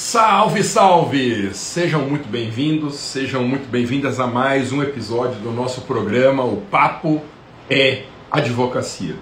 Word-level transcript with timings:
Salve, 0.00 0.62
salve! 0.62 1.52
Sejam 1.52 2.02
muito 2.02 2.28
bem-vindos, 2.28 2.94
sejam 2.94 3.42
muito 3.42 3.68
bem-vindas 3.68 4.20
a 4.20 4.28
mais 4.28 4.70
um 4.70 4.80
episódio 4.80 5.40
do 5.40 5.50
nosso 5.50 5.80
programa 5.80 6.44
O 6.44 6.58
Papo 6.70 7.20
é 7.68 8.04
Advocacia. 8.30 9.16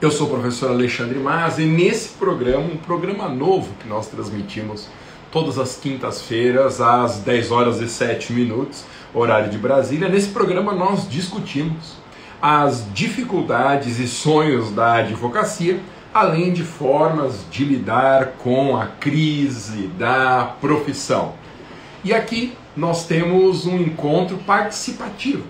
Eu 0.00 0.10
sou 0.10 0.26
o 0.26 0.30
professor 0.30 0.70
Alexandre 0.70 1.16
Mas 1.20 1.60
e 1.60 1.64
nesse 1.64 2.08
programa, 2.08 2.64
um 2.64 2.76
programa 2.76 3.28
novo 3.28 3.72
que 3.78 3.86
nós 3.86 4.08
transmitimos 4.08 4.88
todas 5.30 5.60
as 5.60 5.76
quintas-feiras 5.76 6.80
às 6.80 7.18
10 7.18 7.52
horas 7.52 7.80
e 7.80 7.88
7 7.88 8.32
minutos, 8.32 8.84
horário 9.14 9.48
de 9.48 9.58
Brasília, 9.58 10.08
nesse 10.08 10.30
programa 10.30 10.74
nós 10.74 11.08
discutimos 11.08 11.94
as 12.42 12.84
dificuldades 12.92 14.00
e 14.00 14.08
sonhos 14.08 14.72
da 14.72 14.94
advocacia 14.94 15.78
além 16.14 16.52
de 16.52 16.62
formas 16.62 17.44
de 17.50 17.64
lidar 17.64 18.34
com 18.38 18.76
a 18.76 18.86
crise 18.86 19.88
da 19.98 20.54
profissão. 20.60 21.32
E 22.04 22.14
aqui 22.14 22.56
nós 22.76 23.04
temos 23.04 23.66
um 23.66 23.76
encontro 23.76 24.36
participativo, 24.38 25.42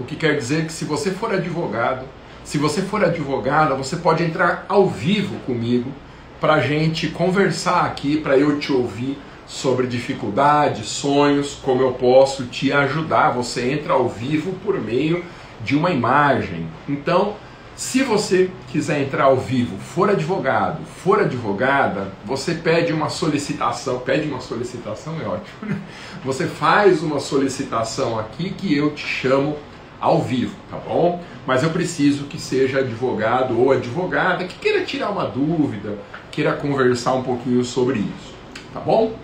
o 0.00 0.04
que 0.04 0.16
quer 0.16 0.38
dizer 0.38 0.64
que 0.64 0.72
se 0.72 0.86
você 0.86 1.10
for 1.10 1.34
advogado, 1.34 2.06
se 2.42 2.56
você 2.56 2.80
for 2.80 3.04
advogada, 3.04 3.74
você 3.74 3.96
pode 3.96 4.24
entrar 4.24 4.64
ao 4.70 4.88
vivo 4.88 5.38
comigo 5.40 5.92
para 6.40 6.54
a 6.54 6.60
gente 6.60 7.08
conversar 7.08 7.84
aqui, 7.84 8.16
para 8.16 8.38
eu 8.38 8.58
te 8.58 8.72
ouvir 8.72 9.18
sobre 9.46 9.86
dificuldades, 9.86 10.88
sonhos, 10.88 11.58
como 11.62 11.82
eu 11.82 11.92
posso 11.92 12.44
te 12.46 12.72
ajudar. 12.72 13.30
Você 13.30 13.70
entra 13.70 13.92
ao 13.92 14.08
vivo 14.08 14.52
por 14.64 14.80
meio 14.80 15.24
de 15.62 15.76
uma 15.76 15.90
imagem. 15.90 16.66
Então, 16.88 17.34
se 17.76 18.02
você 18.02 18.50
quiser 18.72 19.02
entrar 19.02 19.24
ao 19.24 19.36
vivo, 19.36 19.76
for 19.76 20.08
advogado, 20.08 20.82
for 21.04 21.20
advogada, 21.20 22.10
você 22.24 22.54
pede 22.54 22.90
uma 22.90 23.10
solicitação, 23.10 23.98
pede 23.98 24.26
uma 24.26 24.40
solicitação 24.40 25.20
é 25.20 25.28
ótimo, 25.28 25.58
né? 25.60 25.78
Você 26.24 26.46
faz 26.46 27.02
uma 27.02 27.20
solicitação 27.20 28.18
aqui 28.18 28.48
que 28.48 28.74
eu 28.74 28.94
te 28.94 29.06
chamo 29.06 29.58
ao 30.00 30.22
vivo, 30.22 30.56
tá 30.70 30.78
bom? 30.78 31.22
Mas 31.46 31.62
eu 31.62 31.70
preciso 31.70 32.24
que 32.24 32.40
seja 32.40 32.78
advogado 32.78 33.60
ou 33.60 33.70
advogada 33.70 34.44
que 34.44 34.58
queira 34.58 34.82
tirar 34.82 35.10
uma 35.10 35.26
dúvida, 35.26 35.98
queira 36.30 36.54
conversar 36.54 37.12
um 37.12 37.22
pouquinho 37.22 37.62
sobre 37.62 37.98
isso, 37.98 38.34
tá 38.72 38.80
bom? 38.80 39.14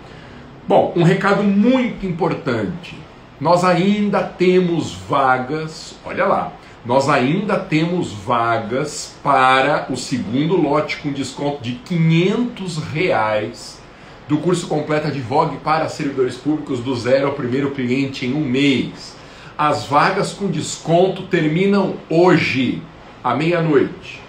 Bom, 0.67 0.93
um 0.95 1.01
recado 1.01 1.41
muito 1.41 2.05
importante. 2.05 2.97
Nós 3.41 3.63
ainda 3.63 4.23
temos 4.23 4.93
vagas, 4.93 5.95
olha 6.05 6.25
lá, 6.25 6.53
nós 6.85 7.07
ainda 7.07 7.57
temos 7.57 8.11
vagas 8.11 9.15
para 9.23 9.87
o 9.89 9.95
segundo 9.95 10.57
lote 10.57 10.97
com 10.97 11.13
desconto 11.13 11.63
de 11.63 11.75
500 11.75 12.77
reais 12.77 13.81
do 14.27 14.37
curso 14.37 14.67
completo 14.67 15.09
de 15.09 15.21
Vogue 15.21 15.57
para 15.57 15.87
servidores 15.87 16.35
públicos 16.35 16.81
do 16.81 16.93
zero 16.95 17.27
ao 17.27 17.33
primeiro 17.33 17.71
cliente 17.71 18.25
em 18.25 18.33
um 18.33 18.43
mês. 18.43 19.15
As 19.57 19.85
vagas 19.85 20.33
com 20.33 20.47
desconto 20.47 21.23
terminam 21.23 21.95
hoje, 22.09 22.81
à 23.23 23.33
meia-noite. 23.33 24.21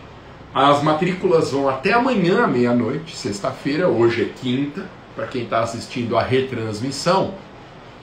As 0.54 0.80
matrículas 0.80 1.50
vão 1.50 1.68
até 1.68 1.92
amanhã 1.92 2.44
à 2.44 2.46
meia-noite, 2.46 3.16
sexta-feira, 3.16 3.88
hoje 3.88 4.22
é 4.22 4.26
quinta, 4.26 4.88
para 5.16 5.26
quem 5.26 5.42
está 5.42 5.60
assistindo 5.60 6.16
a 6.16 6.22
retransmissão. 6.22 7.34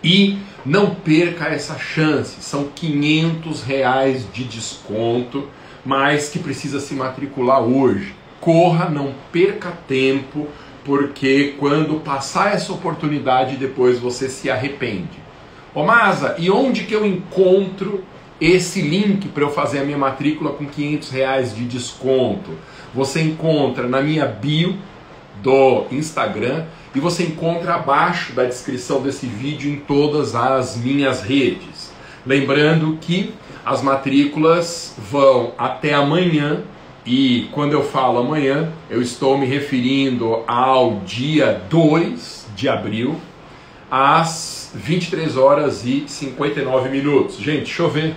E 0.03 0.39
não 0.65 0.93
perca 0.93 1.45
essa 1.45 1.77
chance, 1.77 2.41
são 2.41 2.65
500 2.75 3.63
reais 3.63 4.25
de 4.31 4.43
desconto, 4.43 5.47
mas 5.85 6.29
que 6.29 6.39
precisa 6.39 6.79
se 6.79 6.93
matricular 6.93 7.61
hoje. 7.61 8.13
Corra, 8.39 8.89
não 8.89 9.13
perca 9.31 9.71
tempo, 9.87 10.47
porque 10.83 11.55
quando 11.59 11.99
passar 11.99 12.53
essa 12.53 12.73
oportunidade, 12.73 13.55
depois 13.55 13.99
você 13.99 14.29
se 14.29 14.49
arrepende. 14.49 15.19
Ô 15.73 15.83
Masa, 15.83 16.35
e 16.37 16.49
onde 16.49 16.83
que 16.83 16.93
eu 16.93 17.05
encontro 17.05 18.03
esse 18.39 18.81
link 18.81 19.29
para 19.29 19.43
eu 19.43 19.51
fazer 19.51 19.79
a 19.79 19.83
minha 19.83 19.97
matrícula 19.97 20.51
com 20.51 20.65
500 20.65 21.09
reais 21.11 21.55
de 21.55 21.65
desconto? 21.65 22.51
Você 22.93 23.21
encontra 23.21 23.87
na 23.87 24.01
minha 24.01 24.25
bio 24.25 24.77
do 25.41 25.85
Instagram 25.91 26.65
e 26.93 26.99
você 26.99 27.23
encontra 27.23 27.75
abaixo 27.75 28.33
da 28.33 28.43
descrição 28.43 29.01
desse 29.01 29.25
vídeo 29.25 29.71
em 29.71 29.77
todas 29.77 30.35
as 30.35 30.75
minhas 30.75 31.21
redes. 31.21 31.91
Lembrando 32.25 32.97
que 32.99 33.33
as 33.65 33.81
matrículas 33.81 34.95
vão 34.97 35.53
até 35.57 35.93
amanhã 35.93 36.63
e 37.05 37.49
quando 37.51 37.73
eu 37.73 37.83
falo 37.83 38.19
amanhã, 38.19 38.71
eu 38.89 39.01
estou 39.01 39.37
me 39.37 39.45
referindo 39.45 40.43
ao 40.47 40.99
dia 40.99 41.61
2 41.69 42.47
de 42.55 42.69
abril, 42.69 43.15
às 43.89 44.71
23 44.75 45.35
horas 45.35 45.83
e 45.85 46.03
59 46.07 46.89
minutos. 46.89 47.37
Gente, 47.37 47.63
deixa 47.63 47.81
eu 47.81 47.89
ver 47.89 48.15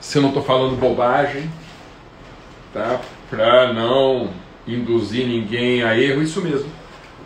se 0.00 0.16
eu 0.16 0.22
não 0.22 0.30
estou 0.30 0.42
falando 0.42 0.76
bobagem, 0.76 1.50
tá? 2.72 3.00
Para 3.28 3.72
não 3.72 4.30
induzir 4.66 5.26
ninguém 5.26 5.82
a 5.82 5.98
erro, 5.98 6.22
isso 6.22 6.40
mesmo. 6.40 6.70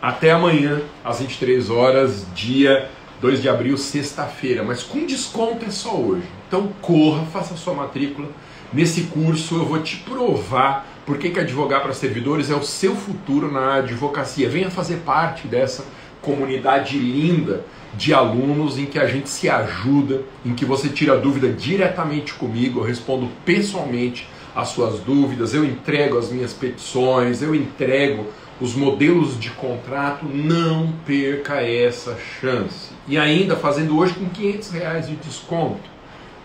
Até 0.01 0.31
amanhã, 0.31 0.81
às 1.03 1.19
23 1.19 1.69
horas, 1.69 2.25
dia 2.33 2.89
2 3.19 3.41
de 3.41 3.49
abril, 3.49 3.77
sexta-feira. 3.77 4.63
Mas 4.63 4.81
com 4.81 5.05
desconto 5.05 5.65
é 5.65 5.71
só 5.71 5.93
hoje. 5.93 6.23
Então 6.47 6.69
corra, 6.81 7.25
faça 7.25 7.57
sua 7.57 7.73
matrícula. 7.73 8.29
Nesse 8.71 9.03
curso 9.03 9.55
eu 9.55 9.65
vou 9.65 9.81
te 9.81 9.97
provar 9.97 10.87
por 11.05 11.17
que, 11.17 11.29
que 11.29 11.39
advogar 11.39 11.81
para 11.81 11.93
servidores 11.93 12.49
é 12.49 12.55
o 12.55 12.63
seu 12.63 12.95
futuro 12.95 13.51
na 13.51 13.75
advocacia. 13.75 14.47
Venha 14.47 14.69
fazer 14.69 14.97
parte 14.97 15.47
dessa 15.47 15.83
comunidade 16.21 16.97
linda 16.97 17.65
de 17.93 18.13
alunos 18.13 18.77
em 18.77 18.85
que 18.85 18.99
a 18.99 19.07
gente 19.07 19.29
se 19.29 19.49
ajuda, 19.49 20.21
em 20.45 20.53
que 20.53 20.63
você 20.63 20.87
tira 20.87 21.17
dúvida 21.17 21.49
diretamente 21.49 22.33
comigo, 22.33 22.79
eu 22.79 22.83
respondo 22.83 23.27
pessoalmente 23.43 24.29
as 24.55 24.69
suas 24.69 24.99
dúvidas, 24.99 25.53
eu 25.53 25.65
entrego 25.65 26.17
as 26.17 26.31
minhas 26.31 26.53
petições, 26.53 27.41
eu 27.41 27.55
entrego 27.55 28.27
os 28.59 28.75
modelos 28.75 29.39
de 29.39 29.49
contrato, 29.51 30.25
não 30.25 30.91
perca 31.05 31.61
essa 31.61 32.17
chance. 32.39 32.91
E 33.07 33.17
ainda 33.17 33.55
fazendo 33.55 33.97
hoje 33.97 34.13
com 34.13 34.27
500 34.29 34.71
reais 34.71 35.07
de 35.07 35.15
desconto. 35.15 35.89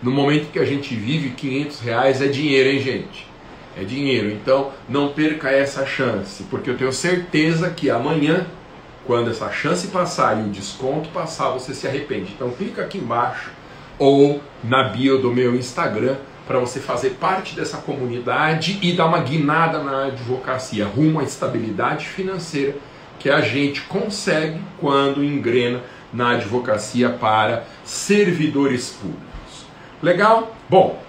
No 0.01 0.11
momento 0.11 0.51
que 0.51 0.59
a 0.59 0.65
gente 0.65 0.95
vive, 0.95 1.31
500 1.31 1.79
reais 1.81 2.21
é 2.21 2.27
dinheiro, 2.27 2.69
hein, 2.69 2.79
gente? 2.79 3.27
É 3.77 3.83
dinheiro. 3.83 4.29
Então, 4.31 4.71
não 4.87 5.09
perca 5.09 5.49
essa 5.49 5.85
chance, 5.85 6.43
porque 6.43 6.69
eu 6.69 6.77
tenho 6.77 6.93
certeza 6.93 7.69
que 7.69 7.89
amanhã, 7.89 8.45
quando 9.05 9.29
essa 9.29 9.51
chance 9.51 9.87
passar 9.87 10.39
e 10.39 10.43
o 10.43 10.51
desconto 10.51 11.09
passar, 11.09 11.49
você 11.49 11.73
se 11.73 11.85
arrepende. 11.85 12.31
Então, 12.33 12.49
clica 12.51 12.81
aqui 12.81 12.97
embaixo 12.97 13.51
ou 13.99 14.41
na 14.63 14.89
bio 14.89 15.21
do 15.21 15.33
meu 15.33 15.55
Instagram 15.55 16.15
para 16.47 16.59
você 16.59 16.79
fazer 16.79 17.11
parte 17.11 17.55
dessa 17.55 17.77
comunidade 17.77 18.77
e 18.81 18.93
dar 18.93 19.07
uma 19.07 19.19
guinada 19.19 19.79
na 19.79 20.05
advocacia, 20.05 20.85
rumo 20.85 21.19
à 21.19 21.23
estabilidade 21.23 22.05
financeira 22.05 22.75
que 23.19 23.29
a 23.29 23.41
gente 23.41 23.81
consegue 23.81 24.59
quando 24.79 25.23
engrena 25.23 25.81
na 26.13 26.31
advocacia 26.31 27.09
para 27.09 27.63
servidores 27.83 28.89
públicos. 28.89 29.65
Legal? 30.01 30.55
Bom, 30.69 31.01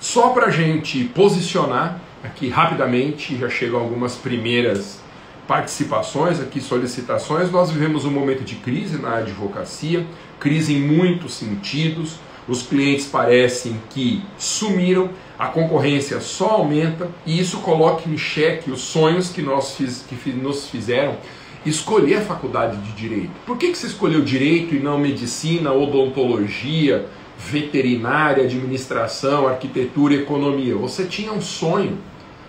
só 0.00 0.30
para 0.30 0.46
a 0.46 0.50
gente 0.50 1.04
posicionar 1.04 2.00
aqui 2.24 2.48
rapidamente, 2.48 3.36
já 3.36 3.48
chegam 3.48 3.78
algumas 3.78 4.16
primeiras 4.16 5.00
participações 5.46 6.40
aqui, 6.40 6.60
solicitações. 6.60 7.50
Nós 7.50 7.70
vivemos 7.70 8.04
um 8.04 8.10
momento 8.10 8.44
de 8.44 8.54
crise 8.56 9.00
na 9.00 9.16
advocacia, 9.16 10.06
crise 10.38 10.74
em 10.74 10.80
muitos 10.80 11.34
sentidos 11.34 12.16
os 12.48 12.62
clientes 12.62 13.06
parecem 13.06 13.80
que 13.90 14.22
sumiram, 14.38 15.10
a 15.38 15.48
concorrência 15.48 16.20
só 16.20 16.48
aumenta 16.50 17.08
e 17.26 17.38
isso 17.38 17.58
coloca 17.58 18.08
em 18.08 18.16
xeque 18.16 18.70
os 18.70 18.80
sonhos 18.80 19.28
que, 19.28 19.42
nós 19.42 19.76
fiz, 19.76 20.04
que 20.08 20.30
nos 20.30 20.68
fizeram 20.68 21.16
escolher 21.64 22.16
a 22.16 22.20
faculdade 22.22 22.76
de 22.78 22.92
direito. 22.92 23.30
Por 23.44 23.58
que, 23.58 23.68
que 23.68 23.78
você 23.78 23.88
escolheu 23.88 24.22
direito 24.22 24.74
e 24.74 24.80
não 24.80 24.98
medicina, 24.98 25.72
odontologia, 25.72 27.06
veterinária, 27.38 28.44
administração, 28.44 29.46
arquitetura 29.46 30.14
economia? 30.14 30.74
Você 30.76 31.04
tinha 31.04 31.32
um 31.32 31.42
sonho 31.42 31.98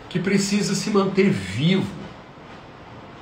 que 0.07 0.18
precisa 0.18 0.74
se 0.74 0.90
manter 0.90 1.30
vivo 1.30 2.00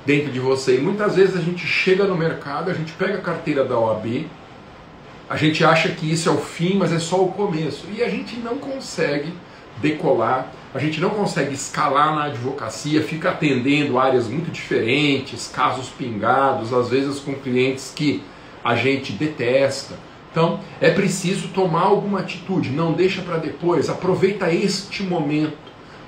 dentro 0.06 0.32
de 0.32 0.40
você. 0.40 0.76
E 0.76 0.80
muitas 0.80 1.16
vezes 1.16 1.36
a 1.36 1.40
gente 1.40 1.66
chega 1.66 2.04
no 2.04 2.16
mercado, 2.16 2.70
a 2.70 2.74
gente 2.74 2.92
pega 2.92 3.18
a 3.18 3.20
carteira 3.20 3.64
da 3.64 3.78
OAB, 3.78 4.26
a 5.28 5.36
gente 5.36 5.62
acha 5.64 5.90
que 5.90 6.10
isso 6.10 6.28
é 6.28 6.32
o 6.32 6.38
fim, 6.38 6.76
mas 6.78 6.92
é 6.92 6.98
só 6.98 7.22
o 7.22 7.32
começo. 7.32 7.86
E 7.94 8.02
a 8.02 8.08
gente 8.08 8.36
não 8.36 8.56
consegue 8.56 9.32
decolar, 9.80 10.50
a 10.74 10.78
gente 10.78 11.00
não 11.00 11.10
consegue 11.10 11.54
escalar 11.54 12.14
na 12.14 12.24
advocacia, 12.24 13.02
fica 13.02 13.30
atendendo 13.30 13.98
áreas 13.98 14.26
muito 14.26 14.50
diferentes, 14.50 15.48
casos 15.48 15.88
pingados, 15.88 16.72
às 16.72 16.88
vezes 16.88 17.20
com 17.20 17.34
clientes 17.34 17.92
que 17.94 18.22
a 18.64 18.74
gente 18.74 19.12
detesta. 19.12 19.94
Então, 20.30 20.60
é 20.80 20.90
preciso 20.90 21.48
tomar 21.48 21.82
alguma 21.82 22.20
atitude, 22.20 22.70
não 22.70 22.92
deixa 22.92 23.22
para 23.22 23.38
depois, 23.38 23.88
aproveita 23.88 24.52
este 24.52 25.02
momento, 25.02 25.56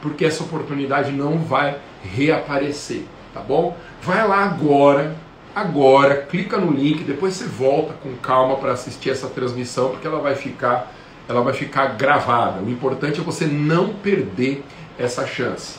porque 0.02 0.24
essa 0.24 0.42
oportunidade 0.42 1.12
não 1.12 1.38
vai 1.38 1.78
reaparecer, 2.02 3.04
tá 3.32 3.40
bom? 3.40 3.76
Vai 4.02 4.26
lá 4.26 4.44
agora 4.44 5.16
agora, 5.54 6.22
clica 6.22 6.56
no 6.56 6.72
link, 6.72 7.04
depois 7.04 7.34
você 7.34 7.46
volta 7.46 7.94
com 7.94 8.14
calma 8.16 8.56
para 8.56 8.72
assistir 8.72 9.10
essa 9.10 9.28
transmissão, 9.28 9.90
porque 9.90 10.06
ela 10.06 10.20
vai 10.20 10.34
ficar, 10.34 10.92
ela 11.28 11.42
vai 11.42 11.52
ficar 11.52 11.96
gravada. 11.96 12.62
O 12.62 12.70
importante 12.70 13.20
é 13.20 13.22
você 13.22 13.46
não 13.46 13.94
perder 13.94 14.64
essa 14.98 15.26
chance. 15.26 15.78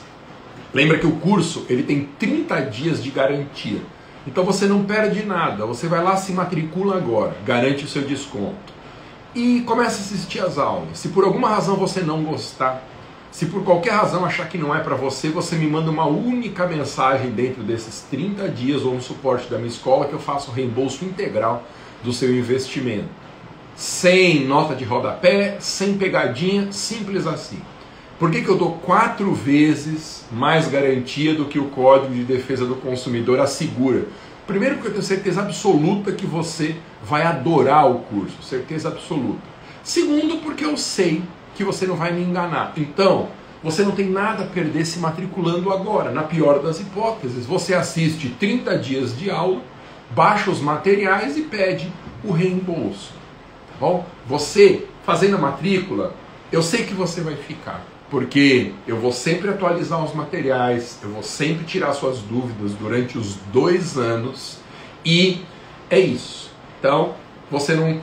Lembra 0.74 0.98
que 0.98 1.06
o 1.06 1.18
curso 1.18 1.66
ele 1.70 1.84
tem 1.84 2.08
30 2.18 2.62
dias 2.62 3.04
de 3.04 3.12
garantia. 3.12 3.82
Então 4.26 4.44
você 4.44 4.68
não 4.68 4.84
perde 4.84 5.26
nada. 5.26 5.66
Você 5.66 5.88
vai 5.88 6.04
lá, 6.04 6.16
se 6.16 6.32
matricula 6.32 6.96
agora, 6.96 7.36
garante 7.46 7.84
o 7.84 7.88
seu 7.88 8.04
desconto. 8.04 8.82
E 9.34 9.62
começa 9.62 9.98
a 9.98 10.02
assistir 10.02 10.40
as 10.40 10.58
aulas. 10.58 10.98
Se 10.98 11.10
por 11.10 11.24
alguma 11.24 11.50
razão 11.50 11.76
você 11.76 12.02
não 12.02 12.24
gostar, 12.24 12.84
se 13.32 13.46
por 13.46 13.64
qualquer 13.64 13.94
razão 13.94 14.26
achar 14.26 14.50
que 14.50 14.58
não 14.58 14.76
é 14.76 14.80
para 14.80 14.94
você, 14.94 15.30
você 15.30 15.56
me 15.56 15.66
manda 15.66 15.90
uma 15.90 16.06
única 16.06 16.68
mensagem 16.68 17.32
dentro 17.32 17.64
desses 17.64 18.02
30 18.12 18.50
dias 18.50 18.84
ou 18.84 18.94
no 18.94 19.02
suporte 19.02 19.50
da 19.50 19.58
minha 19.58 19.70
escola 19.70 20.06
que 20.06 20.14
eu 20.14 20.20
faço 20.20 20.52
o 20.52 20.54
reembolso 20.54 21.06
integral 21.06 21.64
do 22.04 22.12
seu 22.12 22.36
investimento. 22.36 23.08
Sem 23.74 24.46
nota 24.46 24.76
de 24.76 24.84
rodapé, 24.84 25.56
sem 25.62 25.98
pegadinha, 25.98 26.72
simples 26.74 27.26
assim. 27.26 27.62
Por 28.20 28.30
que, 28.30 28.42
que 28.42 28.50
eu 28.50 28.58
dou 28.58 28.74
quatro 28.74 29.34
vezes 29.34 30.26
mais 30.30 30.68
garantia 30.68 31.34
do 31.34 31.46
que 31.46 31.58
o 31.58 31.70
Código 31.70 32.14
de 32.14 32.26
Defesa 32.26 32.66
do 32.66 32.76
Consumidor 32.76 33.40
assegura? 33.40 34.08
Primeiro, 34.46 34.76
porque 34.76 34.90
eu 34.90 34.94
tenho 34.94 35.06
certeza 35.06 35.42
absoluta 35.42 36.12
que 36.12 36.26
você 36.26 36.76
vai 37.02 37.24
adorar 37.24 37.90
o 37.90 38.00
curso, 38.00 38.44
certeza 38.44 38.90
absoluta. 38.90 39.40
Segundo, 39.84 40.38
porque 40.38 40.66
eu 40.66 40.76
sei 40.76 41.24
que 41.62 41.66
você 41.66 41.86
não 41.86 41.96
vai 41.96 42.12
me 42.12 42.24
enganar. 42.24 42.74
Então, 42.76 43.30
você 43.64 43.84
não 43.84 43.92
tem 43.92 44.10
nada 44.10 44.44
a 44.44 44.48
perder 44.48 44.84
se 44.84 44.98
matriculando 44.98 45.72
agora. 45.72 46.10
Na 46.10 46.24
pior 46.24 46.60
das 46.60 46.80
hipóteses, 46.80 47.46
você 47.46 47.76
assiste 47.76 48.30
30 48.30 48.80
dias 48.80 49.16
de 49.16 49.30
aula, 49.30 49.62
baixa 50.10 50.50
os 50.50 50.60
materiais 50.60 51.38
e 51.38 51.44
pede 51.44 51.92
o 52.24 52.32
reembolso. 52.32 53.14
Tá 53.70 53.76
bom? 53.80 54.06
Você, 54.26 54.88
fazendo 55.04 55.36
a 55.36 55.40
matrícula, 55.40 56.16
eu 56.52 56.64
sei 56.64 56.84
que 56.84 56.96
você 56.96 57.22
vai 57.22 57.36
ficar 57.36 57.86
porque 58.10 58.74
eu 58.86 58.98
vou 58.98 59.14
sempre 59.14 59.50
atualizar 59.50 60.04
os 60.04 60.14
materiais, 60.14 61.00
eu 61.02 61.10
vou 61.12 61.24
sempre 61.24 61.64
tirar 61.64 61.94
suas 61.94 62.18
dúvidas 62.20 62.74
durante 62.74 63.18
os 63.18 63.36
dois 63.54 63.98
anos 63.98 64.58
e 65.06 65.46
é 65.90 65.98
isso. 65.98 66.52
Então, 66.78 67.14
você 67.50 67.74
não 67.74 68.02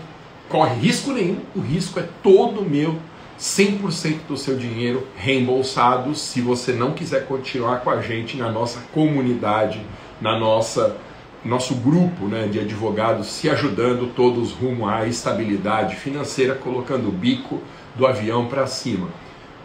corre 0.49 0.81
risco 0.81 1.13
nenhum, 1.13 1.41
o 1.55 1.61
risco 1.61 2.01
é 2.01 2.09
todo 2.23 2.65
meu, 2.65 2.97
100% 3.39 4.27
do 4.27 4.37
seu 4.37 4.57
dinheiro 4.57 5.07
reembolsado 5.17 6.15
se 6.15 6.41
você 6.41 6.73
não 6.73 6.93
quiser 6.93 7.27
continuar 7.27 7.81
com 7.81 7.91
a 7.91 8.03
gente 8.03 8.37
na 8.37 8.51
nossa 8.51 8.81
comunidade, 8.93 9.81
na 10.21 10.39
nossa 10.39 10.97
nosso 11.45 11.77
grupo 11.77 12.27
né, 12.27 12.49
de 12.49 12.59
advogados 12.59 13.29
se 13.29 13.49
ajudando 13.49 14.13
todos 14.13 14.51
rumo 14.51 14.89
à 14.89 15.07
estabilidade 15.07 15.95
financeira, 15.95 16.57
colocando 16.57 17.09
o 17.09 17.13
bico 17.13 17.61
do 17.95 18.05
avião 18.05 18.47
para 18.47 18.67
cima. 18.67 19.09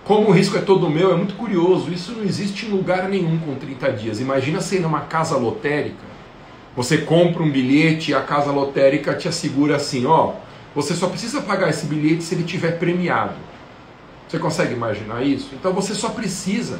Como 0.05 0.29
o 0.29 0.31
risco 0.31 0.55
é 0.55 0.61
todo 0.61 0.89
meu, 0.89 1.11
é 1.11 1.15
muito 1.15 1.33
curioso. 1.33 1.91
Isso 1.91 2.11
não 2.11 2.23
existe 2.23 2.67
em 2.67 2.69
lugar 2.69 3.09
nenhum 3.09 3.39
com 3.39 3.55
30 3.55 3.91
dias. 3.93 4.19
Imagina 4.19 4.61
ser 4.61 4.81
numa 4.81 5.01
casa 5.01 5.35
lotérica. 5.35 6.13
Você 6.75 6.99
compra 6.99 7.41
um 7.41 7.49
bilhete 7.49 8.11
e 8.11 8.13
a 8.13 8.21
casa 8.21 8.51
lotérica 8.51 9.15
te 9.15 9.27
assegura 9.27 9.77
assim: 9.77 10.05
ó, 10.05 10.33
você 10.75 10.93
só 10.93 11.07
precisa 11.07 11.41
pagar 11.41 11.69
esse 11.69 11.85
bilhete 11.85 12.23
se 12.23 12.35
ele 12.35 12.43
tiver 12.43 12.77
premiado. 12.77 13.35
Você 14.33 14.39
consegue 14.39 14.73
imaginar 14.73 15.23
isso? 15.23 15.49
Então 15.53 15.71
você 15.73 15.93
só 15.93 16.09
precisa 16.09 16.79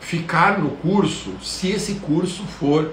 ficar 0.00 0.58
no 0.58 0.72
curso 0.72 1.32
se 1.42 1.70
esse 1.70 1.94
curso 1.94 2.42
for 2.42 2.92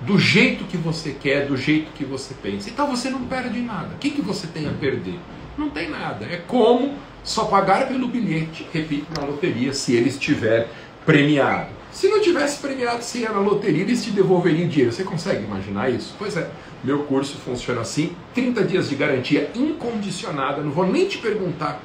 do 0.00 0.18
jeito 0.18 0.64
que 0.64 0.76
você 0.76 1.12
quer, 1.12 1.46
do 1.46 1.56
jeito 1.56 1.92
que 1.92 2.04
você 2.04 2.34
pensa. 2.34 2.68
Então 2.68 2.88
você 2.88 3.08
não 3.08 3.22
perde 3.26 3.60
nada. 3.60 3.94
O 3.94 3.98
que, 3.98 4.10
que 4.10 4.20
você 4.20 4.48
tem 4.48 4.66
a 4.66 4.72
perder? 4.72 5.16
Não 5.56 5.70
tem 5.70 5.88
nada. 5.88 6.26
É 6.26 6.38
como 6.38 6.94
só 7.22 7.44
pagar 7.44 7.86
pelo 7.86 8.08
bilhete, 8.08 8.66
repito, 8.72 9.06
na 9.16 9.24
loteria, 9.24 9.72
se 9.72 9.94
ele 9.94 10.08
estiver 10.08 10.68
premiado. 11.06 11.70
Se 11.92 12.08
não 12.08 12.20
tivesse 12.20 12.58
premiado, 12.58 13.04
se 13.04 13.18
ia 13.18 13.30
na 13.30 13.38
loteria, 13.38 13.82
eles 13.82 14.02
te 14.02 14.10
devolveriam 14.10 14.68
dinheiro. 14.68 14.92
Você 14.92 15.04
consegue 15.04 15.44
imaginar 15.44 15.88
isso? 15.88 16.16
Pois 16.18 16.36
é, 16.36 16.50
meu 16.82 17.04
curso 17.04 17.36
funciona 17.36 17.82
assim, 17.82 18.12
30 18.34 18.64
dias 18.64 18.88
de 18.88 18.96
garantia 18.96 19.52
incondicionada, 19.54 20.62
não 20.62 20.72
vou 20.72 20.84
nem 20.84 21.06
te 21.06 21.18
perguntar 21.18 21.80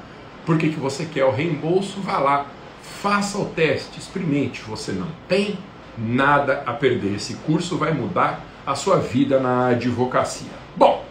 por 0.46 0.56
que, 0.56 0.70
que 0.70 0.80
você 0.80 1.04
quer 1.04 1.24
o 1.24 1.30
reembolso, 1.30 2.00
vá 2.00 2.18
lá, 2.18 2.46
faça 3.02 3.36
o 3.36 3.46
teste, 3.46 3.98
experimente, 3.98 4.62
você 4.62 4.92
não 4.92 5.08
tem 5.28 5.58
nada 5.98 6.62
a 6.64 6.72
perder. 6.72 7.16
Esse 7.16 7.34
curso 7.34 7.76
vai 7.76 7.92
mudar 7.92 8.42
a 8.64 8.74
sua 8.74 8.98
vida 8.98 9.38
na 9.38 9.68
advocacia. 9.68 10.50
Bom, 10.76 11.04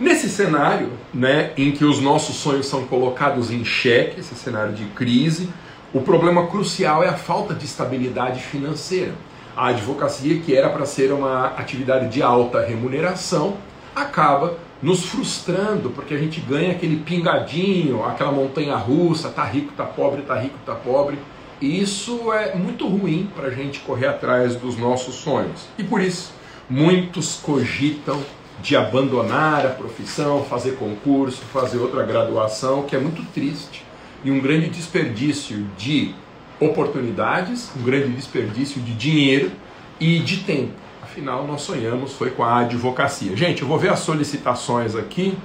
Nesse 0.00 0.28
cenário, 0.28 0.90
né, 1.14 1.52
em 1.56 1.70
que 1.70 1.84
os 1.84 2.00
nossos 2.00 2.34
sonhos 2.34 2.66
são 2.66 2.84
colocados 2.86 3.52
em 3.52 3.64
xeque, 3.64 4.18
esse 4.18 4.34
cenário 4.34 4.72
de 4.72 4.84
crise, 4.86 5.48
o 5.94 6.00
problema 6.00 6.48
crucial 6.48 7.04
é 7.04 7.08
a 7.08 7.16
falta 7.16 7.54
de 7.54 7.66
estabilidade 7.66 8.40
financeira. 8.40 9.12
A 9.56 9.68
advocacia, 9.68 10.40
que 10.40 10.56
era 10.56 10.70
para 10.70 10.86
ser 10.86 11.12
uma 11.12 11.48
atividade 11.56 12.08
de 12.08 12.20
alta 12.20 12.60
remuneração, 12.64 13.56
acaba 13.94 14.56
nos 14.82 15.04
frustrando, 15.04 15.90
porque 15.90 16.12
a 16.12 16.18
gente 16.18 16.40
ganha 16.40 16.72
aquele 16.72 16.96
pingadinho, 16.96 18.04
aquela 18.04 18.32
montanha 18.32 18.76
russa, 18.76 19.30
tá 19.30 19.44
rico, 19.44 19.72
tá 19.76 19.84
pobre, 19.84 20.22
tá 20.22 20.38
rico, 20.38 20.58
tá 20.66 20.74
pobre. 20.74 21.18
E 21.60 21.80
isso 21.80 22.32
é 22.32 22.56
muito 22.56 22.88
ruim 22.88 23.30
para 23.36 23.46
a 23.46 23.50
gente 23.50 23.78
correr 23.80 24.08
atrás 24.08 24.56
dos 24.56 24.76
nossos 24.76 25.14
sonhos. 25.14 25.68
E 25.78 25.84
por 25.84 26.00
isso, 26.00 26.32
muitos 26.68 27.36
cogitam 27.36 28.20
de 28.60 28.76
abandonar 28.76 29.64
a 29.64 29.70
profissão, 29.70 30.44
fazer 30.44 30.72
concurso, 30.72 31.42
fazer 31.52 31.78
outra 31.78 32.02
graduação, 32.04 32.82
que 32.82 32.96
é 32.96 32.98
muito 32.98 33.24
triste 33.32 33.84
e 34.24 34.30
um 34.30 34.40
grande 34.40 34.68
desperdício 34.68 35.66
de 35.76 36.14
oportunidades, 36.60 37.70
um 37.76 37.82
grande 37.82 38.10
desperdício 38.10 38.80
de 38.80 38.94
dinheiro 38.94 39.50
e 39.98 40.20
de 40.20 40.38
tempo. 40.38 40.81
Afinal, 41.12 41.46
nós 41.46 41.60
sonhamos 41.60 42.14
foi 42.14 42.30
com 42.30 42.42
a 42.42 42.60
advocacia. 42.60 43.36
Gente, 43.36 43.60
eu 43.60 43.68
vou 43.68 43.78
ver 43.78 43.90
as 43.92 43.98
solicitações 43.98 44.96
aqui. 44.96 45.36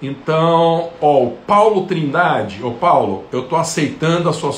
Então, 0.00 0.92
ó, 1.00 1.24
o 1.24 1.36
Paulo 1.38 1.88
Trindade, 1.88 2.62
ô 2.62 2.74
Paulo, 2.74 3.26
eu 3.32 3.42
estou 3.42 3.58
aceitando 3.58 4.28
a 4.28 4.32
sua 4.32 4.56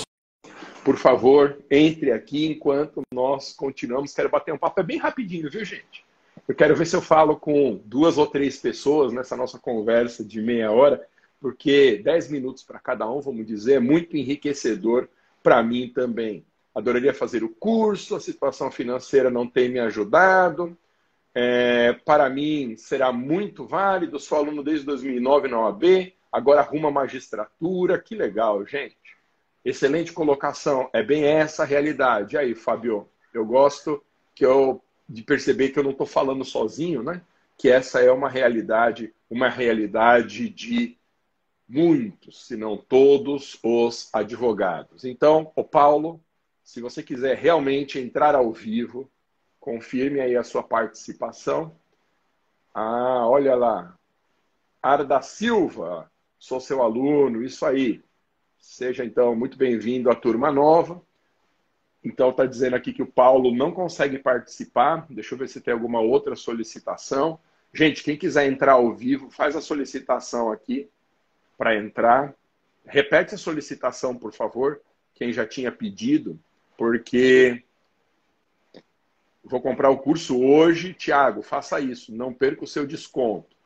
por 0.85 0.99
favor, 0.99 1.57
entre 1.71 2.13
aqui 2.13 2.47
enquanto 2.47 3.01
nós 3.11 3.55
continuamos. 3.55 4.13
Quero 4.13 4.29
bater 4.29 4.53
um 4.53 4.59
papo. 4.59 4.79
É 4.79 4.83
bem 4.83 4.99
rapidinho, 4.99 5.51
viu, 5.51 5.65
gente? 5.65 6.05
Eu 6.47 6.55
quero 6.55 6.77
ver 6.77 6.85
se 6.85 6.95
eu 6.95 7.01
falo 7.01 7.37
com 7.37 7.81
duas 7.87 8.19
ou 8.19 8.27
três 8.27 8.59
pessoas 8.59 9.15
nessa 9.15 9.39
nossa 9.39 9.59
conversa 9.59 10.23
de 10.23 10.43
meia 10.43 10.71
hora, 10.71 11.03
porque 11.41 12.03
dez 12.05 12.31
minutos 12.31 12.63
para 12.63 12.79
cada 12.79 13.11
um, 13.11 13.23
vamos 13.23 13.47
dizer, 13.47 13.77
é 13.77 13.81
muito 13.81 14.19
enriquecedor 14.19 15.09
para 15.43 15.63
mim 15.63 15.89
também. 15.89 16.45
Adoraria 16.77 17.15
fazer 17.15 17.43
o 17.43 17.49
curso, 17.49 18.15
a 18.15 18.21
situação 18.21 18.71
financeira 18.71 19.31
não 19.31 19.47
tem 19.47 19.67
me 19.67 19.81
ajudado. 19.81 20.77
É, 21.35 21.95
para 22.05 22.29
mim 22.29 22.77
será 22.77 23.11
muito 23.11 23.65
válido. 23.65 24.21
Sou 24.21 24.37
aluno 24.37 24.63
desde 24.63 24.85
2009 24.85 25.49
na 25.49 25.59
OAB, 25.59 26.13
agora 26.31 26.61
arruma 26.61 26.91
magistratura. 26.91 27.99
Que 27.99 28.15
legal, 28.15 28.67
gente. 28.67 28.95
Excelente 29.65 30.13
colocação. 30.13 30.91
É 30.93 31.03
bem 31.03 31.25
essa 31.25 31.63
a 31.63 31.67
realidade. 31.67 32.37
E 32.37 32.39
aí, 32.39 32.55
Fábio, 32.55 33.09
eu 33.33 33.47
gosto 33.47 34.05
que 34.35 34.45
eu 34.45 34.83
de 35.09 35.23
perceber 35.23 35.71
que 35.71 35.79
eu 35.79 35.83
não 35.83 35.93
estou 35.93 36.07
falando 36.07 36.45
sozinho, 36.45 37.03
né? 37.03 37.23
Que 37.57 37.71
essa 37.71 38.03
é 38.03 38.13
uma 38.13 38.29
realidade, 38.29 39.15
uma 39.31 39.49
realidade 39.49 40.51
de 40.51 40.99
muitos, 41.67 42.47
se 42.47 42.55
não 42.55 42.77
todos, 42.77 43.59
os 43.63 44.11
advogados. 44.13 45.07
Então, 45.07 45.51
o 45.57 45.65
Paulo, 45.65 46.21
se 46.67 46.81
você 46.81 47.01
quiser 47.01 47.37
realmente 47.37 47.97
entrar 47.97 48.35
ao 48.35 48.53
vivo, 48.53 49.09
confirme 49.61 50.19
aí 50.19 50.37
a 50.37 50.43
sua 50.43 50.65
participação. 50.65 51.79
Ah, 52.75 53.25
olha 53.29 53.55
lá. 53.55 53.97
Arda 54.83 55.23
Silva, 55.23 56.11
sou 56.37 56.59
seu 56.59 56.83
aluno, 56.83 57.45
isso 57.45 57.65
aí. 57.65 58.03
Seja 58.59 59.05
então 59.05 59.37
muito 59.37 59.57
bem-vindo 59.57 60.11
à 60.11 60.15
turma 60.17 60.51
nova. 60.51 61.01
Então 62.03 62.31
está 62.31 62.45
dizendo 62.45 62.75
aqui 62.75 62.93
que 62.93 63.03
o 63.03 63.13
Paulo 63.13 63.55
não 63.55 63.71
consegue 63.71 64.19
participar. 64.19 65.07
Deixa 65.09 65.35
eu 65.35 65.39
ver 65.39 65.49
se 65.49 65.61
tem 65.61 65.73
alguma 65.73 66.01
outra 66.01 66.35
solicitação. 66.35 67.39
Gente, 67.73 68.03
quem 68.03 68.17
quiser 68.17 68.51
entrar 68.51 68.73
ao 68.73 68.93
vivo, 68.93 69.31
faz 69.31 69.55
a 69.55 69.61
solicitação 69.61 70.51
aqui 70.51 70.91
para 71.57 71.77
entrar. 71.77 72.35
Repete 72.85 73.37
a 73.37 73.39
solicitação, 73.39 74.17
por 74.17 74.33
favor, 74.33 74.81
quem 75.15 75.33
já 75.33 75.47
tinha 75.47 75.71
pedido, 75.71 76.39
porque 76.77 77.63
vou 79.45 79.61
comprar 79.61 79.91
o 79.91 79.99
curso 79.99 80.41
hoje. 80.43 80.95
Tiago, 80.95 81.43
faça 81.43 81.81
isso, 81.81 82.15
não 82.15 82.33
perca 82.33 82.65
o 82.65 82.69
seu 82.69 82.87
desconto. 82.87 83.57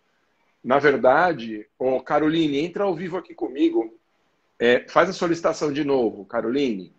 Na 0.62 0.79
verdade, 0.79 1.67
oh, 1.79 2.00
Caroline, 2.00 2.59
entra 2.59 2.85
ao 2.85 2.95
vivo 2.95 3.17
aqui 3.17 3.35
comigo. 3.35 3.99
É, 4.59 4.87
faz 4.88 5.09
a 5.09 5.12
solicitação 5.12 5.73
de 5.73 5.85
novo, 5.85 6.25
Caroline 6.25 6.93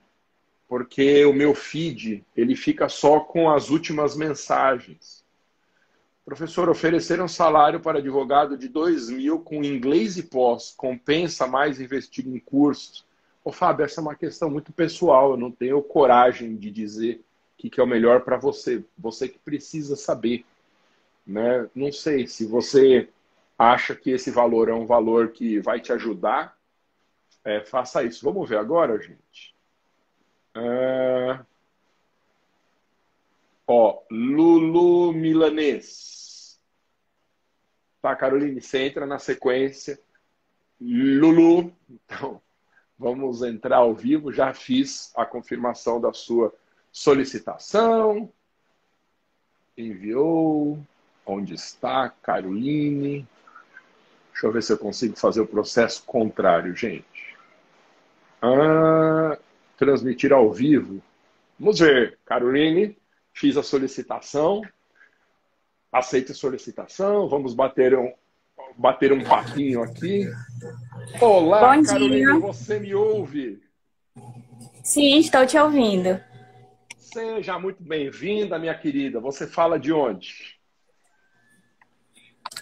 porque 0.71 1.25
o 1.25 1.33
meu 1.33 1.53
feed 1.53 2.25
ele 2.33 2.55
fica 2.55 2.87
só 2.87 3.19
com 3.19 3.49
as 3.49 3.69
últimas 3.69 4.15
mensagens. 4.15 5.21
Professor, 6.23 6.69
oferecer 6.69 7.21
um 7.21 7.27
salário 7.27 7.81
para 7.81 7.99
advogado 7.99 8.57
de 8.57 8.69
2 8.69 9.09
mil 9.09 9.41
com 9.41 9.65
inglês 9.65 10.15
e 10.15 10.23
pós 10.23 10.71
compensa 10.71 11.45
mais 11.45 11.81
investir 11.81 12.25
em 12.25 12.39
cursos? 12.39 13.05
Ô, 13.43 13.51
Fábio, 13.51 13.85
essa 13.85 13.99
é 13.99 14.03
uma 14.03 14.15
questão 14.15 14.49
muito 14.49 14.71
pessoal. 14.71 15.31
Eu 15.31 15.37
não 15.37 15.51
tenho 15.51 15.81
coragem 15.81 16.55
de 16.55 16.69
dizer 16.69 17.23
o 17.53 17.69
que 17.69 17.79
é 17.79 17.83
o 17.83 17.87
melhor 17.87 18.21
para 18.21 18.37
você. 18.37 18.83
Você 18.97 19.27
que 19.27 19.39
precisa 19.39 19.95
saber. 19.95 20.45
Né? 21.25 21.69
Não 21.73 21.91
sei 21.91 22.27
se 22.27 22.45
você 22.45 23.09
acha 23.57 23.95
que 23.95 24.11
esse 24.11 24.31
valor 24.31 24.69
é 24.69 24.73
um 24.73 24.85
valor 24.85 25.29
que 25.31 25.59
vai 25.59 25.79
te 25.79 25.93
ajudar, 25.93 26.57
é, 27.43 27.61
faça 27.61 28.03
isso. 28.03 28.23
Vamos 28.25 28.49
ver 28.49 28.57
agora, 28.57 28.99
gente. 28.99 29.55
É... 30.55 31.39
Ó, 33.67 34.01
Lulu 34.09 35.13
Milanês. 35.13 36.59
Tá, 38.01 38.15
Caroline, 38.15 38.59
você 38.59 38.79
entra 38.85 39.05
na 39.05 39.19
sequência. 39.19 39.99
Lulu. 40.79 41.71
Então, 41.89 42.41
vamos 43.01 43.41
entrar 43.41 43.77
ao 43.77 43.95
vivo. 43.95 44.31
Já 44.31 44.53
fiz 44.53 45.11
a 45.15 45.25
confirmação 45.25 45.99
da 45.99 46.13
sua 46.13 46.53
solicitação. 46.91 48.31
Enviou. 49.75 50.79
Onde 51.25 51.55
está? 51.55 52.09
Caroline. 52.21 53.27
Deixa 54.31 54.47
eu 54.47 54.51
ver 54.51 54.61
se 54.61 54.71
eu 54.71 54.77
consigo 54.77 55.17
fazer 55.17 55.41
o 55.41 55.47
processo 55.47 56.03
contrário, 56.05 56.75
gente. 56.75 57.35
Ah, 58.39 59.37
transmitir 59.77 60.31
ao 60.31 60.51
vivo. 60.51 61.01
Vamos 61.59 61.79
ver. 61.79 62.19
Caroline, 62.23 62.95
fiz 63.33 63.57
a 63.57 63.63
solicitação. 63.63 64.61
Aceita 65.91 66.33
a 66.33 66.35
solicitação. 66.35 67.27
Vamos 67.27 67.55
bater 67.55 67.97
um, 67.97 68.13
bater 68.77 69.11
um 69.11 69.23
papinho 69.23 69.83
aqui. 69.83 70.27
Olá, 71.19 71.75
Bom 71.75 71.83
Caroline, 71.83 72.39
você 72.39 72.79
me 72.79 72.93
ouve? 72.93 73.61
Sim, 74.83 75.17
estou 75.17 75.45
te 75.45 75.57
ouvindo. 75.57 76.19
Seja 76.97 77.59
muito 77.59 77.83
bem-vinda, 77.83 78.57
minha 78.57 78.73
querida. 78.73 79.19
Você 79.19 79.45
fala 79.45 79.79
de 79.79 79.91
onde? 79.91 80.59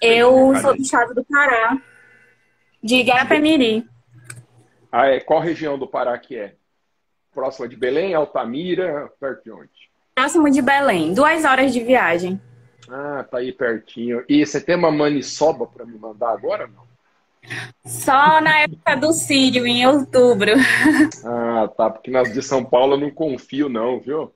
Eu 0.01 0.55
sou 0.57 0.75
do 0.75 0.81
estado 0.81 1.13
do 1.13 1.23
Pará, 1.25 1.77
de 2.81 2.95
Igarapé-Miri. 2.95 3.87
Ah, 4.91 5.07
é? 5.07 5.19
Qual 5.19 5.39
região 5.39 5.77
do 5.77 5.87
Pará 5.87 6.17
que 6.17 6.35
é? 6.35 6.55
Próxima 7.31 7.67
de 7.67 7.75
Belém, 7.75 8.13
Altamira, 8.13 9.11
perto 9.19 9.43
de 9.43 9.51
onde? 9.51 9.69
Próximo 10.15 10.49
de 10.49 10.61
Belém, 10.61 11.13
duas 11.13 11.45
horas 11.45 11.71
de 11.71 11.83
viagem. 11.83 12.41
Ah, 12.91 13.23
tá 13.29 13.37
aí 13.37 13.53
pertinho. 13.53 14.23
E 14.27 14.45
você 14.45 14.59
tem 14.59 14.75
uma 14.75 14.91
maniçoba 14.91 15.67
para 15.67 15.85
me 15.85 15.97
mandar 15.97 16.31
agora 16.31 16.67
não? 16.67 16.89
Só 17.85 18.41
na 18.41 18.61
época 18.61 18.95
do 18.95 19.13
Sírio, 19.13 19.65
em 19.65 19.85
outubro. 19.85 20.51
Ah, 21.25 21.67
tá. 21.67 21.89
Porque 21.89 22.09
nas 22.09 22.33
de 22.33 22.41
São 22.41 22.63
Paulo 22.63 22.93
eu 22.93 22.99
não 22.99 23.11
confio, 23.11 23.67
não, 23.69 23.99
viu? 23.99 24.33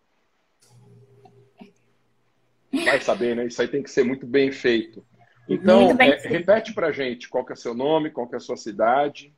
Vai 2.86 3.00
saber, 3.00 3.36
né? 3.36 3.46
Isso 3.46 3.62
aí 3.62 3.68
tem 3.68 3.84
que 3.84 3.90
ser 3.90 4.04
muito 4.04 4.26
bem 4.26 4.52
feito. 4.52 5.06
Então, 5.48 5.92
é, 6.00 6.28
repete 6.28 6.74
pra 6.74 6.92
gente 6.92 7.30
qual 7.30 7.46
que 7.46 7.54
é 7.54 7.56
seu 7.56 7.74
nome, 7.74 8.10
qual 8.10 8.28
que 8.28 8.36
é 8.36 8.38
a 8.38 8.42
sua 8.42 8.58
cidade. 8.58 9.34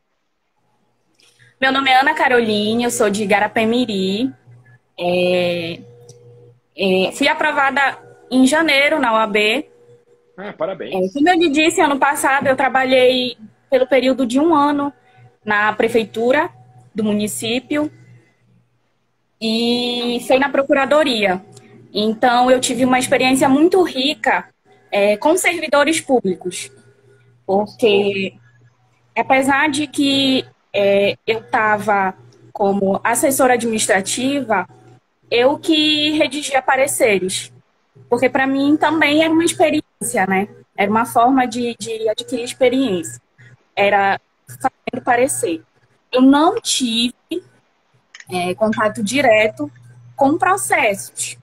Meu 1.60 1.72
nome 1.72 1.89
é 1.89 2.00
Ana 2.00 2.13
Caroline, 2.13 2.84
eu 2.84 2.91
sou 2.91 3.10
de 3.10 3.24
Igarapé-Miri. 3.24 4.31
É, 4.98 5.79
é, 6.77 7.12
fui 7.12 7.27
aprovada 7.27 8.05
em 8.36 8.46
janeiro 8.46 9.00
na 9.00 9.13
OAB. 9.13 9.65
Ah, 10.38 10.54
parabéns. 10.54 10.94
É, 10.94 11.13
como 11.13 11.30
eu 11.30 11.36
lhe 11.36 11.50
disse, 11.50 11.80
ano 11.80 11.98
passado 11.98 12.48
eu 12.48 12.56
trabalhei 12.56 13.38
pelo 13.70 13.88
período 13.88 14.25
de 14.25 14.39
um 14.39 14.54
ano 14.54 14.92
na 15.44 15.72
prefeitura 15.74 16.50
do 16.94 17.04
município 17.04 17.89
e 19.39 20.20
foi 20.27 20.38
na 20.38 20.50
procuradoria. 20.50 21.42
Então 21.94 22.51
eu 22.51 22.60
tive 22.60 22.84
uma 22.84 23.00
experiência 23.00 23.48
muito 23.48 23.82
rica 23.84 24.50
é, 24.92 25.15
com 25.15 25.38
servidores 25.38 26.01
públicos, 26.01 26.70
porque 27.46 28.34
apesar 29.15 29.70
de 29.70 29.88
que 29.88 30.46
é, 30.74 31.18
eu 31.25 31.39
estava 31.39 32.13
como 32.51 33.00
assessora 33.04 33.54
administrativa, 33.54 34.68
eu 35.32 35.58
que 35.58 36.12
redigia 36.12 36.62
pareceres, 36.62 37.51
porque 38.10 38.30
para 38.30 38.46
mim 38.46 38.78
também 38.78 39.24
era 39.24 39.34
uma 39.34 39.44
experiência, 39.44 40.26
né? 40.28 40.48
Era 40.76 40.90
uma 40.90 41.06
forma 41.06 41.48
de, 41.48 41.76
de 41.80 42.10
adquirir 42.10 42.44
experiência. 42.44 43.22
Era 43.76 44.20
fazendo 44.48 45.04
parecer. 45.04 45.64
Eu 46.12 46.22
não 46.22 46.60
tive 46.62 47.14
é, 48.32 48.54
contato 48.56 49.04
direto 49.04 49.72
com 50.16 50.38
processos, 50.38 51.38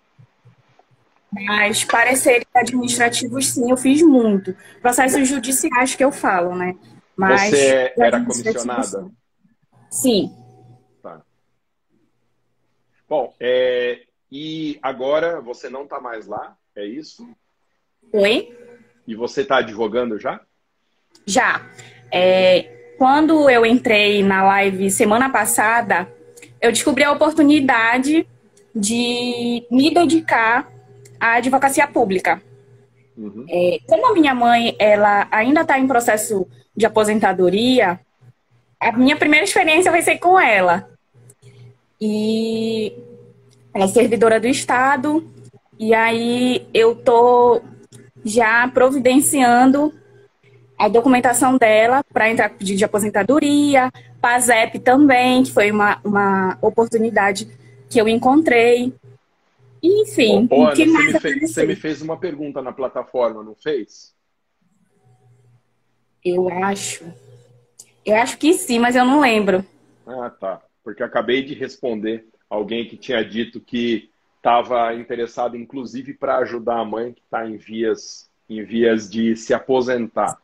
mas 1.30 1.84
pareceres 1.84 2.46
administrativos, 2.54 3.48
sim, 3.48 3.70
eu 3.70 3.76
fiz 3.76 4.02
muito. 4.02 4.54
Processos 4.80 5.26
judiciais 5.26 5.94
que 5.94 6.04
eu 6.04 6.12
falo, 6.12 6.54
né? 6.54 6.74
Mas 7.16 7.50
Você 7.50 7.92
era 7.98 8.20
comissionada? 8.20 9.10
Sim. 9.90 10.34
Tá. 11.02 11.22
Bom, 13.08 13.34
é, 13.40 14.02
e 14.32 14.78
agora 14.82 15.42
você 15.42 15.68
não 15.68 15.82
está 15.82 16.00
mais 16.00 16.26
lá, 16.26 16.56
é 16.74 16.86
isso? 16.86 17.28
Oi? 18.10 18.56
E 19.06 19.14
você 19.14 19.42
está 19.42 19.58
advogando 19.58 20.18
já? 20.18 20.40
Já. 21.26 21.60
É, 22.10 22.94
quando 22.96 23.50
eu 23.50 23.66
entrei 23.66 24.22
na 24.22 24.42
live 24.42 24.90
semana 24.90 25.28
passada, 25.28 26.10
eu 26.62 26.72
descobri 26.72 27.04
a 27.04 27.12
oportunidade 27.12 28.26
de 28.74 29.66
me 29.70 29.92
dedicar 29.92 30.66
a 31.20 31.34
advocacia 31.34 31.86
pública. 31.86 32.42
Uhum. 33.14 33.44
É, 33.50 33.80
como 33.86 34.06
a 34.06 34.14
minha 34.14 34.34
mãe 34.34 34.74
ela 34.78 35.28
ainda 35.30 35.60
está 35.60 35.78
em 35.78 35.86
processo 35.86 36.48
de 36.74 36.86
aposentadoria, 36.86 38.00
a 38.80 38.92
minha 38.92 39.14
primeira 39.16 39.44
experiência 39.44 39.92
vai 39.92 40.00
ser 40.00 40.16
com 40.16 40.40
ela. 40.40 40.88
E 42.00 43.11
é 43.74 43.86
servidora 43.86 44.38
do 44.38 44.46
Estado, 44.46 45.24
e 45.78 45.94
aí 45.94 46.66
eu 46.72 46.94
tô 46.94 47.62
já 48.24 48.68
providenciando 48.68 49.92
a 50.78 50.88
documentação 50.88 51.56
dela 51.56 52.04
para 52.12 52.30
entrar 52.30 52.50
com 52.50 52.56
pedido 52.56 52.78
de 52.78 52.84
aposentadoria, 52.84 53.90
PASEP 54.20 54.80
também, 54.80 55.42
que 55.42 55.52
foi 55.52 55.70
uma, 55.70 56.00
uma 56.04 56.58
oportunidade 56.60 57.48
que 57.88 58.00
eu 58.00 58.08
encontrei. 58.08 58.92
Enfim, 59.82 60.48
Ana, 60.50 60.72
que 60.74 60.86
você, 60.86 61.02
me 61.02 61.20
fez, 61.20 61.52
você 61.52 61.66
me 61.66 61.76
fez 61.76 62.02
uma 62.02 62.16
pergunta 62.16 62.62
na 62.62 62.72
plataforma, 62.72 63.42
não 63.42 63.54
fez? 63.54 64.14
Eu 66.24 66.48
acho. 66.48 67.04
Eu 68.04 68.16
acho 68.16 68.38
que 68.38 68.52
sim, 68.54 68.78
mas 68.78 68.94
eu 68.94 69.04
não 69.04 69.20
lembro. 69.20 69.64
Ah, 70.06 70.30
tá. 70.30 70.62
Porque 70.84 71.02
acabei 71.02 71.42
de 71.42 71.54
responder 71.54 72.26
alguém 72.52 72.84
que 72.84 72.98
tinha 72.98 73.24
dito 73.24 73.58
que 73.58 74.10
estava 74.36 74.94
interessado, 74.94 75.56
inclusive, 75.56 76.12
para 76.12 76.36
ajudar 76.38 76.80
a 76.80 76.84
mãe 76.84 77.12
que 77.12 77.22
está 77.22 77.46
em 77.48 77.56
vias, 77.56 78.30
em 78.48 78.62
vias 78.62 79.08
de 79.08 79.34
se 79.34 79.54
aposentar. 79.54 80.38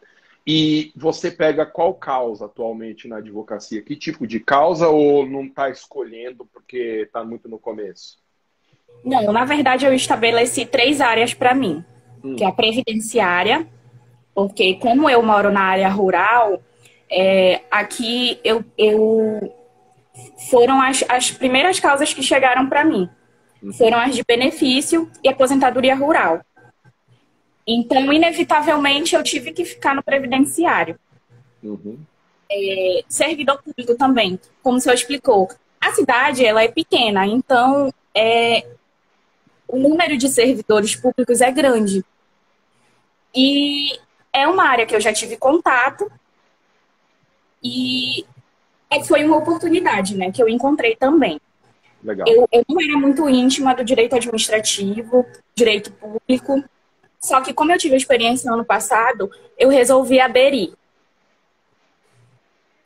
E 0.46 0.90
você 0.96 1.30
pega 1.30 1.66
qual 1.66 1.92
causa 1.92 2.46
atualmente 2.46 3.06
na 3.06 3.18
advocacia? 3.18 3.82
Que 3.82 3.94
tipo 3.94 4.26
de 4.26 4.40
causa 4.40 4.88
ou 4.88 5.26
não 5.26 5.44
está 5.44 5.68
escolhendo 5.68 6.48
porque 6.50 7.02
está 7.02 7.22
muito 7.22 7.46
no 7.46 7.58
começo? 7.58 8.16
Não, 9.04 9.30
na 9.30 9.44
verdade 9.44 9.84
eu 9.84 9.92
estabeleci 9.92 10.64
três 10.64 11.02
áreas 11.02 11.34
para 11.34 11.54
mim, 11.54 11.84
hum. 12.24 12.36
que 12.36 12.42
é 12.42 12.46
a 12.46 12.52
previdenciária, 12.52 13.68
porque 14.34 14.76
como 14.76 15.10
eu 15.10 15.22
moro 15.22 15.52
na 15.52 15.60
área 15.60 15.90
rural, 15.90 16.62
é, 17.10 17.60
aqui 17.70 18.40
eu, 18.42 18.64
eu 18.78 19.57
foram 20.50 20.80
as, 20.80 21.04
as 21.08 21.30
primeiras 21.30 21.80
causas 21.80 22.12
que 22.12 22.22
chegaram 22.22 22.68
para 22.68 22.84
mim, 22.84 23.08
hum. 23.62 23.72
foram 23.72 23.98
as 23.98 24.14
de 24.14 24.22
benefício 24.26 25.10
e 25.22 25.28
aposentadoria 25.28 25.94
rural. 25.94 26.40
Então, 27.66 28.10
inevitavelmente, 28.12 29.14
eu 29.14 29.22
tive 29.22 29.52
que 29.52 29.64
ficar 29.64 29.94
no 29.94 30.02
previdenciário. 30.02 30.98
Uhum. 31.62 31.98
É, 32.50 33.02
servidor 33.08 33.62
público 33.62 33.94
também, 33.94 34.40
como 34.62 34.78
o 34.78 34.80
senhor 34.80 34.94
explicou. 34.94 35.50
A 35.78 35.92
cidade 35.92 36.44
ela 36.44 36.62
é 36.62 36.68
pequena, 36.68 37.26
então 37.26 37.92
é, 38.14 38.66
o 39.68 39.78
número 39.78 40.16
de 40.16 40.28
servidores 40.28 40.96
públicos 40.96 41.42
é 41.42 41.50
grande. 41.50 42.02
E 43.34 43.98
é 44.32 44.48
uma 44.48 44.64
área 44.64 44.86
que 44.86 44.96
eu 44.96 45.00
já 45.00 45.12
tive 45.12 45.36
contato 45.36 46.10
e 47.62 48.24
é, 48.90 49.02
foi 49.02 49.24
uma 49.24 49.36
oportunidade, 49.36 50.16
né, 50.16 50.30
que 50.32 50.42
eu 50.42 50.48
encontrei 50.48 50.96
também. 50.96 51.40
Legal. 52.02 52.26
Eu, 52.28 52.48
eu 52.52 52.64
não 52.68 52.80
era 52.80 52.96
muito 52.96 53.28
íntima 53.28 53.74
do 53.74 53.84
direito 53.84 54.14
administrativo, 54.14 55.26
direito 55.54 55.92
público, 55.92 56.62
Só 57.20 57.40
que 57.40 57.52
como 57.52 57.72
eu 57.72 57.78
tive 57.78 57.96
experiência 57.96 58.48
no 58.48 58.56
ano 58.56 58.64
passado, 58.64 59.30
eu 59.58 59.68
resolvi 59.68 60.20
aderir. 60.20 60.72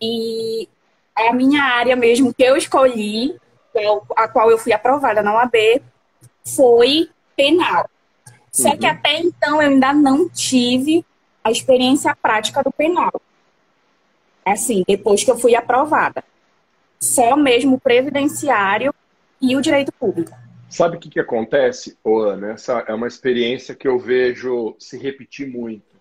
E 0.00 0.68
a 1.14 1.32
minha 1.32 1.62
área 1.62 1.94
mesmo 1.94 2.32
que 2.32 2.42
eu 2.42 2.56
escolhi, 2.56 3.36
a 4.16 4.26
qual 4.28 4.50
eu 4.50 4.58
fui 4.58 4.72
aprovada 4.72 5.22
na 5.22 5.34
UAB, 5.34 5.82
foi 6.44 7.10
penal. 7.36 7.88
Só 8.50 8.70
uhum. 8.70 8.78
que 8.78 8.86
até 8.86 9.18
então 9.20 9.62
eu 9.62 9.70
ainda 9.70 9.92
não 9.92 10.28
tive 10.28 11.04
a 11.44 11.50
experiência 11.50 12.16
prática 12.20 12.62
do 12.62 12.72
penal. 12.72 13.12
Assim, 14.44 14.82
depois 14.86 15.22
que 15.24 15.30
eu 15.30 15.38
fui 15.38 15.54
aprovada. 15.54 16.24
Só 17.00 17.36
mesmo 17.36 17.76
o 17.76 17.80
previdenciário 17.80 18.94
e 19.40 19.56
o 19.56 19.60
direito 19.60 19.92
público. 19.92 20.32
Sabe 20.68 20.96
o 20.96 21.00
que, 21.00 21.10
que 21.10 21.20
acontece, 21.20 21.98
Ana? 22.04 22.52
Essa 22.52 22.84
é 22.88 22.94
uma 22.94 23.06
experiência 23.06 23.74
que 23.74 23.86
eu 23.86 23.98
vejo 23.98 24.74
se 24.78 24.96
repetir 24.96 25.46
muito. 25.46 26.00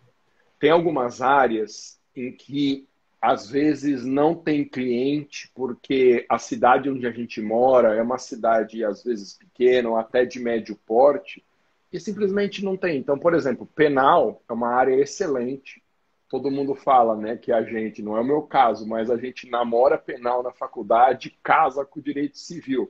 Tem 0.59 0.69
algumas 0.69 1.21
áreas 1.21 1.99
em 2.15 2.31
que 2.31 2.87
às 3.21 3.49
vezes 3.49 4.05
não 4.05 4.33
tem 4.33 4.63
cliente 4.63 5.51
porque 5.53 6.25
a 6.29 6.39
cidade 6.39 6.89
onde 6.89 7.05
a 7.05 7.11
gente 7.11 7.41
mora 7.41 7.93
é 7.95 8.01
uma 8.01 8.17
cidade 8.17 8.83
às 8.83 9.03
vezes 9.03 9.33
pequena 9.33 9.89
ou 9.89 9.97
até 9.97 10.25
de 10.25 10.39
médio 10.39 10.79
porte 10.87 11.43
e 11.91 11.99
simplesmente 11.99 12.63
não 12.63 12.77
tem. 12.77 12.97
Então, 12.97 13.19
por 13.19 13.33
exemplo, 13.33 13.67
penal 13.75 14.41
é 14.49 14.53
uma 14.53 14.69
área 14.69 14.95
excelente. 14.95 15.80
Todo 16.31 16.49
mundo 16.49 16.73
fala, 16.73 17.13
né, 17.13 17.35
que 17.35 17.51
a 17.51 17.61
gente, 17.61 18.01
não 18.01 18.15
é 18.15 18.21
o 18.21 18.25
meu 18.25 18.41
caso, 18.43 18.87
mas 18.87 19.09
a 19.11 19.17
gente 19.17 19.49
namora 19.49 19.97
penal 19.97 20.41
na 20.41 20.53
faculdade, 20.53 21.37
casa 21.43 21.83
com 21.83 21.99
direito 21.99 22.37
civil. 22.37 22.89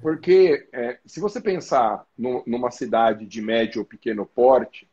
Porque 0.00 0.68
é, 0.72 0.96
se 1.04 1.18
você 1.18 1.40
pensar 1.40 2.06
no, 2.16 2.44
numa 2.46 2.70
cidade 2.70 3.26
de 3.26 3.42
médio 3.42 3.80
ou 3.80 3.84
pequeno 3.84 4.24
porte, 4.24 4.88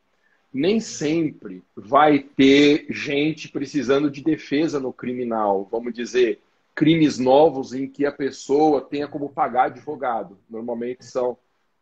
nem 0.52 0.80
sempre 0.80 1.64
vai 1.76 2.18
ter 2.18 2.88
gente 2.90 3.50
precisando 3.50 4.10
de 4.10 4.24
defesa 4.24 4.80
no 4.80 4.92
criminal. 4.92 5.68
Vamos 5.72 5.94
dizer, 5.94 6.42
crimes 6.74 7.20
novos 7.20 7.72
em 7.72 7.88
que 7.88 8.04
a 8.04 8.12
pessoa 8.12 8.82
tenha 8.82 9.08
como 9.08 9.30
pagar 9.30 9.66
advogado. 9.66 10.40
Normalmente 10.50 11.06
são 11.06 11.38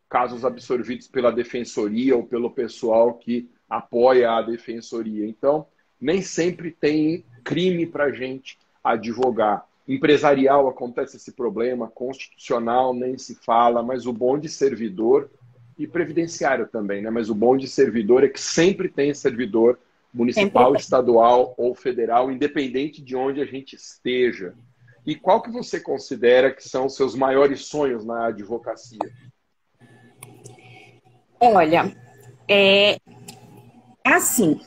casos 0.09 0.43
absorvidos 0.43 1.07
pela 1.07 1.31
defensoria 1.31 2.13
ou 2.13 2.25
pelo 2.25 2.51
pessoal 2.51 3.13
que 3.13 3.49
apoia 3.69 4.31
a 4.31 4.41
defensoria. 4.41 5.25
Então, 5.25 5.65
nem 5.99 6.21
sempre 6.21 6.71
tem 6.71 7.23
crime 7.43 7.85
para 7.85 8.11
gente 8.11 8.57
advogar. 8.83 9.65
Empresarial 9.87 10.67
acontece 10.67 11.17
esse 11.17 11.31
problema, 11.31 11.87
constitucional 11.87 12.93
nem 12.93 13.17
se 13.17 13.35
fala, 13.35 13.81
mas 13.81 14.05
o 14.05 14.11
bom 14.11 14.37
de 14.37 14.49
servidor 14.49 15.29
e 15.77 15.87
previdenciário 15.87 16.67
também, 16.67 17.01
né? 17.01 17.09
Mas 17.09 17.29
o 17.29 17.35
bom 17.35 17.55
de 17.55 17.67
servidor 17.67 18.23
é 18.23 18.27
que 18.27 18.41
sempre 18.41 18.89
tem 18.89 19.13
servidor 19.13 19.79
municipal, 20.13 20.75
estadual 20.75 21.53
ou 21.57 21.75
federal, 21.75 22.31
independente 22.31 23.01
de 23.01 23.15
onde 23.15 23.39
a 23.39 23.45
gente 23.45 23.75
esteja. 23.75 24.53
E 25.05 25.15
qual 25.15 25.41
que 25.41 25.49
você 25.49 25.79
considera 25.79 26.51
que 26.51 26.67
são 26.67 26.87
os 26.87 26.95
seus 26.95 27.15
maiores 27.15 27.65
sonhos 27.65 28.03
na 28.03 28.27
advocacia? 28.27 28.99
Olha, 31.39 31.95
é 32.49 32.97
assim. 34.03 34.59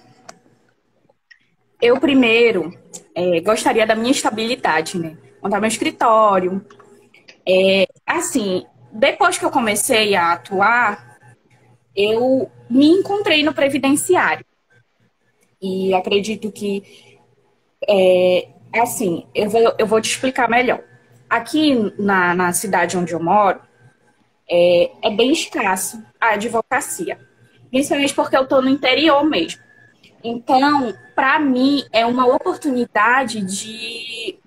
Eu 1.80 1.98
primeiro 1.98 2.76
é, 3.14 3.40
gostaria 3.40 3.86
da 3.86 3.94
minha 3.94 4.10
estabilidade, 4.10 4.98
né? 4.98 5.16
Montar 5.42 5.60
meu 5.60 5.68
escritório. 5.68 6.64
É, 7.46 7.86
assim, 8.06 8.66
depois 8.92 9.38
que 9.38 9.44
eu 9.44 9.50
comecei 9.50 10.14
a 10.14 10.32
atuar, 10.32 11.18
eu 11.96 12.50
me 12.68 12.86
encontrei 12.86 13.42
no 13.42 13.54
previdenciário. 13.54 14.44
E 15.60 15.92
acredito 15.94 16.50
que, 16.52 16.82
é, 17.88 18.48
assim, 18.74 19.26
eu 19.34 19.48
vou, 19.48 19.74
eu 19.78 19.86
vou 19.86 20.00
te 20.00 20.10
explicar 20.10 20.48
melhor. 20.48 20.82
Aqui 21.28 21.94
na, 21.98 22.34
na 22.34 22.52
cidade 22.52 22.96
onde 22.96 23.12
eu 23.12 23.22
moro, 23.22 23.60
é, 24.50 24.90
é 25.02 25.10
bem 25.10 25.32
escasso 25.32 26.02
a 26.20 26.30
advocacia. 26.30 27.18
Principalmente 27.70 28.14
porque 28.14 28.36
eu 28.36 28.42
estou 28.42 28.60
no 28.60 28.68
interior 28.68 29.24
mesmo. 29.24 29.62
Então, 30.24 30.92
para 31.20 31.38
mim, 31.38 31.84
é 31.92 32.06
uma 32.06 32.26
oportunidade 32.26 33.42
de 33.42 34.38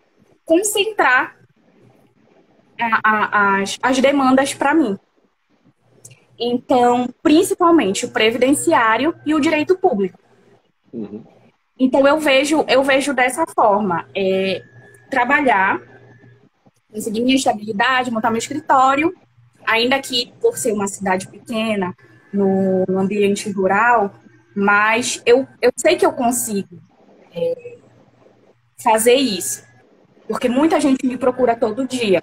concentrar 0.43 1.37
a, 2.81 2.99
a, 3.03 3.61
as, 3.61 3.77
as 3.79 3.99
demandas 3.99 4.55
para 4.55 4.73
mim. 4.73 4.97
Então, 6.39 7.07
principalmente 7.21 8.07
o 8.07 8.09
previdenciário 8.09 9.13
e 9.23 9.35
o 9.35 9.39
direito 9.39 9.77
público. 9.77 10.17
Uhum. 10.91 11.23
Então, 11.77 12.07
eu 12.07 12.19
vejo, 12.19 12.65
eu 12.67 12.81
vejo 12.83 13.13
dessa 13.13 13.45
forma: 13.45 14.07
é, 14.15 14.63
trabalhar, 15.11 15.79
conseguir 16.91 17.21
minha 17.21 17.35
estabilidade, 17.35 18.09
montar 18.09 18.31
meu 18.31 18.39
escritório, 18.39 19.13
ainda 19.63 19.99
que 19.99 20.33
por 20.41 20.57
ser 20.57 20.71
uma 20.71 20.87
cidade 20.87 21.27
pequena, 21.27 21.95
no, 22.33 22.83
no 22.87 22.97
ambiente 22.97 23.47
rural, 23.51 24.15
mas 24.55 25.21
eu, 25.25 25.47
eu 25.61 25.71
sei 25.75 25.95
que 25.95 26.05
eu 26.05 26.13
consigo 26.13 26.79
é, 27.33 27.77
fazer 28.77 29.15
isso, 29.15 29.63
porque 30.27 30.47
muita 30.47 30.79
gente 30.79 31.05
me 31.05 31.17
procura 31.17 31.55
todo 31.55 31.87
dia. 31.87 32.21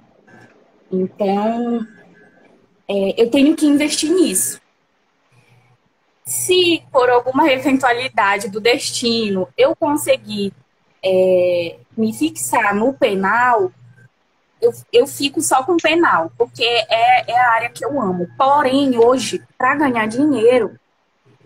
Então, 0.91 1.87
é, 2.89 3.23
eu 3.23 3.31
tenho 3.31 3.55
que 3.55 3.67
investir 3.67 4.11
nisso. 4.11 4.61
Se 6.25 6.83
por 6.93 7.09
alguma 7.11 7.51
eventualidade 7.51 8.49
do 8.49 8.61
destino 8.61 9.49
eu 9.57 9.75
conseguir 9.75 10.53
é, 11.03 11.79
me 11.97 12.13
fixar 12.13 12.75
no 12.75 12.93
penal, 12.93 13.73
eu, 14.61 14.73
eu 14.93 15.07
fico 15.07 15.41
só 15.41 15.63
com 15.65 15.77
penal, 15.77 16.31
porque 16.37 16.65
é, 16.65 17.31
é 17.31 17.39
a 17.39 17.53
área 17.53 17.71
que 17.71 17.85
eu 17.85 18.01
amo. 18.01 18.29
Porém, 18.37 18.99
hoje, 18.99 19.43
para 19.57 19.77
ganhar 19.77 20.07
dinheiro, 20.07 20.79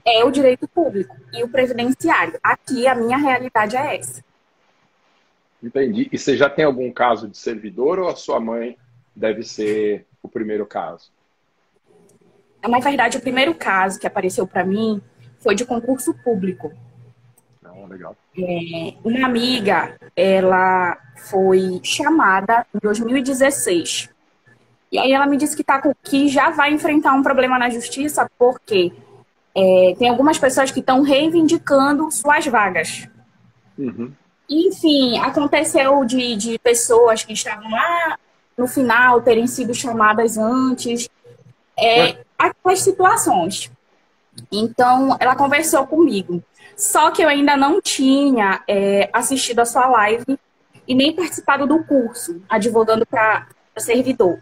é 0.05 0.25
o 0.25 0.31
direito 0.31 0.69
público 0.69 1.17
e 1.33 1.43
o 1.43 1.49
previdenciário. 1.49 2.38
Aqui 2.43 2.87
a 2.87 2.95
minha 2.95 3.17
realidade 3.17 3.77
é 3.77 3.97
essa. 3.97 4.23
Entendi. 5.62 6.09
E 6.12 6.19
você 6.19 6.37
já 6.37 6.51
tem 6.51 6.64
algum 6.64 6.93
caso 6.93 7.27
de 7.27 7.38
servidor 7.38 7.99
ou 7.99 8.09
a 8.09 8.17
sua 8.17 8.38
mãe 8.38 8.77
deve 9.17 9.43
ser 9.43 10.07
o 10.23 10.29
primeiro 10.29 10.67
caso? 10.67 11.11
Na 12.67 12.79
verdade, 12.79 13.17
o 13.17 13.21
primeiro 13.21 13.55
caso 13.55 13.99
que 13.99 14.07
apareceu 14.07 14.47
para 14.47 14.64
mim 14.64 15.01
foi 15.38 15.55
de 15.55 15.64
concurso 15.64 16.14
público. 16.23 16.73
Ah, 17.62 17.87
legal. 17.88 18.17
É, 18.38 18.95
uma 19.05 19.27
amiga, 19.27 19.97
ela 20.17 20.99
foi 21.17 21.81
chamada 21.83 22.67
em 22.75 22.79
2016. 22.83 24.11
E 24.90 24.99
aí 24.99 25.12
ela 25.12 25.27
me 25.27 25.37
disse 25.37 25.57
que, 25.57 25.64
tá, 25.64 25.83
que 26.03 26.29
já 26.29 26.51
vai 26.51 26.73
enfrentar 26.73 27.14
um 27.14 27.23
problema 27.23 27.59
na 27.59 27.69
justiça 27.69 28.31
porque 28.38 28.93
é, 29.55 29.95
tem 29.99 30.09
algumas 30.09 30.38
pessoas 30.38 30.71
que 30.71 30.81
estão 30.81 31.03
reivindicando 31.03 32.11
suas 32.11 32.47
vagas. 32.47 33.09
Uhum. 33.79 34.12
Enfim, 34.49 35.19
aconteceu 35.19 36.05
de, 36.05 36.37
de 36.37 36.59
pessoas 36.59 37.23
que 37.23 37.33
estavam 37.33 37.71
lá 37.71 38.19
no 38.57 38.67
final 38.67 39.23
terem 39.23 39.47
sido 39.47 39.75
chamadas 39.75 40.37
antes. 40.37 41.09
É, 41.79 42.19
aquelas 42.38 42.81
situações. 42.81 43.71
Então, 44.51 45.17
ela 45.21 45.37
conversou 45.37 45.87
comigo. 45.87 46.43
Só 46.77 47.11
que 47.11 47.23
eu 47.23 47.29
ainda 47.29 47.57
não 47.57 47.81
tinha 47.81 48.62
é, 48.69 49.09
assistido 49.12 49.61
a 49.61 49.64
sua 49.64 49.87
live 49.87 50.38
e 50.87 50.95
nem 50.95 51.14
participado 51.14 51.67
do 51.67 51.85
curso, 51.85 52.43
advogando 52.49 53.07
para 53.07 53.47
servidor. 53.77 54.38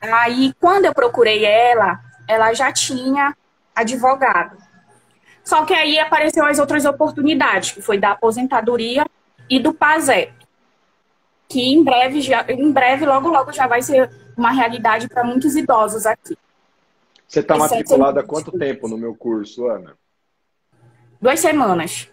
Aí, 0.00 0.52
quando 0.58 0.86
eu 0.86 0.94
procurei 0.94 1.44
ela, 1.44 2.00
ela 2.26 2.52
já 2.54 2.72
tinha 2.72 3.36
advogado. 3.74 4.56
Só 5.44 5.64
que 5.64 5.74
aí 5.74 5.98
apareceu 5.98 6.44
as 6.44 6.58
outras 6.58 6.84
oportunidades, 6.84 7.72
que 7.72 7.82
foi 7.82 7.98
da 7.98 8.12
aposentadoria 8.12 9.04
e 9.50 9.58
do 9.58 9.74
PASEP 9.74 10.42
que 11.52 11.60
em 11.60 11.84
breve, 11.84 12.22
já, 12.22 12.46
em 12.48 12.72
breve, 12.72 13.04
logo, 13.04 13.28
logo 13.28 13.52
já 13.52 13.66
vai 13.66 13.82
ser 13.82 14.10
uma 14.34 14.50
realidade 14.50 15.06
para 15.06 15.22
muitos 15.22 15.54
idosos 15.54 16.06
aqui. 16.06 16.34
Você 17.28 17.40
está 17.40 17.58
matriculada 17.58 18.20
há 18.20 18.22
quanto 18.22 18.58
tempo 18.58 18.88
no 18.88 18.96
meu 18.96 19.14
curso, 19.14 19.66
Ana? 19.66 19.94
Duas 21.20 21.40
semanas. 21.40 22.10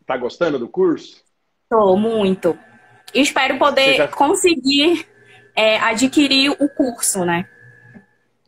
Está 0.00 0.16
gostando 0.16 0.60
do 0.60 0.68
curso? 0.68 1.24
Estou, 1.64 1.96
muito. 1.96 2.56
espero 3.12 3.58
poder 3.58 3.96
já... 3.96 4.08
conseguir 4.08 5.08
é, 5.56 5.78
adquirir 5.80 6.50
o 6.50 6.68
curso, 6.68 7.24
né? 7.24 7.48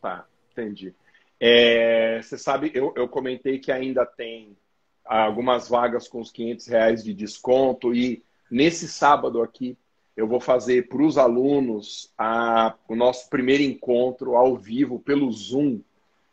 Tá, 0.01 0.25
entendi. 0.53 0.95
É, 1.39 2.21
você 2.23 2.39
sabe, 2.39 2.71
eu, 2.75 2.93
eu 2.97 3.09
comentei 3.09 3.59
que 3.59 3.71
ainda 3.71 4.07
tem 4.07 4.57
algumas 5.05 5.69
vagas 5.69 6.09
com 6.09 6.21
os 6.21 6.33
500 6.33 6.67
reais 6.67 7.05
de 7.05 7.15
desconto 7.15 7.95
e 7.95 8.25
Nesse 8.51 8.87
sábado 8.87 9.43
aqui, 9.43 9.77
eu 10.17 10.27
vou 10.27 10.41
fazer 10.41 10.89
para 10.89 11.03
os 11.03 11.19
alunos 11.19 12.13
a, 12.17 12.75
o 12.89 12.95
nosso 12.95 13.29
primeiro 13.29 13.63
encontro 13.63 14.37
ao 14.37 14.57
vivo 14.57 15.01
pelo 15.01 15.31
Zoom, 15.33 15.81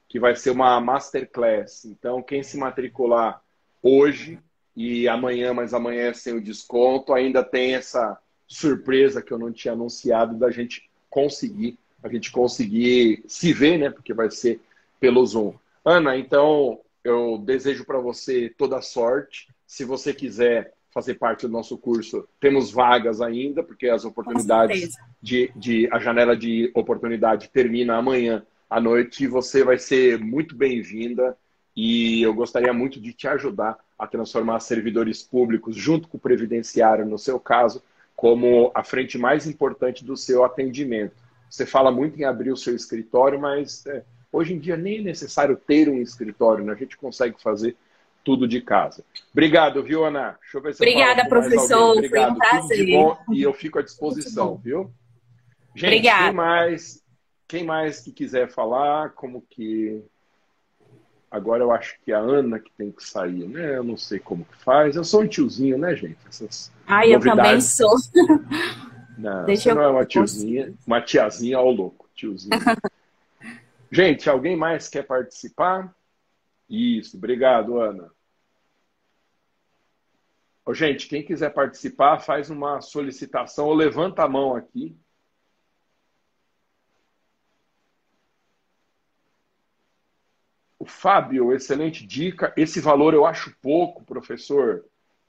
que 0.07 0.19
vai 0.19 0.35
ser 0.35 0.51
uma 0.51 0.79
masterclass. 0.79 1.85
Então, 1.85 2.21
quem 2.21 2.43
se 2.43 2.55
matricular 2.57 3.41
hoje 3.81 4.39
e 4.75 5.07
amanhã, 5.07 5.53
mas 5.53 5.73
amanhã 5.73 6.09
é 6.09 6.13
sem 6.13 6.35
o 6.35 6.41
desconto, 6.41 7.13
ainda 7.13 7.43
tem 7.43 7.73
essa 7.73 8.17
surpresa 8.47 9.21
que 9.21 9.31
eu 9.31 9.39
não 9.39 9.51
tinha 9.51 9.73
anunciado 9.73 10.37
da 10.37 10.51
gente 10.51 10.87
conseguir, 11.09 11.77
a 12.03 12.09
gente 12.09 12.31
conseguir 12.31 13.23
se 13.27 13.51
ver, 13.51 13.79
né? 13.79 13.89
Porque 13.89 14.13
vai 14.13 14.29
ser 14.29 14.61
pelo 15.03 15.25
Zoom. 15.25 15.53
Ana, 15.83 16.15
então 16.17 16.79
eu 17.03 17.37
desejo 17.37 17.83
para 17.83 17.99
você 17.99 18.49
toda 18.57 18.81
sorte. 18.81 19.49
Se 19.67 19.83
você 19.83 20.13
quiser 20.13 20.73
fazer 20.93 21.15
parte 21.15 21.45
do 21.45 21.51
nosso 21.51 21.77
curso, 21.77 22.25
temos 22.39 22.71
vagas 22.71 23.19
ainda, 23.19 23.61
porque 23.61 23.89
as 23.89 24.05
oportunidades 24.05 24.93
de, 25.21 25.51
de 25.57 25.89
a 25.91 25.99
janela 25.99 26.37
de 26.37 26.71
oportunidade 26.73 27.49
termina 27.49 27.97
amanhã 27.97 28.45
à 28.69 28.79
noite 28.79 29.25
e 29.25 29.27
você 29.27 29.61
vai 29.61 29.77
ser 29.77 30.19
muito 30.19 30.55
bem-vinda 30.55 31.37
e 31.75 32.21
eu 32.21 32.33
gostaria 32.33 32.71
muito 32.71 32.97
de 33.01 33.11
te 33.11 33.27
ajudar 33.27 33.77
a 33.99 34.07
transformar 34.07 34.61
servidores 34.61 35.21
públicos 35.21 35.75
junto 35.75 36.07
com 36.07 36.15
o 36.15 36.21
previdenciário, 36.21 37.05
no 37.05 37.19
seu 37.19 37.37
caso, 37.41 37.83
como 38.15 38.71
a 38.73 38.85
frente 38.85 39.17
mais 39.17 39.45
importante 39.47 40.05
do 40.05 40.15
seu 40.15 40.45
atendimento. 40.45 41.21
Você 41.49 41.65
fala 41.65 41.91
muito 41.91 42.17
em 42.17 42.23
abrir 42.23 42.53
o 42.53 42.57
seu 42.57 42.73
escritório, 42.73 43.37
mas 43.37 43.85
é, 43.85 44.01
hoje 44.33 44.53
em 44.53 44.59
dia 44.59 44.75
nem 44.75 44.97
é 44.97 45.01
necessário 45.01 45.55
ter 45.55 45.87
um 45.87 46.01
escritório, 46.01 46.65
né? 46.65 46.73
a 46.73 46.75
gente 46.75 46.97
consegue 46.97 47.41
fazer 47.41 47.77
tudo 48.23 48.47
de 48.47 48.59
casa. 48.59 49.03
Obrigado, 49.31 49.83
viu, 49.83 50.03
Ana? 50.03 50.37
Deixa 50.41 50.57
eu 50.57 50.61
ver 50.61 50.73
se 50.73 50.81
Obrigada, 50.81 51.29
professor. 51.29 51.97
Obrigado. 51.97 52.09
Foi 52.09 52.31
um 52.31 52.35
prazer. 52.35 52.89
e 53.31 53.41
eu 53.41 53.53
fico 53.53 53.79
à 53.79 53.81
disposição, 53.81 54.57
viu? 54.57 54.91
Gente, 55.75 55.87
Obrigada. 55.87 56.25
quem 56.25 56.33
mais, 56.33 57.03
quem 57.47 57.63
mais 57.63 58.01
que 58.01 58.11
quiser 58.11 58.49
falar, 58.49 59.11
como 59.11 59.41
que 59.49 60.03
Agora 61.33 61.63
eu 61.63 61.71
acho 61.71 61.95
que 62.05 62.13
a 62.13 62.19
Ana 62.19 62.59
que 62.59 62.71
tem 62.77 62.91
que 62.91 63.03
sair, 63.03 63.47
né? 63.47 63.77
Eu 63.77 63.83
não 63.83 63.97
sei 63.97 64.19
como 64.19 64.45
que 64.45 64.55
faz. 64.63 64.95
Eu 64.95 65.03
sou 65.03 65.23
um 65.23 65.27
tiozinho, 65.27 65.79
né, 65.79 65.95
gente? 65.95 66.19
Essas 66.29 66.71
Ai, 66.85 67.11
novidades. 67.11 67.25
eu 67.25 67.43
também 67.43 67.61
sou. 67.61 67.95
Não, 69.17 69.45
Deixa 69.45 69.69
eu... 69.69 69.75
não 69.75 69.81
é 69.81 69.87
uma 69.87 70.05
tiozinha, 70.05 70.73
uma 70.85 71.01
tiazinha 71.01 71.57
ao 71.57 71.71
louco, 71.71 72.07
tiozinho. 72.15 72.51
gente, 73.93 74.29
alguém 74.29 74.55
mais 74.55 74.89
quer 74.89 75.03
participar? 75.03 75.95
Isso, 76.69 77.17
obrigado, 77.17 77.79
Ana. 77.79 78.11
Ô, 80.65 80.73
gente, 80.73 81.07
quem 81.07 81.23
quiser 81.23 81.53
participar, 81.53 82.19
faz 82.19 82.49
uma 82.49 82.81
solicitação 82.81 83.67
ou 83.67 83.73
levanta 83.73 84.23
a 84.23 84.29
mão 84.29 84.55
aqui 84.55 84.97
O 90.83 90.85
Fábio, 90.85 91.53
excelente 91.53 92.05
dica. 92.05 92.53
Esse 92.57 92.81
valor 92.81 93.13
eu 93.13 93.25
acho 93.25 93.55
pouco, 93.61 94.03
professor. 94.03 94.83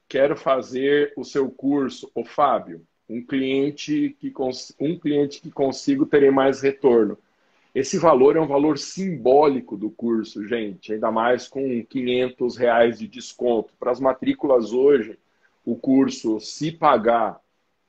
Quero 0.05 0.35
fazer 0.35 1.13
o 1.15 1.23
seu 1.23 1.49
curso. 1.49 2.11
O 2.13 2.25
Fábio, 2.25 2.85
um 3.07 3.25
cliente 3.25 4.17
que 4.19 4.33
um 4.77 4.99
cliente 4.99 5.39
que 5.39 5.49
consigo 5.49 6.05
terei 6.05 6.29
mais 6.29 6.59
retorno. 6.59 7.17
Esse 7.75 7.99
valor 7.99 8.35
é 8.37 8.39
um 8.39 8.47
valor 8.47 8.77
simbólico 8.77 9.75
do 9.75 9.89
curso, 9.89 10.47
gente, 10.47 10.93
ainda 10.93 11.11
mais 11.11 11.45
com 11.45 11.83
500 11.83 12.55
reais 12.55 12.99
de 12.99 13.05
desconto. 13.05 13.73
Para 13.77 13.91
as 13.91 13.99
matrículas 13.99 14.71
hoje, 14.71 15.19
o 15.65 15.75
curso, 15.75 16.39
se 16.39 16.71
pagar 16.71 17.37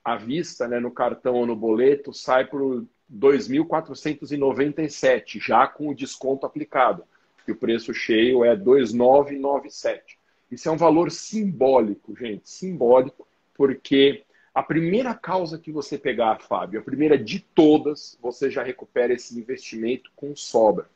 à 0.05 0.17
vista, 0.17 0.67
né, 0.67 0.81
no 0.81 0.91
cartão 0.91 1.37
ou 1.37 1.47
no 1.47 1.55
boleto, 1.55 2.13
sai 2.13 2.49
por 2.49 2.85
2.497, 3.09 5.41
já 5.41 5.69
com 5.69 5.91
o 5.91 5.95
desconto 5.95 6.45
aplicado 6.45 7.05
que 7.45 7.53
o 7.53 7.57
preço 7.57 7.95
cheio 7.95 8.45
é 8.45 8.57
2,997. 8.57 10.19
Isso 10.51 10.69
é 10.69 10.73
um 10.73 10.77
valor 10.77 11.13
simbólico, 11.13 12.13
gente, 12.17 12.51
simbólico, 12.51 13.25
porque 13.55 14.25
a 14.57 14.63
primeira 14.63 15.15
causa 15.15 15.59
que 15.59 15.71
você 15.71 15.99
pegar, 15.99 16.41
Fábio, 16.41 16.81
a 16.81 16.83
primeira 16.83 17.19
de 17.19 17.41
todas, 17.41 18.19
você 18.23 18.51
já 18.51 18.63
recupera 18.63 19.13
esse 19.13 19.39
investimento 19.39 20.11
com 20.17 20.35
sobra. 20.35 20.87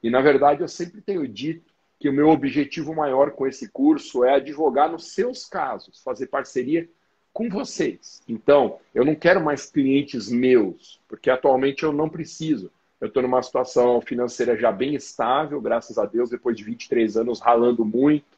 E 0.00 0.08
na 0.08 0.20
verdade 0.20 0.60
eu 0.60 0.68
sempre 0.68 1.00
tenho 1.00 1.26
dito 1.26 1.74
que 1.98 2.08
o 2.08 2.12
meu 2.12 2.28
objetivo 2.28 2.94
maior 2.94 3.32
com 3.32 3.44
esse 3.44 3.68
curso 3.70 4.22
é 4.22 4.36
advogar 4.36 4.88
nos 4.88 5.08
seus 5.14 5.44
casos, 5.44 6.00
fazer 6.00 6.28
parceria 6.28 6.88
com 7.32 7.48
vocês. 7.48 8.22
Então, 8.28 8.78
eu 8.94 9.04
não 9.04 9.16
quero 9.16 9.44
mais 9.44 9.68
clientes 9.68 10.30
meus, 10.30 11.00
porque 11.08 11.28
atualmente 11.28 11.82
eu 11.82 11.92
não 11.92 12.08
preciso. 12.08 12.70
Eu 13.00 13.08
estou 13.08 13.20
numa 13.20 13.42
situação 13.42 14.00
financeira 14.00 14.56
já 14.56 14.70
bem 14.70 14.94
estável, 14.94 15.60
graças 15.60 15.98
a 15.98 16.06
Deus, 16.06 16.30
depois 16.30 16.56
de 16.56 16.62
23 16.62 17.16
anos 17.16 17.40
ralando 17.40 17.84
muito. 17.84 18.37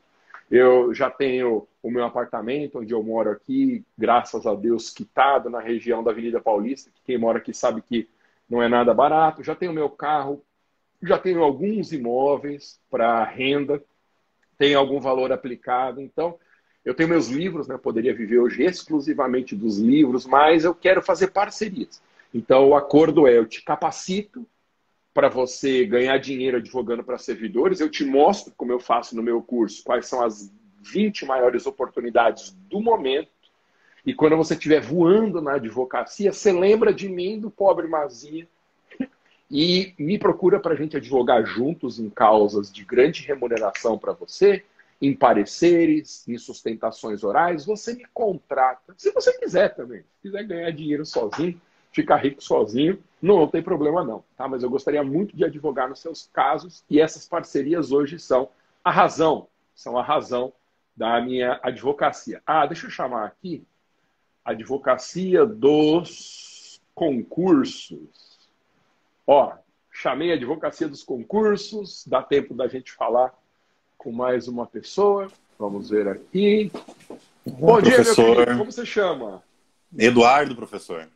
Eu 0.51 0.93
já 0.93 1.09
tenho 1.09 1.69
o 1.81 1.91
meu 1.91 2.05
apartamento 2.05 2.81
onde 2.81 2.93
eu 2.93 3.03
moro 3.03 3.31
aqui, 3.31 3.85
graças 3.97 4.47
a 4.47 4.55
Deus, 4.55 4.91
quitado 4.91 5.49
na 5.49 5.61
região 5.61 6.03
da 6.03 6.11
Avenida 6.11 6.41
Paulista, 6.41 6.91
que 6.91 7.03
quem 7.05 7.19
mora 7.19 7.39
aqui 7.39 7.55
sabe 7.55 7.81
que 7.81 8.09
não 8.49 8.61
é 8.61 8.69
nada 8.69 8.93
barato. 8.93 9.45
Já 9.45 9.55
tenho 9.55 9.73
meu 9.73 9.89
carro, 9.89 10.43
já 11.01 11.17
tenho 11.17 11.45
alguns 11.45 11.93
imóveis 11.93 12.81
para 12.91 13.23
renda, 13.23 13.83
tem 14.59 14.75
algum 14.75 14.99
valor 14.99 15.31
aplicado. 15.31 16.01
Então, 16.01 16.37
eu 16.85 16.95
tenho 16.95 17.09
meus 17.09 17.29
livros, 17.29 17.69
né? 17.69 17.77
Eu 17.77 17.79
poderia 17.79 18.15
viver 18.15 18.41
hoje 18.41 18.65
exclusivamente 18.65 19.55
dos 19.55 19.79
livros, 19.79 20.27
mas 20.27 20.65
eu 20.65 20.75
quero 20.75 21.01
fazer 21.01 21.29
parcerias. 21.29 22.03
Então, 22.35 22.71
o 22.71 22.75
acordo 22.75 23.27
é: 23.29 23.39
eu 23.39 23.47
te 23.47 23.63
capacito 23.63 24.45
para 25.12 25.29
você 25.29 25.85
ganhar 25.85 26.18
dinheiro 26.18 26.59
advogando 26.59 27.03
para 27.03 27.18
servidores, 27.18 27.81
eu 27.81 27.90
te 27.90 28.05
mostro, 28.05 28.53
como 28.57 28.73
eu 28.73 28.79
faço 28.79 29.16
no 29.16 29.23
meu 29.23 29.42
curso, 29.42 29.83
quais 29.83 30.07
são 30.07 30.23
as 30.23 30.53
20 30.81 31.27
maiores 31.27 31.66
oportunidades 31.66 32.57
do 32.68 32.81
momento. 32.81 33.29
E 34.07 34.14
quando 34.14 34.37
você 34.37 34.55
estiver 34.55 34.81
voando 34.81 35.42
na 35.42 35.55
advocacia, 35.55 36.33
você 36.33 36.53
lembra 36.53 36.92
de 36.92 37.09
mim, 37.09 37.38
do 37.38 37.51
pobre 37.51 37.87
Mazinha, 37.87 38.49
e 39.51 39.92
me 39.99 40.18
procura 40.18 40.59
para 40.59 40.75
a 40.75 40.77
gente 40.77 40.96
advogar 40.96 41.44
juntos 41.44 41.99
em 41.99 42.09
causas 42.09 42.73
de 42.73 42.85
grande 42.85 43.23
remuneração 43.23 43.99
para 43.99 44.12
você, 44.12 44.64
em 45.03 45.14
pareceres, 45.14 46.27
em 46.29 46.38
sustentações 46.38 47.25
orais. 47.25 47.66
Você 47.66 47.94
me 47.94 48.07
contrata, 48.14 48.94
se 48.96 49.11
você 49.12 49.37
quiser 49.38 49.75
também. 49.75 50.01
Se 50.01 50.23
quiser 50.23 50.44
ganhar 50.44 50.70
dinheiro 50.70 51.05
sozinho, 51.05 51.61
ficar 51.92 52.16
rico 52.16 52.42
sozinho, 52.42 53.03
não, 53.22 53.38
não 53.38 53.48
tem 53.48 53.62
problema 53.62 54.04
não, 54.04 54.24
tá? 54.37 54.48
Mas 54.48 54.62
eu 54.62 54.70
gostaria 54.70 55.02
muito 55.02 55.37
de 55.37 55.44
advogar 55.44 55.88
nos 55.88 56.00
seus 56.00 56.28
casos 56.33 56.85
e 56.88 57.00
essas 57.00 57.26
parcerias 57.26 57.92
hoje 57.92 58.18
são 58.18 58.48
a 58.83 58.90
razão, 58.90 59.46
são 59.74 59.98
a 59.98 60.02
razão 60.02 60.52
da 60.96 61.20
minha 61.20 61.59
advocacia. 61.62 62.42
Ah, 62.46 62.66
deixa 62.66 62.87
eu 62.87 62.90
chamar 62.90 63.26
aqui 63.26 63.64
advocacia 64.44 65.46
dos 65.46 66.80
concursos. 66.94 68.38
Ó, 69.26 69.52
chamei 69.90 70.33
a 70.33 70.35
advocacia 70.35 70.88
dos 70.88 71.02
concursos, 71.02 72.04
dá 72.06 72.22
tempo 72.22 72.54
da 72.54 72.66
gente 72.68 72.92
falar 72.92 73.33
com 73.96 74.11
mais 74.11 74.48
uma 74.48 74.66
pessoa. 74.66 75.30
Vamos 75.59 75.90
ver 75.90 76.09
aqui. 76.09 76.70
Bom, 77.46 77.74
Bom 77.74 77.83
dia, 77.83 77.94
professor. 77.96 78.24
meu 78.24 78.35
querido. 78.37 78.59
Como 78.59 78.72
você 78.72 78.87
chama? 78.87 79.42
Eduardo, 79.96 80.56
professor. 80.56 81.09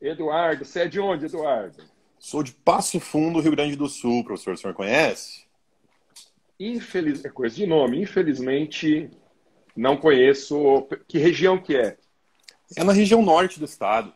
Eduardo, 0.00 0.64
você 0.64 0.80
é 0.80 0.88
de 0.88 1.00
onde, 1.00 1.26
Eduardo? 1.26 1.82
Sou 2.18 2.42
de 2.42 2.52
Passo 2.52 3.00
Fundo, 3.00 3.40
Rio 3.40 3.52
Grande 3.52 3.76
do 3.76 3.88
Sul, 3.88 4.24
professor. 4.24 4.54
O 4.54 4.56
senhor 4.56 4.74
conhece? 4.74 5.46
Infeliz... 6.58 7.24
É 7.24 7.28
coisa 7.28 7.54
de 7.56 7.66
nome. 7.66 8.00
Infelizmente, 8.00 9.10
não 9.74 9.96
conheço. 9.96 10.86
Que 11.06 11.18
região 11.18 11.58
que 11.58 11.76
é? 11.76 11.96
É 12.76 12.84
na 12.84 12.92
região 12.92 13.22
norte 13.22 13.58
do 13.58 13.64
estado. 13.64 14.12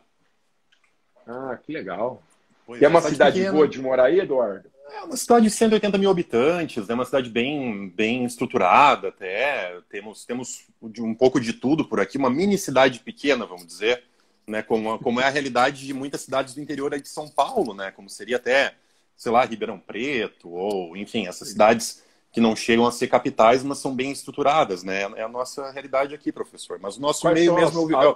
Ah, 1.27 1.57
que 1.63 1.71
legal. 1.71 2.21
Pois 2.65 2.81
é 2.81 2.87
uma 2.87 3.01
cidade 3.01 3.49
boa 3.51 3.67
de 3.67 3.79
morar 3.79 4.05
aí, 4.05 4.19
Eduardo? 4.19 4.69
É 4.91 5.03
uma 5.03 5.15
cidade 5.15 5.45
de 5.45 5.51
180 5.51 5.97
mil 5.97 6.11
habitantes, 6.11 6.89
é 6.89 6.93
uma 6.93 7.05
cidade 7.05 7.29
bem, 7.29 7.87
bem 7.89 8.25
estruturada 8.25 9.07
até. 9.07 9.79
Temos, 9.89 10.25
temos 10.25 10.67
um 10.81 11.13
pouco 11.13 11.39
de 11.39 11.53
tudo 11.53 11.85
por 11.85 12.01
aqui, 12.01 12.17
uma 12.17 12.29
mini 12.29 12.57
cidade 12.57 12.99
pequena, 12.99 13.45
vamos 13.45 13.65
dizer 13.65 14.03
né? 14.47 14.61
Como, 14.61 14.97
como 14.99 15.21
é 15.21 15.25
a 15.25 15.29
realidade 15.29 15.85
de 15.85 15.93
muitas 15.93 16.21
cidades 16.21 16.53
do 16.53 16.61
interior 16.61 16.99
de 16.99 17.07
São 17.07 17.27
Paulo, 17.27 17.73
né? 17.73 17.91
Como 17.91 18.09
seria 18.09 18.37
até, 18.37 18.75
sei 19.15 19.31
lá, 19.31 19.45
Ribeirão 19.45 19.79
Preto, 19.79 20.49
ou 20.49 20.95
enfim, 20.97 21.27
essas 21.27 21.49
cidades 21.49 22.03
que 22.31 22.39
não 22.39 22.55
chegam 22.55 22.87
a 22.87 22.91
ser 22.91 23.07
capitais, 23.07 23.63
mas 23.63 23.79
são 23.79 23.93
bem 23.93 24.11
estruturadas, 24.11 24.83
né? 24.83 25.01
É 25.15 25.23
a 25.23 25.27
nossa 25.27 25.69
realidade 25.71 26.15
aqui, 26.15 26.31
professor. 26.31 26.79
Mas 26.79 26.97
o 26.97 27.01
nosso 27.01 27.21
Quais 27.21 27.33
meio 27.33 27.53
mesmo. 27.53 27.97
As, 27.97 28.05
a... 28.05 28.15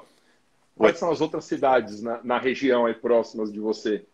Quais 0.76 0.98
são 0.98 1.12
as 1.12 1.22
outras 1.22 1.46
cidades 1.46 2.02
na, 2.02 2.24
na 2.24 2.38
região 2.38 2.86
aí 2.86 2.94
próximas 2.94 3.52
de 3.52 3.60
você? 3.60 4.06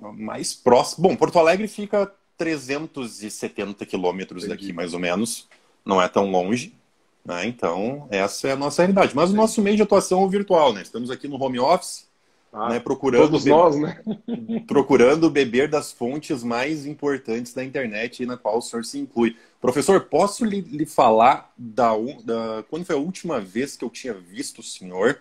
Mais 0.00 0.54
próximo. 0.54 1.08
Bom, 1.08 1.16
Porto 1.16 1.38
Alegre 1.38 1.66
fica 1.68 2.12
370 2.36 3.84
quilômetros 3.84 4.46
daqui, 4.46 4.72
mais 4.72 4.94
ou 4.94 5.00
menos. 5.00 5.48
Não 5.84 6.00
é 6.00 6.08
tão 6.08 6.30
longe. 6.30 6.77
Né? 7.24 7.46
Então, 7.46 8.06
essa 8.10 8.48
é 8.48 8.52
a 8.52 8.56
nossa 8.56 8.82
realidade. 8.82 9.14
Mas 9.14 9.30
o 9.30 9.36
nosso 9.36 9.60
meio 9.62 9.76
de 9.76 9.82
atuação 9.82 10.22
é 10.22 10.24
o 10.24 10.28
virtual. 10.28 10.72
Né? 10.72 10.82
Estamos 10.82 11.10
aqui 11.10 11.28
no 11.28 11.42
home 11.42 11.58
office, 11.58 12.08
ah, 12.52 12.70
né, 12.70 12.80
procurando 12.80 13.30
todos 13.30 13.44
nós, 13.44 13.76
né? 13.78 14.00
procurando 14.66 15.28
beber 15.28 15.68
das 15.68 15.92
fontes 15.92 16.42
mais 16.42 16.86
importantes 16.86 17.52
da 17.52 17.62
internet 17.62 18.24
na 18.24 18.36
qual 18.36 18.58
o 18.58 18.62
senhor 18.62 18.84
se 18.84 18.98
inclui. 18.98 19.36
Professor, 19.60 20.00
posso 20.00 20.44
lhe, 20.44 20.60
lhe 20.60 20.86
falar 20.86 21.52
da, 21.56 21.90
da, 22.24 22.64
quando 22.70 22.84
foi 22.84 22.94
a 22.94 22.98
última 22.98 23.40
vez 23.40 23.76
que 23.76 23.84
eu 23.84 23.90
tinha 23.90 24.14
visto 24.14 24.60
o 24.60 24.62
senhor? 24.62 25.20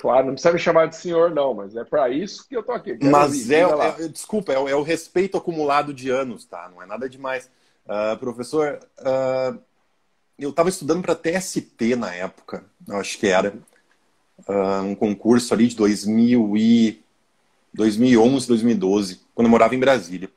Claro, 0.00 0.26
não 0.26 0.32
precisa 0.32 0.54
me 0.54 0.58
chamar 0.58 0.86
de 0.86 0.96
senhor, 0.96 1.30
não, 1.30 1.52
mas 1.52 1.76
é 1.76 1.84
para 1.84 2.08
isso 2.08 2.48
que 2.48 2.56
eu 2.56 2.62
tô 2.62 2.72
aqui. 2.72 2.96
Quero 2.96 3.12
mas 3.12 3.50
é, 3.50 3.60
é, 3.60 4.08
desculpa, 4.08 4.50
é, 4.50 4.56
é, 4.56 4.74
o 4.74 4.82
respeito 4.82 5.36
acumulado 5.36 5.92
de 5.92 6.08
anos, 6.08 6.46
tá? 6.46 6.70
Não 6.72 6.82
é 6.82 6.86
nada 6.86 7.06
demais. 7.06 7.50
Uh, 7.84 8.16
professor, 8.18 8.80
uh, 9.00 9.60
eu 10.40 10.50
estava 10.50 10.68
estudando 10.68 11.02
para 11.02 11.14
TST 11.14 11.96
na 11.96 12.14
época, 12.14 12.64
acho 12.90 13.18
que 13.18 13.26
era 13.26 13.54
uh, 14.48 14.82
um 14.82 14.94
concurso 14.94 15.52
ali 15.52 15.68
de 15.68 15.76
2000 15.76 16.56
e 16.56 17.02
2011, 17.72 18.48
2012, 18.48 19.20
quando 19.34 19.46
eu 19.46 19.50
morava 19.50 19.74
em 19.74 19.78
Brasília. 19.78 20.30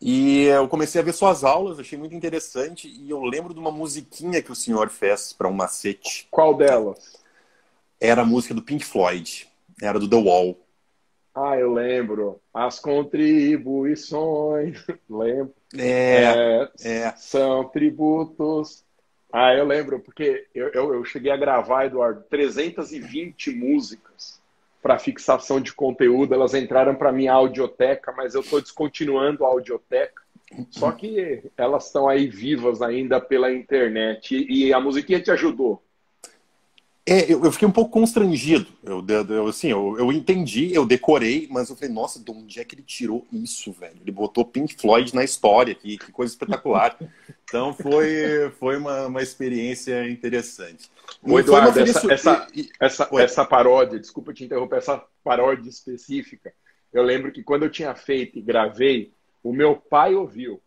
E 0.00 0.44
eu 0.44 0.68
comecei 0.68 1.00
a 1.00 1.04
ver 1.04 1.12
suas 1.12 1.42
aulas, 1.42 1.78
achei 1.78 1.98
muito 1.98 2.14
interessante, 2.14 2.88
e 2.88 3.10
eu 3.10 3.22
lembro 3.24 3.52
de 3.52 3.58
uma 3.58 3.70
musiquinha 3.70 4.40
que 4.40 4.52
o 4.52 4.54
senhor 4.54 4.88
fez 4.90 5.32
para 5.32 5.48
um 5.48 5.52
macete. 5.52 6.28
Qual 6.30 6.54
delas? 6.54 7.16
Era 8.00 8.22
a 8.22 8.24
música 8.24 8.54
do 8.54 8.62
Pink 8.62 8.84
Floyd, 8.84 9.48
era 9.82 9.98
do 9.98 10.08
The 10.08 10.16
Wall. 10.16 10.56
Ah, 11.40 11.56
eu 11.56 11.72
lembro. 11.72 12.40
As 12.52 12.80
contribuições, 12.80 14.84
lembro. 15.08 15.54
É, 15.76 16.68
é, 16.82 16.82
é, 16.82 17.14
São 17.16 17.68
tributos. 17.68 18.84
Ah, 19.32 19.54
eu 19.54 19.64
lembro, 19.64 20.00
porque 20.00 20.46
eu, 20.54 20.68
eu, 20.68 20.94
eu 20.94 21.04
cheguei 21.04 21.30
a 21.30 21.36
gravar, 21.36 21.84
Eduardo, 21.84 22.24
320 22.28 23.52
músicas 23.52 24.40
para 24.82 24.98
fixação 24.98 25.60
de 25.60 25.72
conteúdo. 25.72 26.34
Elas 26.34 26.54
entraram 26.54 26.94
para 26.94 27.12
minha 27.12 27.34
audioteca, 27.34 28.12
mas 28.16 28.34
eu 28.34 28.40
estou 28.40 28.60
descontinuando 28.60 29.44
a 29.44 29.48
audioteca. 29.48 30.22
Só 30.70 30.90
que 30.90 31.44
elas 31.56 31.86
estão 31.86 32.08
aí 32.08 32.26
vivas 32.26 32.82
ainda 32.82 33.20
pela 33.20 33.52
internet. 33.52 34.34
E, 34.34 34.66
e 34.66 34.72
a 34.72 34.80
musiquinha 34.80 35.20
te 35.20 35.30
ajudou. 35.30 35.80
É, 37.08 37.32
eu, 37.32 37.44
eu, 37.44 37.50
fiquei 37.50 37.66
um 37.66 37.72
pouco 37.72 37.90
constrangido. 37.90 38.66
Eu, 38.82 39.04
eu 39.28 39.46
assim, 39.46 39.68
eu, 39.68 39.96
eu, 39.98 40.12
entendi, 40.12 40.74
eu 40.74 40.84
decorei, 40.84 41.48
mas 41.50 41.70
eu 41.70 41.76
falei, 41.76 41.92
nossa, 41.92 42.22
de 42.22 42.30
onde 42.30 42.60
é 42.60 42.64
que 42.64 42.74
ele 42.74 42.82
tirou 42.82 43.26
isso, 43.32 43.72
velho? 43.72 43.96
Ele 44.00 44.12
botou 44.12 44.44
Pink 44.44 44.76
Floyd 44.76 45.14
na 45.14 45.24
história, 45.24 45.74
que, 45.74 45.96
que 45.96 46.12
coisa 46.12 46.32
espetacular. 46.32 46.98
então 47.44 47.72
foi, 47.72 48.50
foi 48.58 48.76
uma, 48.76 49.06
uma 49.06 49.22
experiência 49.22 50.08
interessante. 50.08 50.90
O 51.22 51.38
Eduardo, 51.38 51.80
essa, 51.80 52.12
essa, 52.12 52.46
essa, 52.78 53.08
essa 53.14 53.44
paródia, 53.44 53.98
desculpa 53.98 54.34
te 54.34 54.44
interromper, 54.44 54.76
essa 54.76 55.02
paródia 55.24 55.68
específica, 55.68 56.52
eu 56.92 57.02
lembro 57.02 57.32
que 57.32 57.42
quando 57.42 57.64
eu 57.64 57.70
tinha 57.70 57.94
feito 57.94 58.38
e 58.38 58.42
gravei, 58.42 59.12
o 59.42 59.52
meu 59.52 59.76
pai 59.76 60.14
ouviu. 60.14 60.60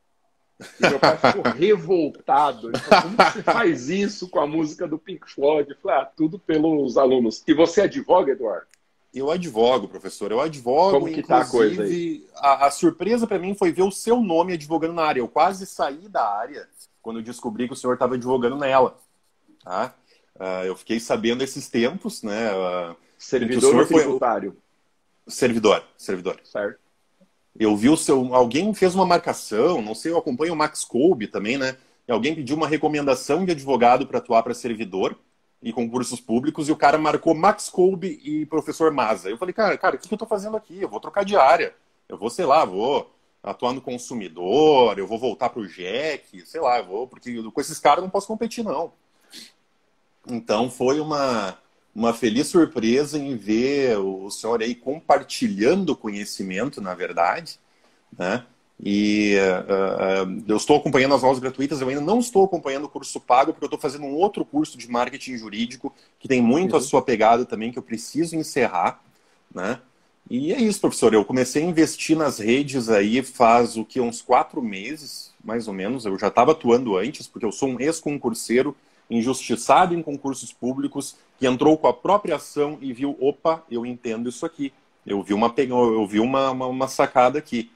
E 0.79 0.89
meu 0.89 0.99
pai 0.99 1.17
ficou 1.17 1.51
revoltado. 1.51 2.69
Ele 2.69 2.77
falou, 2.79 3.03
como 3.03 3.17
você 3.17 3.43
faz 3.43 3.89
isso 3.89 4.29
com 4.29 4.39
a 4.39 4.47
música 4.47 4.87
do 4.87 4.97
Pink 4.97 5.29
Floyd? 5.31 5.69
Eu 5.69 5.77
falei, 5.77 5.97
ah, 5.97 6.05
tudo 6.05 6.39
pelos 6.39 6.97
alunos. 6.97 7.43
E 7.47 7.53
você 7.53 7.81
advoga, 7.81 8.31
Eduardo? 8.31 8.67
Eu 9.13 9.29
advogo, 9.29 9.87
professor. 9.87 10.31
Eu 10.31 10.39
advogo. 10.39 10.99
Como 10.99 11.13
que 11.13 11.21
tá 11.21 11.41
a 11.41 11.45
coisa 11.45 11.83
aí? 11.83 12.25
A, 12.35 12.67
a 12.67 12.71
surpresa 12.71 13.27
para 13.27 13.39
mim 13.39 13.53
foi 13.53 13.71
ver 13.71 13.83
o 13.83 13.91
seu 13.91 14.21
nome 14.21 14.53
advogando 14.53 14.93
na 14.93 15.03
área. 15.03 15.19
Eu 15.19 15.27
quase 15.27 15.65
saí 15.65 16.07
da 16.07 16.25
área 16.25 16.67
quando 17.01 17.19
eu 17.19 17.23
descobri 17.23 17.67
que 17.67 17.73
o 17.73 17.75
senhor 17.75 17.93
estava 17.93 18.15
advogando 18.15 18.55
nela. 18.55 18.97
Tá? 19.63 19.93
Uh, 20.35 20.65
eu 20.65 20.75
fiquei 20.75 20.99
sabendo 20.99 21.43
esses 21.43 21.67
tempos, 21.67 22.23
né? 22.23 22.51
Uh, 22.53 22.95
servidor 23.17 23.75
ou 23.75 23.85
tributário? 23.85 24.51
Foi... 24.51 25.33
Servidor, 25.33 25.83
servidor. 25.97 26.39
Certo. 26.43 26.79
Eu 27.59 27.75
vi 27.75 27.89
o 27.89 27.97
seu. 27.97 28.33
Alguém 28.33 28.73
fez 28.73 28.95
uma 28.95 29.05
marcação, 29.05 29.81
não 29.81 29.93
sei, 29.93 30.11
eu 30.11 30.17
acompanho 30.17 30.53
o 30.53 30.55
Max 30.55 30.83
Kolbe 30.83 31.27
também, 31.27 31.57
né? 31.57 31.77
E 32.07 32.11
alguém 32.11 32.35
pediu 32.35 32.55
uma 32.55 32.67
recomendação 32.67 33.45
de 33.45 33.51
advogado 33.51 34.07
para 34.07 34.17
atuar 34.17 34.43
para 34.43 34.53
servidor 34.53 35.17
e 35.61 35.71
concursos 35.71 36.19
públicos, 36.19 36.67
e 36.67 36.71
o 36.71 36.75
cara 36.75 36.97
marcou 36.97 37.35
Max 37.35 37.69
Kolbe 37.69 38.19
e 38.23 38.45
professor 38.47 38.91
Maza. 38.91 39.29
Eu 39.29 39.37
falei, 39.37 39.53
cara, 39.53 39.77
cara, 39.77 39.95
o 39.95 39.99
que, 39.99 40.11
eu 40.11 40.15
estou 40.15 40.27
fazendo 40.27 40.57
aqui? 40.57 40.81
Eu 40.81 40.89
vou 40.89 40.99
trocar 40.99 41.23
de 41.23 41.35
área. 41.35 41.75
Eu 42.09 42.17
vou, 42.17 42.29
sei 42.29 42.45
lá, 42.45 42.65
vou 42.65 43.11
atuar 43.43 43.73
no 43.73 43.81
consumidor, 43.81 44.97
eu 44.97 45.07
vou 45.07 45.17
voltar 45.19 45.49
para 45.49 45.61
o 45.61 45.67
JEC, 45.67 46.45
sei 46.45 46.61
lá, 46.61 46.79
eu 46.79 46.85
vou, 46.85 47.07
porque 47.07 47.41
com 47.43 47.61
esses 47.61 47.79
caras 47.79 47.97
eu 47.97 48.03
não 48.03 48.09
posso 48.09 48.27
competir, 48.27 48.63
não. 48.63 48.91
Então 50.27 50.69
foi 50.69 50.99
uma, 50.99 51.57
uma 51.93 52.13
feliz 52.13 52.47
surpresa 52.47 53.17
em 53.17 53.35
ver 53.35 53.97
o 53.97 54.29
senhor 54.29 54.61
aí 54.61 54.73
compartilhando 54.73 55.95
conhecimento, 55.95 56.81
na 56.81 56.93
verdade, 56.93 57.59
né? 58.17 58.45
E 58.83 59.35
uh, 59.37 60.27
uh, 60.27 60.43
eu 60.47 60.57
estou 60.57 60.77
acompanhando 60.77 61.13
as 61.13 61.23
aulas 61.23 61.37
gratuitas, 61.37 61.79
eu 61.79 61.87
ainda 61.87 62.01
não 62.01 62.19
estou 62.19 62.43
acompanhando 62.43 62.85
o 62.85 62.89
curso 62.89 63.19
pago, 63.19 63.53
porque 63.53 63.65
eu 63.65 63.67
estou 63.67 63.79
fazendo 63.79 64.05
um 64.05 64.15
outro 64.15 64.43
curso 64.43 64.75
de 64.75 64.89
marketing 64.89 65.37
jurídico, 65.37 65.93
que 66.19 66.27
tem 66.27 66.41
muito 66.41 66.71
uhum. 66.71 66.77
a 66.79 66.81
sua 66.81 67.01
pegada 67.01 67.45
também, 67.45 67.71
que 67.71 67.77
eu 67.77 67.83
preciso 67.83 68.35
encerrar, 68.35 68.99
né? 69.53 69.79
E 70.29 70.53
é 70.53 70.59
isso, 70.59 70.79
professor. 70.79 71.13
Eu 71.13 71.25
comecei 71.25 71.61
a 71.61 71.65
investir 71.65 72.17
nas 72.17 72.39
redes 72.39 72.89
aí 72.89 73.21
faz 73.21 73.77
o 73.77 73.85
que? 73.85 73.99
Uns 73.99 74.21
quatro 74.21 74.61
meses, 74.61 75.31
mais 75.43 75.67
ou 75.67 75.73
menos. 75.73 76.05
Eu 76.05 76.17
já 76.17 76.29
estava 76.29 76.53
atuando 76.53 76.95
antes, 76.97 77.27
porque 77.27 77.45
eu 77.45 77.51
sou 77.51 77.69
um 77.69 77.79
ex-concurseiro 77.79 78.75
injustiçado 79.11 79.93
em 79.93 80.01
concursos 80.01 80.53
públicos, 80.53 81.17
que 81.37 81.45
entrou 81.45 81.77
com 81.77 81.87
a 81.87 81.93
própria 81.93 82.37
ação 82.37 82.77
e 82.81 82.93
viu, 82.93 83.17
opa, 83.19 83.63
eu 83.69 83.85
entendo 83.85 84.29
isso 84.29 84.45
aqui. 84.45 84.73
Eu 85.05 85.21
vi 85.21 85.33
uma, 85.33 85.53
eu 85.57 86.07
vi 86.07 86.19
uma, 86.19 86.51
uma, 86.51 86.67
uma 86.67 86.87
sacada 86.87 87.37
aqui. 87.37 87.71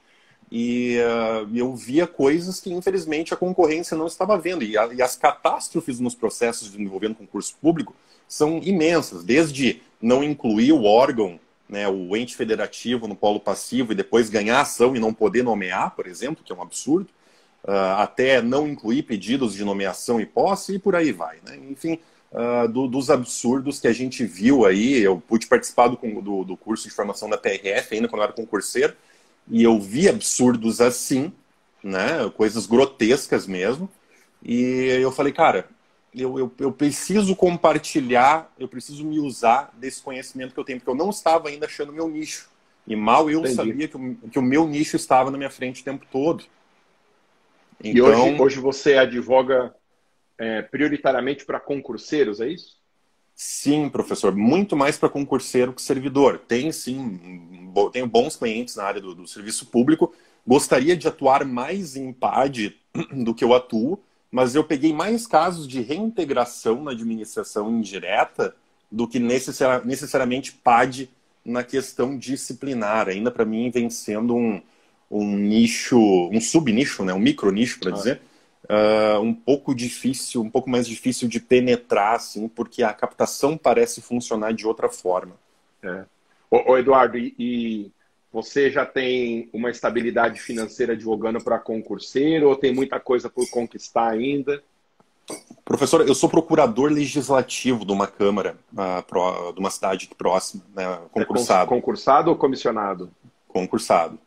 E 0.50 0.96
uh, 0.98 1.56
eu 1.56 1.74
via 1.74 2.06
coisas 2.06 2.60
que, 2.60 2.72
infelizmente, 2.72 3.34
a 3.34 3.36
concorrência 3.36 3.96
não 3.96 4.06
estava 4.06 4.38
vendo. 4.38 4.62
E, 4.62 4.78
a, 4.78 4.86
e 4.94 5.02
as 5.02 5.16
catástrofes 5.16 6.00
nos 6.00 6.14
processos 6.14 6.74
envolvendo 6.76 7.16
concurso 7.16 7.56
público 7.60 7.94
são 8.28 8.58
imensas, 8.62 9.22
desde 9.22 9.82
não 10.00 10.22
incluir 10.22 10.72
o 10.72 10.84
órgão, 10.84 11.38
né, 11.68 11.88
o 11.88 12.16
ente 12.16 12.36
federativo 12.36 13.08
no 13.08 13.16
polo 13.16 13.40
passivo 13.40 13.92
e 13.92 13.94
depois 13.94 14.30
ganhar 14.30 14.60
ação 14.60 14.94
e 14.94 15.00
não 15.00 15.12
poder 15.12 15.42
nomear, 15.42 15.94
por 15.96 16.06
exemplo, 16.06 16.44
que 16.44 16.52
é 16.52 16.54
um 16.54 16.62
absurdo, 16.62 17.08
uh, 17.66 18.00
até 18.00 18.40
não 18.40 18.68
incluir 18.68 19.02
pedidos 19.02 19.54
de 19.54 19.64
nomeação 19.64 20.20
e 20.20 20.26
posse 20.26 20.74
e 20.74 20.78
por 20.78 20.94
aí 20.94 21.12
vai. 21.12 21.38
Né? 21.44 21.58
Enfim, 21.68 21.98
uh, 22.32 22.68
do, 22.68 22.86
dos 22.86 23.10
absurdos 23.10 23.80
que 23.80 23.88
a 23.88 23.92
gente 23.92 24.24
viu 24.24 24.64
aí, 24.64 24.98
eu 24.98 25.20
pude 25.20 25.46
participar 25.46 25.88
do, 25.88 25.96
do, 26.22 26.44
do, 26.44 26.56
curso 26.56 26.88
de 26.88 26.94
formação 26.94 27.28
da 27.28 27.36
PRF 27.36 27.94
ainda 27.94 28.08
quando 28.08 28.22
eu 28.22 28.24
era 28.24 28.32
concurseiro, 28.32 28.94
e 29.48 29.62
eu 29.62 29.78
vi 29.80 30.08
absurdos 30.08 30.80
assim, 30.80 31.32
né? 31.82 32.30
coisas 32.36 32.66
grotescas 32.66 33.46
mesmo, 33.46 33.88
e 34.42 34.98
eu 35.00 35.10
falei, 35.10 35.32
cara, 35.32 35.68
eu, 36.14 36.38
eu, 36.38 36.52
eu, 36.58 36.72
preciso 36.72 37.36
compartilhar, 37.36 38.52
eu 38.58 38.66
preciso 38.66 39.04
me 39.04 39.18
usar 39.18 39.70
desse 39.76 40.00
conhecimento 40.00 40.54
que 40.54 40.60
eu 40.60 40.64
tenho, 40.64 40.78
porque 40.78 40.90
eu 40.90 40.94
não 40.94 41.10
estava 41.10 41.48
ainda 41.48 41.66
achando 41.66 41.92
meu 41.92 42.08
nicho. 42.08 42.48
E 42.86 42.94
mal 42.94 43.28
eu 43.28 43.40
Entendi. 43.40 43.54
sabia 43.54 43.88
que 43.88 43.96
o, 43.96 44.16
que 44.30 44.38
o 44.38 44.42
meu 44.42 44.66
nicho 44.66 44.96
estava 44.96 45.30
na 45.30 45.36
minha 45.36 45.50
frente 45.50 45.82
o 45.82 45.84
tempo 45.84 46.06
todo. 46.10 46.44
Então... 47.80 47.92
E 47.92 48.00
hoje, 48.00 48.42
hoje 48.42 48.60
você 48.60 48.96
advoga 48.96 49.74
é, 50.38 50.62
prioritariamente 50.62 51.44
para 51.44 51.60
concurseiros, 51.60 52.40
é 52.40 52.48
isso? 52.48 52.76
Sim, 53.34 53.90
professor, 53.90 54.34
muito 54.34 54.74
mais 54.74 54.96
para 54.96 55.10
concurseiro 55.10 55.72
que 55.74 55.82
servidor. 55.82 56.38
Tem 56.38 56.72
sim, 56.72 57.70
tenho 57.92 58.06
bons 58.06 58.34
clientes 58.34 58.76
na 58.76 58.84
área 58.84 59.00
do, 59.00 59.14
do, 59.14 59.28
serviço 59.28 59.66
público. 59.66 60.14
Gostaria 60.46 60.96
de 60.96 61.06
atuar 61.06 61.44
mais 61.44 61.96
em 61.96 62.12
PAD 62.14 62.74
do 63.12 63.34
que 63.34 63.44
eu 63.44 63.52
atuo, 63.52 64.02
mas 64.30 64.54
eu 64.54 64.64
peguei 64.64 64.92
mais 64.92 65.26
casos 65.26 65.68
de 65.68 65.82
reintegração 65.82 66.82
na 66.82 66.92
administração 66.92 67.70
indireta 67.70 68.56
do 68.90 69.06
que 69.06 69.18
necessariamente 69.18 70.52
PAD 70.52 71.10
na 71.44 71.62
questão 71.62 72.16
disciplinar. 72.16 73.06
Ainda 73.08 73.30
para 73.30 73.44
mim 73.44 73.70
vem 73.70 73.90
sendo 73.90 74.34
um, 74.34 74.62
um 75.10 75.36
nicho, 75.36 75.98
um 76.32 76.40
subnicho, 76.40 77.04
né, 77.04 77.12
um 77.12 77.18
micro 77.18 77.50
nicho 77.50 77.78
para 77.78 77.90
ah. 77.90 77.94
dizer, 77.94 78.20
uh, 78.64 79.20
um 79.20 79.34
pouco 79.34 79.74
difícil, 79.74 80.42
um 80.42 80.50
pouco 80.50 80.68
mais 80.68 80.86
difícil 80.86 81.28
de 81.28 81.40
penetrar, 81.40 82.16
assim, 82.16 82.48
porque 82.48 82.82
a 82.82 82.92
captação 82.92 83.56
parece 83.56 84.00
funcionar 84.00 84.52
de 84.52 84.66
outra 84.66 84.88
forma. 84.88 85.34
É. 85.82 86.04
Ô, 86.50 86.72
ô 86.72 86.78
Eduardo, 86.78 87.16
e, 87.18 87.34
e, 87.38 87.90
você 88.32 88.70
já 88.70 88.84
tem 88.84 89.48
uma 89.52 89.70
estabilidade 89.70 90.40
financeira 90.40 90.92
advogando 90.92 91.42
para 91.42 91.58
concurseiro 91.58 92.48
ou 92.48 92.56
tem 92.56 92.74
muita 92.74 93.00
coisa 93.00 93.30
por 93.30 93.48
conquistar 93.48 94.10
ainda? 94.10 94.62
Professor, 95.64 96.06
eu 96.06 96.14
sou 96.14 96.28
procurador 96.28 96.92
legislativo 96.92 97.84
de 97.84 97.92
uma 97.92 98.06
Câmara, 98.06 98.56
uh, 98.72 99.02
pro, 99.04 99.52
de 99.52 99.58
uma 99.58 99.70
cidade 99.70 100.08
próxima, 100.16 100.62
né, 100.74 100.84
concursado. 101.10 101.64
É 101.64 101.66
concursado 101.66 102.30
ou 102.30 102.36
comissionado? 102.36 103.10
Concursado. 103.48 104.18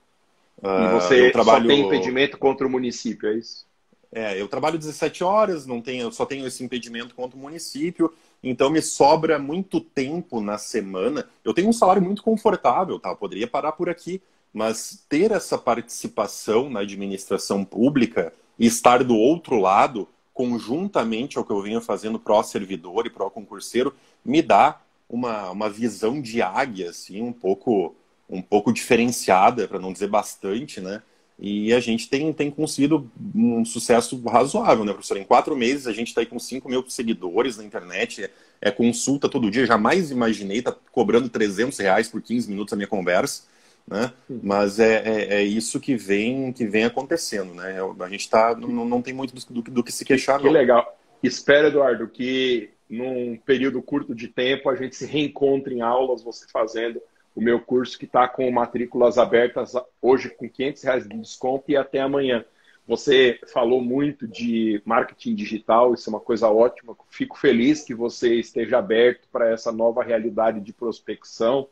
E 0.62 0.68
ah, 0.68 0.92
você 1.00 1.32
trabalho... 1.32 1.64
só 1.64 1.68
tem 1.68 1.86
impedimento 1.86 2.38
contra 2.38 2.68
o 2.68 2.70
município, 2.70 3.30
é 3.30 3.36
isso? 3.36 3.66
É, 4.12 4.40
eu 4.42 4.48
trabalho 4.48 4.78
17 4.78 5.24
horas, 5.24 5.66
não 5.66 5.82
tenho, 5.82 6.12
só 6.12 6.26
tenho 6.26 6.46
esse 6.48 6.64
impedimento 6.64 7.14
contra 7.14 7.38
o 7.38 7.40
município, 7.40 8.12
Então 8.42 8.70
me 8.70 8.82
sobra 8.82 9.38
muito 9.38 9.80
tempo 9.82 10.42
na 10.42 10.58
semana. 10.58 11.28
Eu 11.44 11.54
tenho 11.54 11.70
um 11.70 11.74
salário 11.74 12.02
muito 12.02 12.24
confortável, 12.24 13.00
tá? 13.00 13.10
Eu 13.10 13.16
poderia 13.16 13.48
parar 13.48 13.74
por 13.74 13.90
aqui, 13.90 14.22
mas 14.54 15.06
ter 15.08 15.32
essa 15.32 15.58
participação 15.58 16.70
na 16.70 16.80
administração 16.80 17.64
pública 17.64 18.34
e 18.58 18.66
estar 18.66 19.04
do 19.04 19.16
outro 19.16 19.60
lado, 19.60 20.08
conjuntamente 20.34 21.38
ao 21.38 21.44
que 21.44 21.52
eu 21.52 21.62
venho 21.62 21.82
fazendo 21.82 22.18
pró-servidor 22.18 23.06
e 23.06 23.10
pró-concurseiro, 23.10 23.94
me 24.24 24.42
dá 24.42 24.82
uma, 25.10 25.52
uma 25.52 25.70
visão 25.70 26.22
de 26.22 26.42
águia, 26.42 26.90
assim, 26.92 27.22
um 27.22 27.34
pouco, 27.34 27.96
um 28.30 28.42
pouco 28.42 28.72
diferenciada, 28.72 29.68
para 29.68 29.80
não 29.80 29.92
dizer 29.92 30.08
bastante, 30.08 30.80
né? 30.80 31.02
E 31.42 31.74
a 31.74 31.80
gente 31.80 32.10
tem, 32.10 32.34
tem 32.34 32.52
conseguido 32.52 33.10
um 33.34 33.64
sucesso 33.64 34.22
razoável, 34.28 34.84
né, 34.84 34.92
professor? 34.92 35.18
Em 35.18 35.24
quatro 35.24 35.56
meses 35.56 35.88
a 35.88 35.94
gente 35.94 36.10
está 36.10 36.20
aí 36.20 36.28
com 36.28 36.38
5 36.38 36.68
mil 36.68 36.84
seguidores 36.90 37.58
na 37.58 37.64
internet, 37.64 38.26
é, 38.26 38.30
é, 38.62 38.72
consulta 38.72 39.30
todo 39.30 39.50
dia. 39.50 39.66
Jamais 39.66 40.12
imaginei 40.12 40.60
estar 40.60 40.74
tá 40.74 40.80
cobrando 40.92 41.30
300 41.30 41.80
reais 41.80 42.10
por 42.10 42.22
15 42.22 42.50
minutos 42.50 42.74
a 42.74 42.76
minha 42.76 42.90
conversa, 42.90 43.44
né? 43.88 44.12
Mas 44.44 44.80
é, 44.80 45.02
é, 45.06 45.36
é, 45.36 45.44
isso 45.44 45.80
que 45.80 45.96
vem, 45.96 46.52
que 46.52 46.66
vem 46.66 46.84
acontecendo, 46.84 47.54
né? 47.54 47.78
A 48.02 48.10
gente 48.10 48.30
tá, 48.30 48.54
não, 48.54 48.86
não 48.86 49.02
tem 49.02 49.14
muito 49.14 49.34
do, 49.34 49.62
do, 49.62 49.72
do 49.72 49.84
que 49.84 49.94
se 49.94 50.04
queixar, 50.04 50.40
que 50.40 50.46
não. 50.46 50.52
legal. 50.52 51.00
Espero, 51.24 51.68
Eduardo, 51.68 52.06
que 52.08 52.70
num 52.90 53.38
período 53.38 53.82
curto 53.82 54.14
de 54.14 54.28
tempo 54.28 54.70
a 54.70 54.76
gente 54.76 54.96
se 54.96 55.06
reencontre 55.06 55.74
em 55.74 55.82
aulas, 55.82 56.22
você 56.22 56.46
fazendo 56.52 57.02
o 57.40 57.42
meu 57.42 57.62
curso 57.62 57.98
que 57.98 58.04
está 58.04 58.28
com 58.28 58.52
matrículas 58.52 59.18
abertas 59.18 59.72
hoje 60.02 60.30
com 60.30 60.50
500 60.50 60.84
reais 60.84 61.08
de 61.08 61.18
desconto 61.18 61.72
e 61.72 61.78
até 61.78 62.02
amanhã. 62.02 62.44
Você 62.86 63.40
falou 63.54 63.82
muito 63.82 64.28
de 64.28 64.82
marketing 64.84 65.36
digital, 65.36 65.94
isso 65.94 66.10
é 66.10 66.14
uma 66.14 66.20
coisa 66.20 66.50
ótima. 66.50 66.98
Fico 67.10 67.40
feliz 67.40 67.82
que 67.82 67.96
você 67.96 68.36
esteja 68.36 68.78
aberto 68.78 69.26
para 69.32 69.50
essa 69.50 69.72
nova 69.72 70.04
realidade 70.04 70.60
de 70.60 70.74
prospecção. 70.74 71.70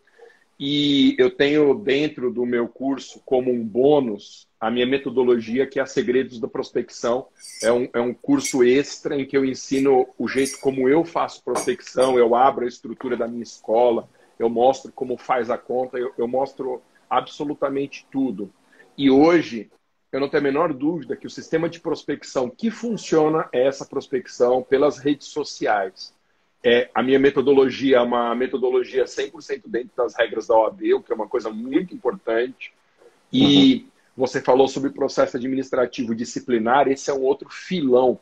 E 0.58 1.16
eu 1.20 1.30
tenho 1.30 1.74
dentro 1.74 2.32
do 2.32 2.46
meu 2.46 2.68
curso, 2.68 3.22
como 3.26 3.52
um 3.52 3.64
bônus, 3.64 4.48
a 4.60 4.72
minha 4.72 4.88
metodologia, 4.88 5.68
que 5.68 5.80
é 5.80 5.84
a 5.84 5.86
Segredos 5.86 6.40
da 6.40 6.48
Prospecção. 6.48 7.28
É 7.62 7.72
um, 7.74 7.90
é 7.94 8.00
um 8.00 8.14
curso 8.14 8.64
extra 8.64 9.20
em 9.20 9.26
que 9.26 9.36
eu 9.36 9.44
ensino 9.44 10.08
o 10.18 10.30
jeito 10.30 10.60
como 10.62 10.88
eu 10.88 11.04
faço 11.04 11.44
prospecção, 11.44 12.18
eu 12.18 12.34
abro 12.36 12.64
a 12.64 12.70
estrutura 12.70 13.18
da 13.18 13.28
minha 13.28 13.44
escola, 13.44 14.08
eu 14.40 14.50
mostro 14.50 14.92
como 14.92 15.18
faz 15.18 15.50
a 15.50 15.58
conta, 15.58 15.98
eu, 15.98 16.14
eu 16.18 16.28
mostro 16.28 16.82
absolutamente 17.10 18.06
tudo. 18.12 18.52
E 18.98 19.10
hoje, 19.10 19.70
eu 20.12 20.20
não 20.20 20.30
tenho 20.30 20.42
a 20.42 20.44
menor 20.44 20.74
dúvida 20.74 21.16
que 21.16 21.28
o 21.28 21.30
sistema 21.30 21.70
de 21.70 21.80
prospecção 21.80 22.50
que 22.50 22.72
funciona 22.72 23.48
é 23.52 23.68
essa 23.68 23.86
prospecção 23.86 24.64
pelas 24.64 24.98
redes 24.98 25.28
sociais. 25.28 26.14
É, 26.64 26.90
a 26.94 27.04
minha 27.04 27.20
metodologia 27.20 27.98
é 27.98 28.02
uma 28.02 28.34
metodologia 28.36 29.06
100% 29.06 29.64
dentro 29.68 29.92
das 29.96 30.16
regras 30.16 30.48
da 30.48 30.56
OAB, 30.56 30.94
o 30.96 31.04
que 31.04 31.12
é 31.12 31.16
uma 31.16 31.28
coisa 31.28 31.50
muito 31.50 31.94
importante. 31.94 32.74
E 33.32 33.88
você 34.16 34.42
falou 34.42 34.68
sobre 34.68 34.90
processo 34.90 35.38
administrativo 35.38 36.16
disciplinar, 36.16 36.88
esse 36.88 37.10
é 37.10 37.14
um 37.14 37.22
outro 37.22 37.50
filão. 37.50 38.20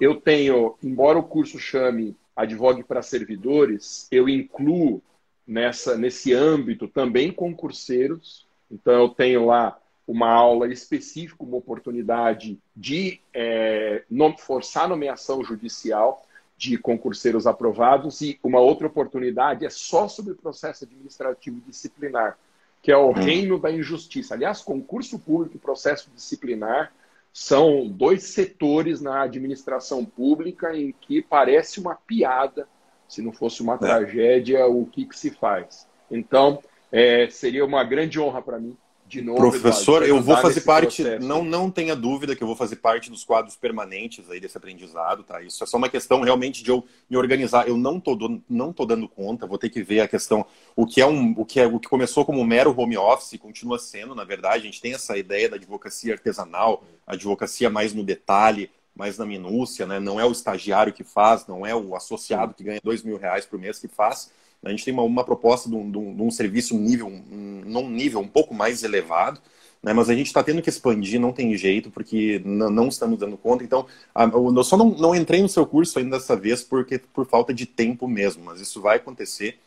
Eu 0.00 0.20
tenho, 0.20 0.76
embora 0.82 1.18
o 1.18 1.22
curso 1.22 1.58
chame 1.58 2.16
Advogue 2.36 2.84
para 2.84 3.02
Servidores, 3.02 4.06
eu 4.10 4.28
incluo 4.28 5.02
nessa, 5.46 5.96
nesse 5.96 6.32
âmbito 6.32 6.88
também 6.88 7.32
concurseiros. 7.32 8.46
Então, 8.70 8.94
eu 8.94 9.08
tenho 9.08 9.46
lá 9.46 9.78
uma 10.06 10.28
aula 10.28 10.72
específica, 10.72 11.44
uma 11.44 11.56
oportunidade 11.56 12.58
de 12.74 13.20
é, 13.32 14.04
forçar 14.38 14.88
nomeação 14.88 15.42
judicial 15.44 16.26
de 16.56 16.76
concurseiros 16.76 17.46
aprovados 17.46 18.20
e 18.20 18.38
uma 18.42 18.60
outra 18.60 18.86
oportunidade 18.86 19.64
é 19.64 19.70
só 19.70 20.08
sobre 20.08 20.32
o 20.32 20.36
processo 20.36 20.84
administrativo 20.84 21.60
disciplinar, 21.66 22.36
que 22.82 22.92
é 22.92 22.96
o 22.96 23.10
hum. 23.10 23.12
reino 23.12 23.58
da 23.58 23.70
injustiça. 23.70 24.34
Aliás, 24.34 24.60
concurso 24.60 25.18
público 25.18 25.56
e 25.56 25.58
processo 25.58 26.10
disciplinar 26.14 26.92
são 27.32 27.88
dois 27.88 28.24
setores 28.24 29.00
na 29.00 29.22
administração 29.22 30.04
pública 30.04 30.76
em 30.76 30.92
que 31.00 31.22
parece 31.22 31.80
uma 31.80 31.94
piada 31.94 32.68
se 33.10 33.20
não 33.20 33.32
fosse 33.32 33.60
uma 33.60 33.74
é. 33.74 33.78
tragédia, 33.78 34.66
o 34.66 34.86
que, 34.86 35.04
que 35.04 35.18
se 35.18 35.30
faz? 35.30 35.86
Então, 36.08 36.62
é, 36.92 37.28
seria 37.28 37.64
uma 37.64 37.82
grande 37.82 38.20
honra 38.20 38.40
para 38.40 38.58
mim 38.58 38.76
de 39.10 39.20
novo. 39.20 39.38
Professor, 39.38 40.06
eu 40.06 40.22
vou 40.22 40.36
fazer 40.36 40.60
parte, 40.60 41.02
não, 41.18 41.42
não 41.42 41.68
tenha 41.68 41.96
dúvida 41.96 42.36
que 42.36 42.42
eu 42.42 42.46
vou 42.46 42.54
fazer 42.54 42.76
parte 42.76 43.10
dos 43.10 43.24
quadros 43.24 43.56
permanentes 43.56 44.30
aí 44.30 44.38
desse 44.38 44.56
aprendizado, 44.56 45.24
tá? 45.24 45.42
Isso 45.42 45.64
é 45.64 45.66
só 45.66 45.76
uma 45.76 45.88
questão 45.88 46.20
realmente 46.20 46.62
de 46.62 46.70
eu 46.70 46.84
me 47.10 47.16
organizar. 47.16 47.66
Eu 47.66 47.76
não 47.76 47.98
tô, 47.98 48.16
não 48.48 48.72
tô 48.72 48.86
dando 48.86 49.08
conta, 49.08 49.48
vou 49.48 49.58
ter 49.58 49.68
que 49.68 49.82
ver 49.82 50.00
a 50.00 50.08
questão, 50.08 50.46
o 50.76 50.86
que 50.86 51.00
é 51.00 51.06
um, 51.06 51.34
o 51.36 51.44
que 51.44 51.58
é 51.58 51.66
o 51.66 51.80
que 51.80 51.88
começou 51.88 52.24
como 52.24 52.44
mero 52.44 52.72
home 52.78 52.96
office 52.96 53.36
continua 53.40 53.80
sendo, 53.80 54.14
na 54.14 54.22
verdade, 54.22 54.58
a 54.58 54.66
gente 54.66 54.80
tem 54.80 54.94
essa 54.94 55.18
ideia 55.18 55.48
da 55.48 55.56
advocacia 55.56 56.12
artesanal, 56.12 56.84
advocacia 57.04 57.68
mais 57.68 57.92
no 57.92 58.04
detalhe, 58.04 58.70
mais 59.00 59.16
na 59.16 59.24
minúcia, 59.24 59.86
né? 59.86 59.98
Não 59.98 60.20
é 60.20 60.26
o 60.26 60.30
estagiário 60.30 60.92
que 60.92 61.02
faz, 61.02 61.46
não 61.46 61.66
é 61.66 61.74
o 61.74 61.96
associado 61.96 62.52
que 62.52 62.62
ganha 62.62 62.80
dois 62.84 63.02
mil 63.02 63.16
reais 63.16 63.46
por 63.46 63.58
mês 63.58 63.78
que 63.78 63.88
faz. 63.88 64.30
A 64.62 64.68
gente 64.68 64.84
tem 64.84 64.92
uma, 64.92 65.02
uma 65.02 65.24
proposta 65.24 65.70
de 65.70 65.74
um, 65.74 65.90
de, 65.90 65.96
um, 65.96 66.14
de 66.14 66.22
um, 66.22 66.30
serviço 66.30 66.76
nível, 66.76 67.06
um, 67.06 67.62
num 67.64 67.88
nível 67.88 68.20
um 68.20 68.28
pouco 68.28 68.52
mais 68.52 68.82
elevado, 68.82 69.40
né? 69.82 69.94
mas 69.94 70.10
a 70.10 70.14
gente 70.14 70.26
está 70.26 70.42
tendo 70.42 70.60
que 70.60 70.68
expandir, 70.68 71.18
não 71.18 71.32
tem 71.32 71.56
jeito, 71.56 71.90
porque 71.90 72.42
não 72.44 72.88
estamos 72.88 73.18
dando 73.18 73.38
conta. 73.38 73.64
Então, 73.64 73.86
a, 74.14 74.24
eu 74.24 74.64
só 74.64 74.76
não, 74.76 74.90
não 74.90 75.14
entrei 75.14 75.40
no 75.40 75.48
seu 75.48 75.64
curso 75.64 75.98
ainda 75.98 76.18
dessa 76.18 76.36
vez 76.36 76.62
porque 76.62 76.98
por 76.98 77.26
falta 77.26 77.54
de 77.54 77.64
tempo 77.64 78.06
mesmo, 78.06 78.44
mas 78.44 78.60
isso 78.60 78.82
vai 78.82 78.98
acontecer, 78.98 79.58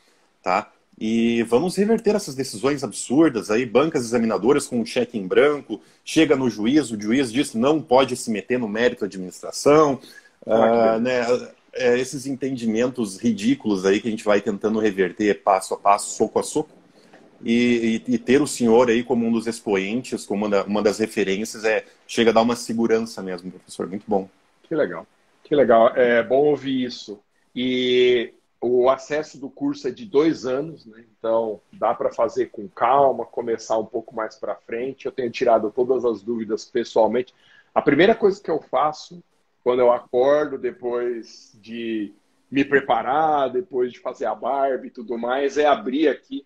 tá? 0.43 0.71
E 0.99 1.43
vamos 1.43 1.75
reverter 1.75 2.15
essas 2.15 2.35
decisões 2.35 2.83
absurdas 2.83 3.49
aí, 3.49 3.65
bancas 3.65 4.05
examinadoras 4.05 4.67
com 4.67 4.79
um 4.79 4.85
cheque 4.85 5.17
em 5.17 5.27
branco, 5.27 5.81
chega 6.05 6.35
no 6.35 6.49
juiz, 6.49 6.91
o 6.91 7.01
juiz 7.01 7.31
diz 7.31 7.53
não 7.53 7.81
pode 7.81 8.15
se 8.15 8.29
meter 8.29 8.59
no 8.59 8.67
mérito 8.67 9.01
da 9.01 9.07
administração, 9.07 9.99
ah, 10.45 10.99
né, 10.99 11.25
é, 11.73 11.97
esses 11.97 12.27
entendimentos 12.27 13.17
ridículos 13.17 13.85
aí 13.85 13.99
que 13.99 14.07
a 14.07 14.11
gente 14.11 14.23
vai 14.23 14.39
tentando 14.39 14.79
reverter 14.79 15.41
passo 15.41 15.73
a 15.73 15.77
passo, 15.77 16.15
soco 16.15 16.39
a 16.39 16.43
soco, 16.43 16.69
e, 17.43 18.01
e, 18.07 18.13
e 18.13 18.17
ter 18.17 18.41
o 18.41 18.47
senhor 18.47 18.89
aí 18.89 19.03
como 19.03 19.25
um 19.25 19.31
dos 19.31 19.47
expoentes, 19.47 20.25
como 20.25 20.45
uma, 20.45 20.63
uma 20.63 20.81
das 20.81 20.99
referências, 20.99 21.65
é 21.65 21.83
chega 22.07 22.29
a 22.29 22.33
dar 22.33 22.41
uma 22.41 22.55
segurança 22.55 23.21
mesmo, 23.21 23.51
professor, 23.51 23.87
muito 23.87 24.05
bom. 24.07 24.29
Que 24.63 24.75
legal, 24.75 25.05
que 25.43 25.55
legal, 25.55 25.89
é 25.95 26.23
bom 26.23 26.45
ouvir 26.45 26.83
isso. 26.83 27.19
E 27.55 28.33
o 28.63 28.89
acesso 28.89 29.37
do 29.37 29.49
curso 29.49 29.89
é 29.89 29.91
de 29.91 30.05
dois 30.05 30.45
anos, 30.45 30.85
né? 30.85 31.03
então 31.17 31.59
dá 31.73 31.93
para 31.93 32.13
fazer 32.13 32.45
com 32.45 32.65
calma, 32.69 33.25
começar 33.25 33.77
um 33.77 33.85
pouco 33.85 34.15
mais 34.15 34.37
para 34.37 34.55
frente. 34.55 35.05
Eu 35.05 35.11
tenho 35.11 35.29
tirado 35.29 35.69
todas 35.69 36.05
as 36.05 36.21
dúvidas 36.23 36.63
pessoalmente. 36.63 37.33
A 37.75 37.81
primeira 37.81 38.15
coisa 38.15 38.41
que 38.41 38.49
eu 38.49 38.61
faço 38.61 39.21
quando 39.63 39.79
eu 39.79 39.91
acordo, 39.91 40.57
depois 40.57 41.57
de 41.61 42.13
me 42.49 42.63
preparar, 42.63 43.49
depois 43.49 43.91
de 43.91 43.99
fazer 43.99 44.25
a 44.25 44.35
barba 44.35 44.87
e 44.87 44.89
tudo 44.89 45.17
mais, 45.17 45.57
é 45.57 45.65
abrir 45.65 46.07
aqui 46.07 46.45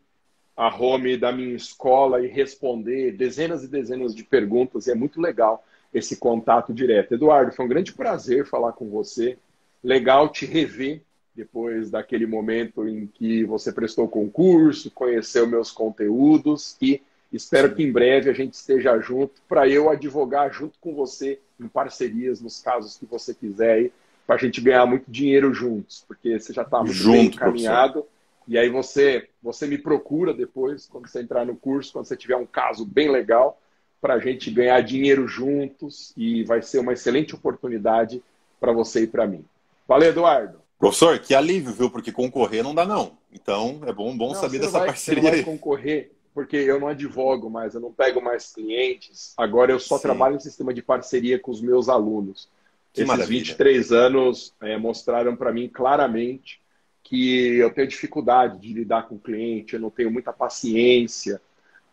a 0.56 0.76
home 0.76 1.18
da 1.18 1.32
minha 1.32 1.56
escola 1.56 2.24
e 2.24 2.28
responder 2.28 3.12
dezenas 3.12 3.64
e 3.64 3.68
dezenas 3.68 4.16
de 4.16 4.24
perguntas. 4.24 4.88
E 4.88 4.92
é 4.92 4.96
muito 4.96 5.22
legal 5.22 5.64
esse 5.94 6.18
contato 6.18 6.74
direto. 6.74 7.14
Eduardo, 7.14 7.52
foi 7.52 7.66
um 7.66 7.70
grande 7.70 7.94
prazer 7.94 8.46
falar 8.46 8.74
com 8.74 8.90
você. 8.90 9.38
Legal 9.84 10.30
te 10.30 10.48
rever 10.48 11.04
depois 11.38 11.92
daquele 11.92 12.26
momento 12.26 12.88
em 12.88 13.06
que 13.06 13.44
você 13.46 13.72
prestou 13.72 14.08
concurso, 14.08 14.90
conheceu 14.90 15.46
meus 15.46 15.72
conteúdos 15.72 16.76
e 16.82 17.00
espero 17.32 17.76
que 17.76 17.84
em 17.84 17.92
breve 17.92 18.32
a 18.32 18.34
gente 18.34 18.56
esteja 18.56 19.00
junto 19.00 19.40
para 19.48 19.70
eu 19.70 19.88
advogar 19.88 20.52
junto 20.52 20.80
com 20.80 20.96
você 20.96 21.40
em 21.60 21.68
parcerias 21.68 22.42
nos 22.42 22.60
casos 22.60 22.98
que 22.98 23.06
você 23.06 23.36
quiser 23.36 23.92
para 24.26 24.36
a 24.36 24.40
gente 24.40 24.60
ganhar 24.60 24.86
muito 24.88 25.10
dinheiro 25.10 25.54
juntos, 25.54 26.04
porque 26.08 26.40
você 26.40 26.52
já 26.52 26.64
está 26.64 26.80
muito 26.80 26.94
junto, 26.94 27.12
bem 27.14 27.26
encaminhado. 27.28 27.94
Professor. 27.94 28.18
E 28.48 28.58
aí 28.58 28.70
você, 28.70 29.30
você 29.42 29.68
me 29.68 29.78
procura 29.78 30.34
depois, 30.34 30.88
quando 30.88 31.08
você 31.08 31.22
entrar 31.22 31.46
no 31.46 31.56
curso, 31.56 31.94
quando 31.94 32.06
você 32.06 32.18
tiver 32.18 32.36
um 32.36 32.46
caso 32.46 32.86
bem 32.86 33.12
legal, 33.12 33.62
para 34.02 34.16
a 34.16 34.20
gente 34.20 34.50
ganhar 34.50 34.82
dinheiro 34.82 35.28
juntos 35.28 36.14
e 36.18 36.44
vai 36.44 36.62
ser 36.62 36.80
uma 36.80 36.94
excelente 36.94 37.36
oportunidade 37.36 38.24
para 38.60 38.72
você 38.72 39.04
e 39.04 39.08
para 39.08 39.28
mim. 39.28 39.46
Valeu, 39.88 40.10
Eduardo! 40.10 40.67
Professor, 40.78 41.18
que 41.20 41.34
alívio, 41.34 41.74
viu? 41.74 41.90
Porque 41.90 42.12
concorrer 42.12 42.64
não 42.64 42.76
dá, 42.76 42.86
não. 42.86 43.18
Então, 43.32 43.82
é 43.86 43.92
bom, 43.92 44.16
bom 44.16 44.30
não, 44.30 44.36
saber 44.36 44.60
dessa 44.60 44.80
vai, 44.80 44.88
parceria. 44.88 45.22
Você 45.22 45.28
não 45.28 45.36
vai 45.36 45.44
concorrer, 45.44 46.12
porque 46.34 46.56
eu 46.56 46.80
não 46.80 46.88
advogo 46.88 47.50
mais, 47.50 47.74
eu 47.74 47.82
não 47.82 47.92
pego 47.92 48.22
mais 48.22 48.54
clientes. 48.54 49.34
Agora 49.38 49.72
eu 49.72 49.80
só 49.80 49.98
Sim. 49.98 50.04
trabalho 50.04 50.36
em 50.36 50.40
sistema 50.40 50.74
de 50.74 50.84
parceria 50.84 51.40
com 51.40 51.52
os 51.52 51.62
meus 51.62 51.90
alunos. 51.90 52.48
Que 52.94 53.02
Esses 53.02 53.08
maravilha. 53.08 53.40
23 53.40 53.92
anos 53.92 54.54
é, 54.62 54.78
mostraram 54.78 55.36
para 55.36 55.52
mim 55.52 55.68
claramente 55.68 56.62
que 57.04 57.56
eu 57.56 57.74
tenho 57.74 57.88
dificuldade 57.88 58.60
de 58.60 58.74
lidar 58.74 59.08
com 59.08 59.16
o 59.16 59.20
cliente, 59.20 59.74
eu 59.74 59.80
não 59.80 59.90
tenho 59.90 60.12
muita 60.12 60.34
paciência 60.34 61.42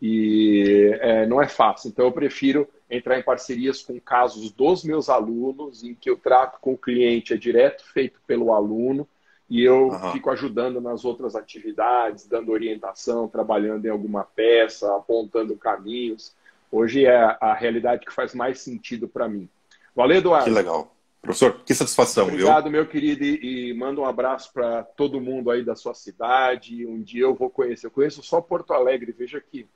e 0.02 0.90
é, 1.00 1.24
não 1.26 1.40
é 1.40 1.46
fácil. 1.46 1.88
Então 1.88 2.04
eu 2.04 2.12
prefiro 2.12 2.68
entrar 2.90 3.18
em 3.18 3.22
parcerias 3.22 3.82
com 3.82 3.98
casos 4.00 4.50
dos 4.50 4.84
meus 4.84 5.08
alunos, 5.08 5.82
em 5.82 5.94
que 5.94 6.08
eu 6.08 6.16
trato 6.16 6.58
com 6.60 6.74
o 6.74 6.78
cliente, 6.78 7.32
é 7.32 7.36
direto 7.36 7.84
feito 7.92 8.20
pelo 8.26 8.52
aluno, 8.52 9.08
e 9.48 9.62
eu 9.62 9.88
uhum. 9.88 10.12
fico 10.12 10.30
ajudando 10.30 10.80
nas 10.80 11.04
outras 11.04 11.36
atividades, 11.36 12.26
dando 12.26 12.52
orientação, 12.52 13.28
trabalhando 13.28 13.84
em 13.86 13.90
alguma 13.90 14.24
peça, 14.24 14.96
apontando 14.96 15.56
caminhos. 15.56 16.34
Hoje 16.72 17.04
é 17.04 17.36
a 17.40 17.54
realidade 17.54 18.04
que 18.04 18.12
faz 18.12 18.34
mais 18.34 18.60
sentido 18.60 19.06
para 19.06 19.28
mim. 19.28 19.48
Valeu, 19.94 20.18
Eduardo. 20.18 20.44
Que 20.44 20.50
legal. 20.50 20.94
Professor, 21.24 21.62
que 21.64 21.74
satisfação, 21.74 22.26
Obrigado, 22.26 22.64
viu? 22.64 22.72
meu 22.72 22.86
querido, 22.86 23.24
e, 23.24 23.70
e 23.70 23.74
manda 23.74 24.00
um 24.00 24.04
abraço 24.04 24.52
para 24.52 24.82
todo 24.82 25.20
mundo 25.20 25.50
aí 25.50 25.64
da 25.64 25.74
sua 25.74 25.94
cidade. 25.94 26.86
Um 26.86 27.00
dia 27.00 27.22
eu 27.22 27.34
vou 27.34 27.48
conhecer. 27.48 27.86
Eu 27.86 27.90
conheço 27.90 28.22
só 28.22 28.42
Porto 28.42 28.74
Alegre, 28.74 29.14
veja 29.16 29.40
que, 29.40 29.66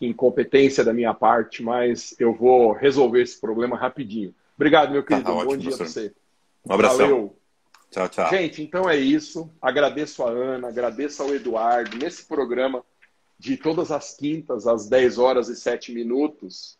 que 0.00 0.06
incompetência 0.06 0.82
da 0.82 0.94
minha 0.94 1.12
parte, 1.12 1.62
mas 1.62 2.18
eu 2.18 2.32
vou 2.32 2.72
resolver 2.72 3.20
esse 3.20 3.38
problema 3.38 3.76
rapidinho. 3.76 4.34
Obrigado, 4.56 4.92
meu 4.92 5.04
querido. 5.04 5.26
Tá, 5.26 5.30
tá 5.30 5.36
ótimo, 5.36 5.52
bom 5.52 5.58
dia 5.58 5.76
para 5.76 5.86
você. 5.86 6.14
Um 6.66 6.72
abração. 6.72 6.98
Valeu. 6.98 7.36
Tchau, 7.90 8.08
tchau. 8.08 8.30
Gente, 8.30 8.62
então 8.62 8.88
é 8.88 8.96
isso. 8.96 9.50
Agradeço 9.60 10.22
a 10.22 10.30
Ana, 10.30 10.68
agradeço 10.68 11.22
ao 11.22 11.34
Eduardo. 11.34 11.98
Nesse 11.98 12.24
programa 12.24 12.82
de 13.38 13.58
todas 13.58 13.90
as 13.92 14.16
quintas, 14.16 14.66
às 14.66 14.88
10 14.88 15.18
horas 15.18 15.50
e 15.50 15.56
7 15.56 15.92
minutos, 15.92 16.78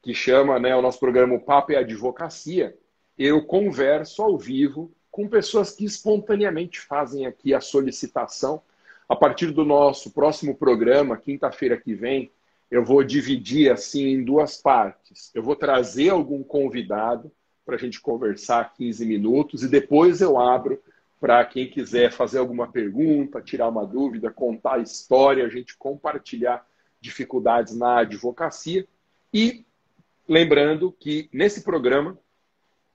que 0.00 0.14
chama 0.14 0.60
né, 0.60 0.76
o 0.76 0.82
nosso 0.82 1.00
programa 1.00 1.36
Papo 1.40 1.72
e 1.72 1.76
Advocacia, 1.76 2.78
eu 3.18 3.44
converso 3.44 4.22
ao 4.22 4.38
vivo 4.38 4.92
com 5.10 5.28
pessoas 5.28 5.72
que 5.72 5.84
espontaneamente 5.84 6.78
fazem 6.78 7.26
aqui 7.26 7.52
a 7.52 7.60
solicitação. 7.60 8.62
A 9.08 9.16
partir 9.16 9.50
do 9.50 9.64
nosso 9.64 10.12
próximo 10.12 10.54
programa, 10.54 11.16
quinta-feira 11.16 11.76
que 11.76 11.92
vem, 11.92 12.30
eu 12.72 12.82
vou 12.82 13.04
dividir 13.04 13.70
assim 13.70 14.14
em 14.14 14.24
duas 14.24 14.56
partes. 14.56 15.30
Eu 15.34 15.42
vou 15.42 15.54
trazer 15.54 16.08
algum 16.08 16.42
convidado 16.42 17.30
para 17.66 17.76
a 17.76 17.78
gente 17.78 18.00
conversar 18.00 18.72
15 18.72 19.04
minutos 19.04 19.62
e 19.62 19.68
depois 19.68 20.22
eu 20.22 20.40
abro 20.40 20.82
para 21.20 21.44
quem 21.44 21.68
quiser 21.68 22.10
fazer 22.10 22.38
alguma 22.38 22.66
pergunta, 22.66 23.42
tirar 23.42 23.68
uma 23.68 23.84
dúvida, 23.84 24.30
contar 24.30 24.76
a 24.76 24.82
história, 24.82 25.44
a 25.44 25.50
gente 25.50 25.76
compartilhar 25.76 26.66
dificuldades 26.98 27.76
na 27.76 27.98
advocacia. 27.98 28.88
E 29.34 29.66
lembrando 30.26 30.90
que 30.98 31.28
nesse 31.30 31.62
programa, 31.62 32.18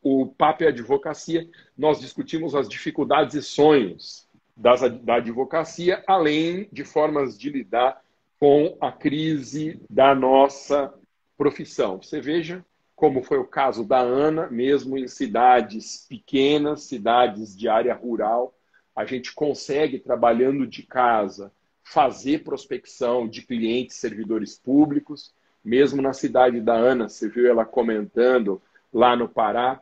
o 0.01 0.25
Papo 0.25 0.63
e 0.63 0.67
Advocacia, 0.67 1.47
nós 1.77 1.99
discutimos 1.99 2.55
as 2.55 2.67
dificuldades 2.67 3.35
e 3.35 3.43
sonhos 3.43 4.27
das, 4.55 4.81
da 5.03 5.17
advocacia, 5.17 6.03
além 6.07 6.67
de 6.71 6.83
formas 6.83 7.37
de 7.37 7.51
lidar 7.51 8.01
com 8.39 8.77
a 8.79 8.91
crise 8.91 9.81
da 9.89 10.13
nossa 10.13 10.93
profissão. 11.37 12.01
Você 12.01 12.21
veja 12.21 12.63
como 12.95 13.21
foi 13.21 13.37
o 13.37 13.45
caso 13.45 13.83
da 13.83 13.99
Ana, 13.99 14.49
mesmo 14.49 14.97
em 14.97 15.07
cidades 15.07 16.07
pequenas, 16.09 16.83
cidades 16.83 17.55
de 17.55 17.69
área 17.69 17.93
rural, 17.93 18.55
a 18.95 19.05
gente 19.05 19.35
consegue, 19.35 19.99
trabalhando 19.99 20.65
de 20.65 20.81
casa, 20.81 21.51
fazer 21.83 22.43
prospecção 22.43 23.27
de 23.27 23.43
clientes 23.43 23.97
servidores 23.97 24.57
públicos. 24.57 25.31
Mesmo 25.63 26.01
na 26.01 26.11
cidade 26.11 26.59
da 26.59 26.73
Ana, 26.73 27.07
você 27.07 27.29
viu 27.29 27.47
ela 27.47 27.63
comentando 27.63 28.59
lá 28.91 29.15
no 29.15 29.29
Pará, 29.29 29.79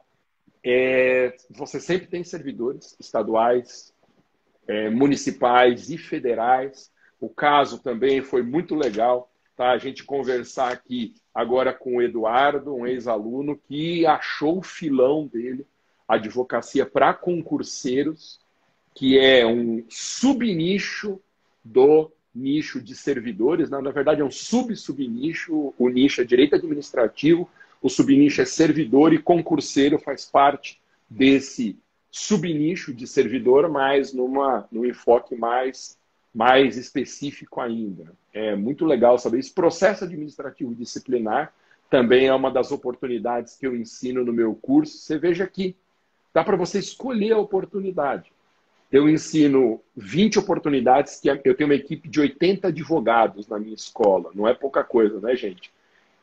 é, 0.62 1.36
você 1.50 1.80
sempre 1.80 2.08
tem 2.08 2.24
servidores 2.24 2.98
estaduais, 3.00 3.94
é, 4.68 4.90
municipais 4.90 5.90
e 5.90 5.98
federais. 5.98 6.92
O 7.26 7.30
caso 7.30 7.80
também 7.80 8.22
foi 8.22 8.44
muito 8.44 8.76
legal, 8.76 9.32
tá? 9.58 9.72
A 9.72 9.80
gente 9.80 10.04
conversar 10.04 10.72
aqui 10.72 11.16
agora 11.34 11.74
com 11.74 11.96
o 11.96 12.02
Eduardo, 12.04 12.76
um 12.76 12.86
ex-aluno, 12.86 13.60
que 13.68 14.06
achou 14.06 14.60
o 14.60 14.62
filão 14.62 15.26
dele, 15.26 15.66
advocacia 16.08 16.86
para 16.86 17.16
concurseiros, 17.16 18.40
que 18.94 19.18
é 19.18 19.44
um 19.44 19.84
subnicho 19.90 21.20
do 21.64 22.12
nicho 22.34 22.80
de 22.80 22.96
servidores, 22.96 23.72
na 23.72 23.82
verdade 23.82 24.22
é 24.22 24.24
um 24.24 24.30
sub-subnicho, 24.30 25.74
o 25.80 25.90
nicho 25.90 26.22
é 26.22 26.24
direito 26.24 26.54
administrativo, 26.54 27.50
o 27.82 27.90
subnicho 27.90 28.40
é 28.40 28.46
servidor 28.46 29.14
e 29.14 29.18
concurseiro 29.18 29.98
faz 29.98 30.26
parte 30.26 30.80
desse 31.10 31.76
subnicho 32.12 32.94
de 32.94 33.08
servidor, 33.08 33.68
mas 33.68 34.14
numa, 34.14 34.68
num 34.72 34.86
enfoque 34.86 35.34
mais 35.34 35.98
mais 36.36 36.76
específico 36.76 37.62
ainda. 37.62 38.12
É 38.34 38.58
muito 38.58 38.86
legal 38.86 39.18
saber 39.18 39.40
isso. 39.40 39.54
Processo 39.54 40.04
administrativo 40.04 40.76
disciplinar 40.76 41.54
também 41.90 42.28
é 42.28 42.34
uma 42.34 42.52
das 42.52 42.74
oportunidades 42.74 43.56
que 43.56 43.66
eu 43.66 43.74
ensino 43.74 44.26
no 44.26 44.34
meu 44.34 44.54
curso. 44.54 44.98
Você 44.98 45.18
veja 45.18 45.46
aqui, 45.46 45.78
dá 46.34 46.44
para 46.44 46.58
você 46.58 46.78
escolher 46.78 47.32
a 47.32 47.38
oportunidade. 47.38 48.34
Eu 48.92 49.08
ensino 49.08 49.82
20 49.96 50.40
oportunidades, 50.40 51.22
que 51.22 51.30
eu 51.30 51.56
tenho 51.56 51.70
uma 51.70 51.76
equipe 51.76 52.10
de 52.10 52.20
80 52.20 52.68
advogados 52.68 53.48
na 53.48 53.58
minha 53.58 53.74
escola. 53.74 54.30
Não 54.36 54.46
é 54.46 54.54
pouca 54.54 54.84
coisa, 54.84 55.22
né, 55.22 55.38
gente? 55.38 55.72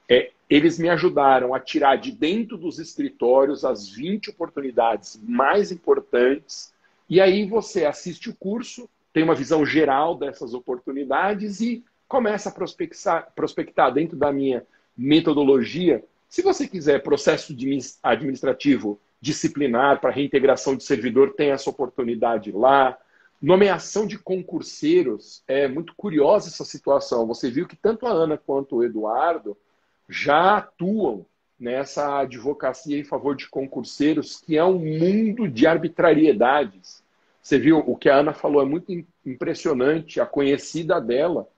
É, 0.08 0.30
eles 0.48 0.78
me 0.78 0.90
ajudaram 0.90 1.54
a 1.54 1.60
tirar 1.60 1.96
de 1.96 2.12
dentro 2.12 2.58
dos 2.58 2.78
escritórios 2.78 3.64
as 3.64 3.88
20 3.88 4.28
oportunidades 4.28 5.18
mais 5.22 5.72
importantes. 5.72 6.72
E 7.08 7.18
aí 7.18 7.46
você 7.46 7.86
assiste 7.86 8.28
o 8.28 8.34
curso, 8.34 8.88
tem 9.12 9.22
uma 9.22 9.34
visão 9.34 9.64
geral 9.64 10.16
dessas 10.16 10.54
oportunidades 10.54 11.60
e 11.60 11.84
começa 12.08 12.48
a 12.48 12.52
prospectar, 12.52 13.32
prospectar 13.34 13.92
dentro 13.92 14.16
da 14.16 14.32
minha 14.32 14.66
metodologia. 14.96 16.04
Se 16.28 16.42
você 16.42 16.66
quiser 16.66 17.02
processo 17.02 17.54
administrativo 18.02 19.00
disciplinar 19.20 20.00
para 20.00 20.10
reintegração 20.10 20.76
de 20.76 20.82
servidor, 20.82 21.34
tem 21.34 21.50
essa 21.50 21.70
oportunidade 21.70 22.50
lá. 22.50 22.98
Nomeação 23.40 24.06
de 24.06 24.18
concurseiros, 24.18 25.42
é 25.46 25.68
muito 25.68 25.94
curiosa 25.96 26.48
essa 26.48 26.64
situação. 26.64 27.26
Você 27.26 27.50
viu 27.50 27.66
que 27.66 27.76
tanto 27.76 28.06
a 28.06 28.10
Ana 28.10 28.38
quanto 28.38 28.76
o 28.76 28.84
Eduardo 28.84 29.56
já 30.08 30.56
atuam 30.58 31.26
nessa 31.58 32.18
advocacia 32.18 32.98
em 32.98 33.04
favor 33.04 33.36
de 33.36 33.48
concurseiros, 33.48 34.40
que 34.40 34.56
é 34.56 34.64
um 34.64 34.78
mundo 34.78 35.48
de 35.48 35.66
arbitrariedades. 35.66 37.01
Você 37.42 37.58
viu 37.58 37.78
o 37.78 37.96
que 37.96 38.08
a 38.08 38.18
Ana 38.18 38.32
falou, 38.32 38.62
é 38.62 38.64
muito 38.64 38.92
impressionante. 39.26 40.20
A 40.20 40.26
conhecida 40.26 41.00
dela 41.00 41.48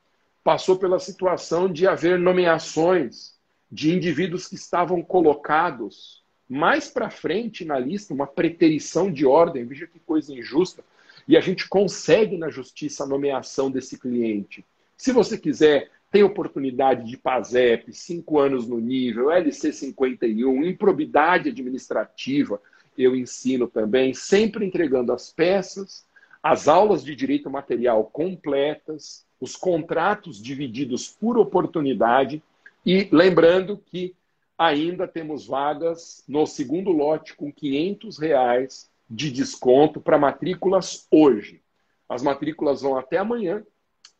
passou 0.43 0.79
pela 0.79 0.99
situação 0.99 1.71
de 1.71 1.87
haver 1.87 2.19
nomeações 2.19 3.35
de 3.71 3.95
indivíduos 3.95 4.49
que 4.49 4.55
estavam 4.55 5.03
colocados 5.03 6.25
mais 6.49 6.89
para 6.89 7.11
frente 7.11 7.65
na 7.65 7.79
lista, 7.79 8.15
uma 8.15 8.27
preterição 8.27 9.13
de 9.13 9.27
ordem. 9.27 9.67
Veja 9.67 9.87
que 9.87 9.99
coisa 9.99 10.33
injusta. 10.33 10.83
E 11.29 11.37
a 11.37 11.41
gente 11.41 11.69
consegue 11.69 12.39
na 12.39 12.49
justiça 12.49 13.05
a 13.05 13.07
nomeação 13.07 13.71
desse 13.71 13.99
cliente. 13.99 14.65
Se 14.97 15.13
você 15.13 15.37
quiser, 15.37 15.91
tem 16.11 16.23
oportunidade 16.23 17.05
de 17.07 17.17
PASEP, 17.17 17.93
cinco 17.93 18.39
anos 18.39 18.67
no 18.67 18.79
nível, 18.79 19.31
LC 19.31 19.73
51, 19.73 20.65
improbidade 20.65 21.51
administrativa 21.51 22.61
eu 22.97 23.17
ensino 23.17 23.67
também, 23.67 24.15
sempre 24.15 24.65
entregando 24.65 25.13
as 25.13 25.33
peças, 25.33 26.05
as 26.43 26.69
aulas 26.69 27.03
de 27.03 27.17
direito 27.17 27.51
material 27.51 28.05
completas, 28.05 29.25
os 29.41 29.57
contratos 29.57 30.43
divididos 30.43 31.09
por 31.09 31.39
oportunidade 31.39 32.43
e 32.85 33.09
lembrando 33.11 33.79
que 33.87 34.15
ainda 34.59 35.09
temos 35.09 35.47
vagas 35.47 36.23
no 36.29 36.47
segundo 36.47 36.91
lote 36.91 37.35
com 37.35 37.53
500 37.53 38.19
reais 38.19 38.91
de 39.09 39.31
desconto 39.31 40.01
para 40.01 40.19
matrículas 40.19 41.07
hoje. 41.11 41.63
As 42.09 42.23
matrículas 42.23 42.83
vão 42.83 42.97
até 42.97 43.19
amanhã, 43.19 43.65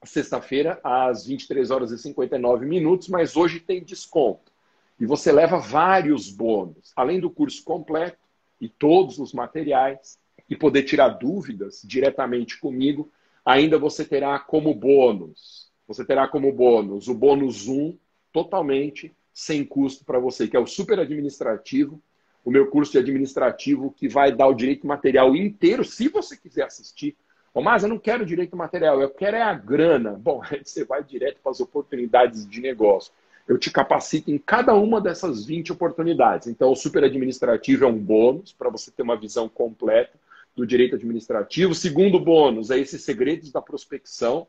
sexta-feira, 0.03 0.81
às 0.83 1.27
23 1.27 1.71
horas 1.71 1.91
e 1.91 1.99
59 1.99 2.67
minutos, 2.67 3.09
mas 3.09 3.37
hoje 3.37 3.61
tem 3.61 3.83
desconto. 3.83 4.53
E 4.99 5.07
você 5.07 5.33
leva 5.33 5.59
vários 5.59 6.31
bônus. 6.31 6.93
Além 6.95 7.21
do 7.21 7.31
curso 7.31 7.63
completo, 7.65 8.19
e 8.61 8.69
todos 8.69 9.19
os 9.19 9.33
materiais 9.33 10.19
e 10.49 10.57
poder 10.57 10.83
tirar 10.83 11.09
dúvidas 11.09 11.83
diretamente 11.85 12.59
comigo, 12.59 13.11
ainda 13.45 13.79
você 13.79 14.05
terá 14.05 14.39
como 14.39 14.75
bônus, 14.75 15.71
você 15.87 16.05
terá 16.05 16.29
como 16.29 16.53
bônus 16.53 17.09
o 17.09 17.15
bônus 17.15 17.69
1 17.69 17.97
totalmente 18.33 19.15
sem 19.33 19.65
custo 19.65 20.05
para 20.05 20.19
você, 20.19 20.47
que 20.47 20.57
é 20.57 20.61
o 20.61 20.67
super 20.67 20.99
administrativo, 20.99 22.01
o 22.45 22.51
meu 22.51 22.71
curso 22.71 22.93
de 22.93 22.99
administrativo 22.99 23.93
que 23.97 24.09
vai 24.09 24.31
dar 24.31 24.47
o 24.49 24.55
direito 24.55 24.87
material 24.87 25.35
inteiro, 25.35 25.85
se 25.85 26.09
você 26.09 26.37
quiser 26.37 26.65
assistir. 26.65 27.17
Ô, 27.53 27.63
mas 27.63 27.83
eu 27.83 27.89
não 27.89 27.99
quero 27.99 28.27
direito 28.27 28.57
material, 28.57 29.01
eu 29.01 29.09
quero 29.11 29.37
é 29.37 29.43
a 29.43 29.55
grana. 29.55 30.13
Bom, 30.13 30.43
aí 30.51 30.61
você 30.63 30.85
vai 30.85 31.03
direto 31.03 31.39
para 31.43 31.53
as 31.53 31.61
oportunidades 31.61 32.47
de 32.49 32.61
negócio 32.61 33.13
eu 33.47 33.59
te 33.59 33.71
capacito 33.71 34.31
em 34.31 34.39
cada 34.39 34.75
uma 34.75 35.01
dessas 35.01 35.45
20 35.45 35.73
oportunidades. 35.73 36.49
Então, 36.49 36.73
o 36.73 36.77
super 36.77 37.05
administrativo 37.05 37.85
é 37.85 37.87
um 37.87 37.99
bônus 37.99 38.53
para 38.53 38.71
você 38.71 38.91
ter 38.91 39.03
uma 39.03 39.17
visão 39.17 39.49
completa 39.49 40.19
do 40.57 40.67
direito 40.67 40.95
administrativo. 40.95 41.73
O 41.73 41.75
segundo 41.75 42.19
bônus 42.19 42.71
é 42.71 42.79
esses 42.79 43.03
segredos 43.03 43.51
da 43.53 43.61
prospecção, 43.61 44.47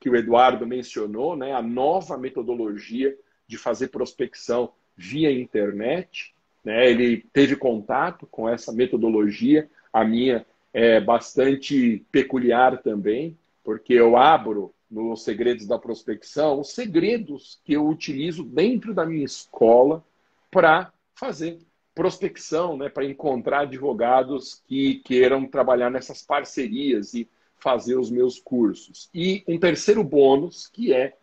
que 0.00 0.08
o 0.08 0.16
Eduardo 0.16 0.66
mencionou, 0.66 1.36
né? 1.36 1.52
a 1.52 1.60
nova 1.60 2.16
metodologia 2.16 3.16
de 3.46 3.58
fazer 3.58 3.88
prospecção 3.88 4.72
via 4.96 5.30
internet. 5.30 6.34
Né? 6.64 6.90
Ele 6.90 7.24
teve 7.32 7.56
contato 7.56 8.26
com 8.26 8.48
essa 8.48 8.72
metodologia, 8.72 9.68
a 9.92 10.04
minha 10.04 10.46
é 10.72 11.00
bastante 11.00 12.04
peculiar 12.12 12.82
também, 12.82 13.36
porque 13.64 13.94
eu 13.94 14.16
abro 14.16 14.72
nos 14.90 15.22
segredos 15.22 15.66
da 15.66 15.78
prospecção 15.78 16.60
os 16.60 16.72
segredos 16.72 17.60
que 17.64 17.74
eu 17.74 17.86
utilizo 17.86 18.42
dentro 18.42 18.94
da 18.94 19.04
minha 19.04 19.24
escola 19.24 20.04
para 20.50 20.92
fazer 21.14 21.58
prospecção, 21.94 22.76
né, 22.76 22.88
para 22.88 23.04
encontrar 23.04 23.62
advogados 23.62 24.62
que 24.68 25.00
queiram 25.04 25.46
trabalhar 25.46 25.90
nessas 25.90 26.22
parcerias 26.22 27.12
e 27.12 27.28
fazer 27.58 27.96
os 27.96 28.08
meus 28.08 28.38
cursos. 28.38 29.10
E 29.12 29.42
um 29.48 29.58
terceiro 29.58 30.04
bônus, 30.04 30.68
que 30.68 30.92
é 30.92 31.14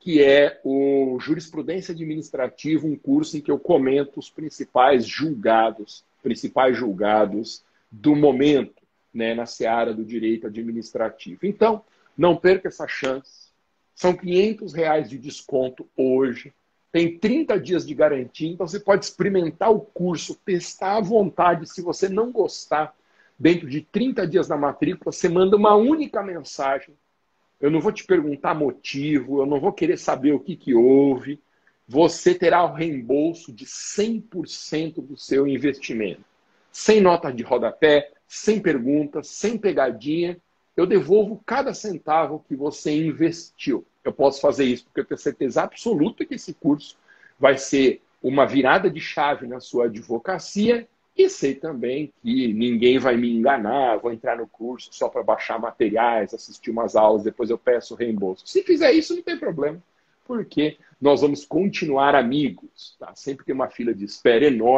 que 0.00 0.22
é 0.22 0.60
o 0.62 1.18
Jurisprudência 1.18 1.92
Administrativa, 1.92 2.86
um 2.86 2.96
curso 2.96 3.36
em 3.36 3.40
que 3.40 3.50
eu 3.50 3.58
comento 3.58 4.20
os 4.20 4.30
principais 4.30 5.04
julgados, 5.04 6.04
principais 6.22 6.76
julgados 6.76 7.64
do 7.90 8.14
momento, 8.14 8.82
né, 9.12 9.34
na 9.34 9.44
seara 9.44 9.92
do 9.92 10.04
direito 10.04 10.46
administrativo. 10.46 11.40
Então, 11.42 11.82
não 12.18 12.36
perca 12.36 12.66
essa 12.66 12.88
chance. 12.88 13.48
São 13.94 14.12
500 14.12 14.72
reais 14.74 15.08
de 15.08 15.16
desconto 15.16 15.88
hoje. 15.96 16.52
Tem 16.90 17.16
30 17.16 17.60
dias 17.60 17.86
de 17.86 17.94
garantia, 17.94 18.50
então 18.50 18.66
você 18.66 18.80
pode 18.80 19.04
experimentar 19.04 19.70
o 19.70 19.80
curso, 19.80 20.34
testar 20.34 20.96
à 20.96 21.00
vontade. 21.00 21.70
Se 21.70 21.80
você 21.80 22.08
não 22.08 22.32
gostar, 22.32 22.94
dentro 23.38 23.68
de 23.68 23.82
30 23.82 24.26
dias 24.26 24.48
da 24.48 24.56
matrícula, 24.56 25.12
você 25.12 25.28
manda 25.28 25.56
uma 25.56 25.76
única 25.76 26.22
mensagem. 26.22 26.94
Eu 27.60 27.70
não 27.70 27.80
vou 27.80 27.92
te 27.92 28.04
perguntar 28.04 28.54
motivo, 28.54 29.40
eu 29.40 29.46
não 29.46 29.60
vou 29.60 29.72
querer 29.72 29.98
saber 29.98 30.32
o 30.32 30.40
que, 30.40 30.56
que 30.56 30.74
houve. 30.74 31.40
Você 31.86 32.34
terá 32.34 32.64
o 32.64 32.74
reembolso 32.74 33.52
de 33.52 33.64
100% 33.64 34.94
do 35.00 35.16
seu 35.16 35.46
investimento. 35.46 36.24
Sem 36.72 37.00
nota 37.00 37.32
de 37.32 37.42
rodapé, 37.42 38.10
sem 38.26 38.60
perguntas, 38.60 39.28
sem 39.28 39.56
pegadinha. 39.56 40.38
Eu 40.78 40.86
devolvo 40.86 41.42
cada 41.44 41.74
centavo 41.74 42.44
que 42.46 42.54
você 42.54 42.92
investiu. 42.92 43.84
Eu 44.04 44.12
posso 44.12 44.40
fazer 44.40 44.64
isso 44.64 44.84
porque 44.84 45.00
eu 45.00 45.04
tenho 45.04 45.18
certeza 45.18 45.64
absoluta 45.64 46.24
que 46.24 46.36
esse 46.36 46.54
curso 46.54 46.96
vai 47.36 47.58
ser 47.58 48.00
uma 48.22 48.46
virada 48.46 48.88
de 48.88 49.00
chave 49.00 49.48
na 49.48 49.58
sua 49.58 49.86
advocacia 49.86 50.86
e 51.16 51.28
sei 51.28 51.56
também 51.56 52.12
que 52.22 52.52
ninguém 52.52 52.96
vai 52.96 53.16
me 53.16 53.28
enganar, 53.28 53.96
vou 53.96 54.12
entrar 54.12 54.36
no 54.36 54.46
curso 54.46 54.90
só 54.92 55.08
para 55.08 55.20
baixar 55.24 55.58
materiais, 55.58 56.32
assistir 56.32 56.70
umas 56.70 56.94
aulas, 56.94 57.24
depois 57.24 57.50
eu 57.50 57.58
peço 57.58 57.96
reembolso. 57.96 58.46
Se 58.46 58.62
fizer 58.62 58.92
isso, 58.92 59.16
não 59.16 59.22
tem 59.22 59.36
problema, 59.36 59.82
porque 60.24 60.78
nós 61.00 61.22
vamos 61.22 61.44
continuar 61.44 62.14
amigos. 62.14 62.94
Tá? 63.00 63.12
Sempre 63.16 63.44
tem 63.44 63.52
uma 63.52 63.68
fila 63.68 63.92
de 63.92 64.04
espera 64.04 64.46
enorme. 64.46 64.66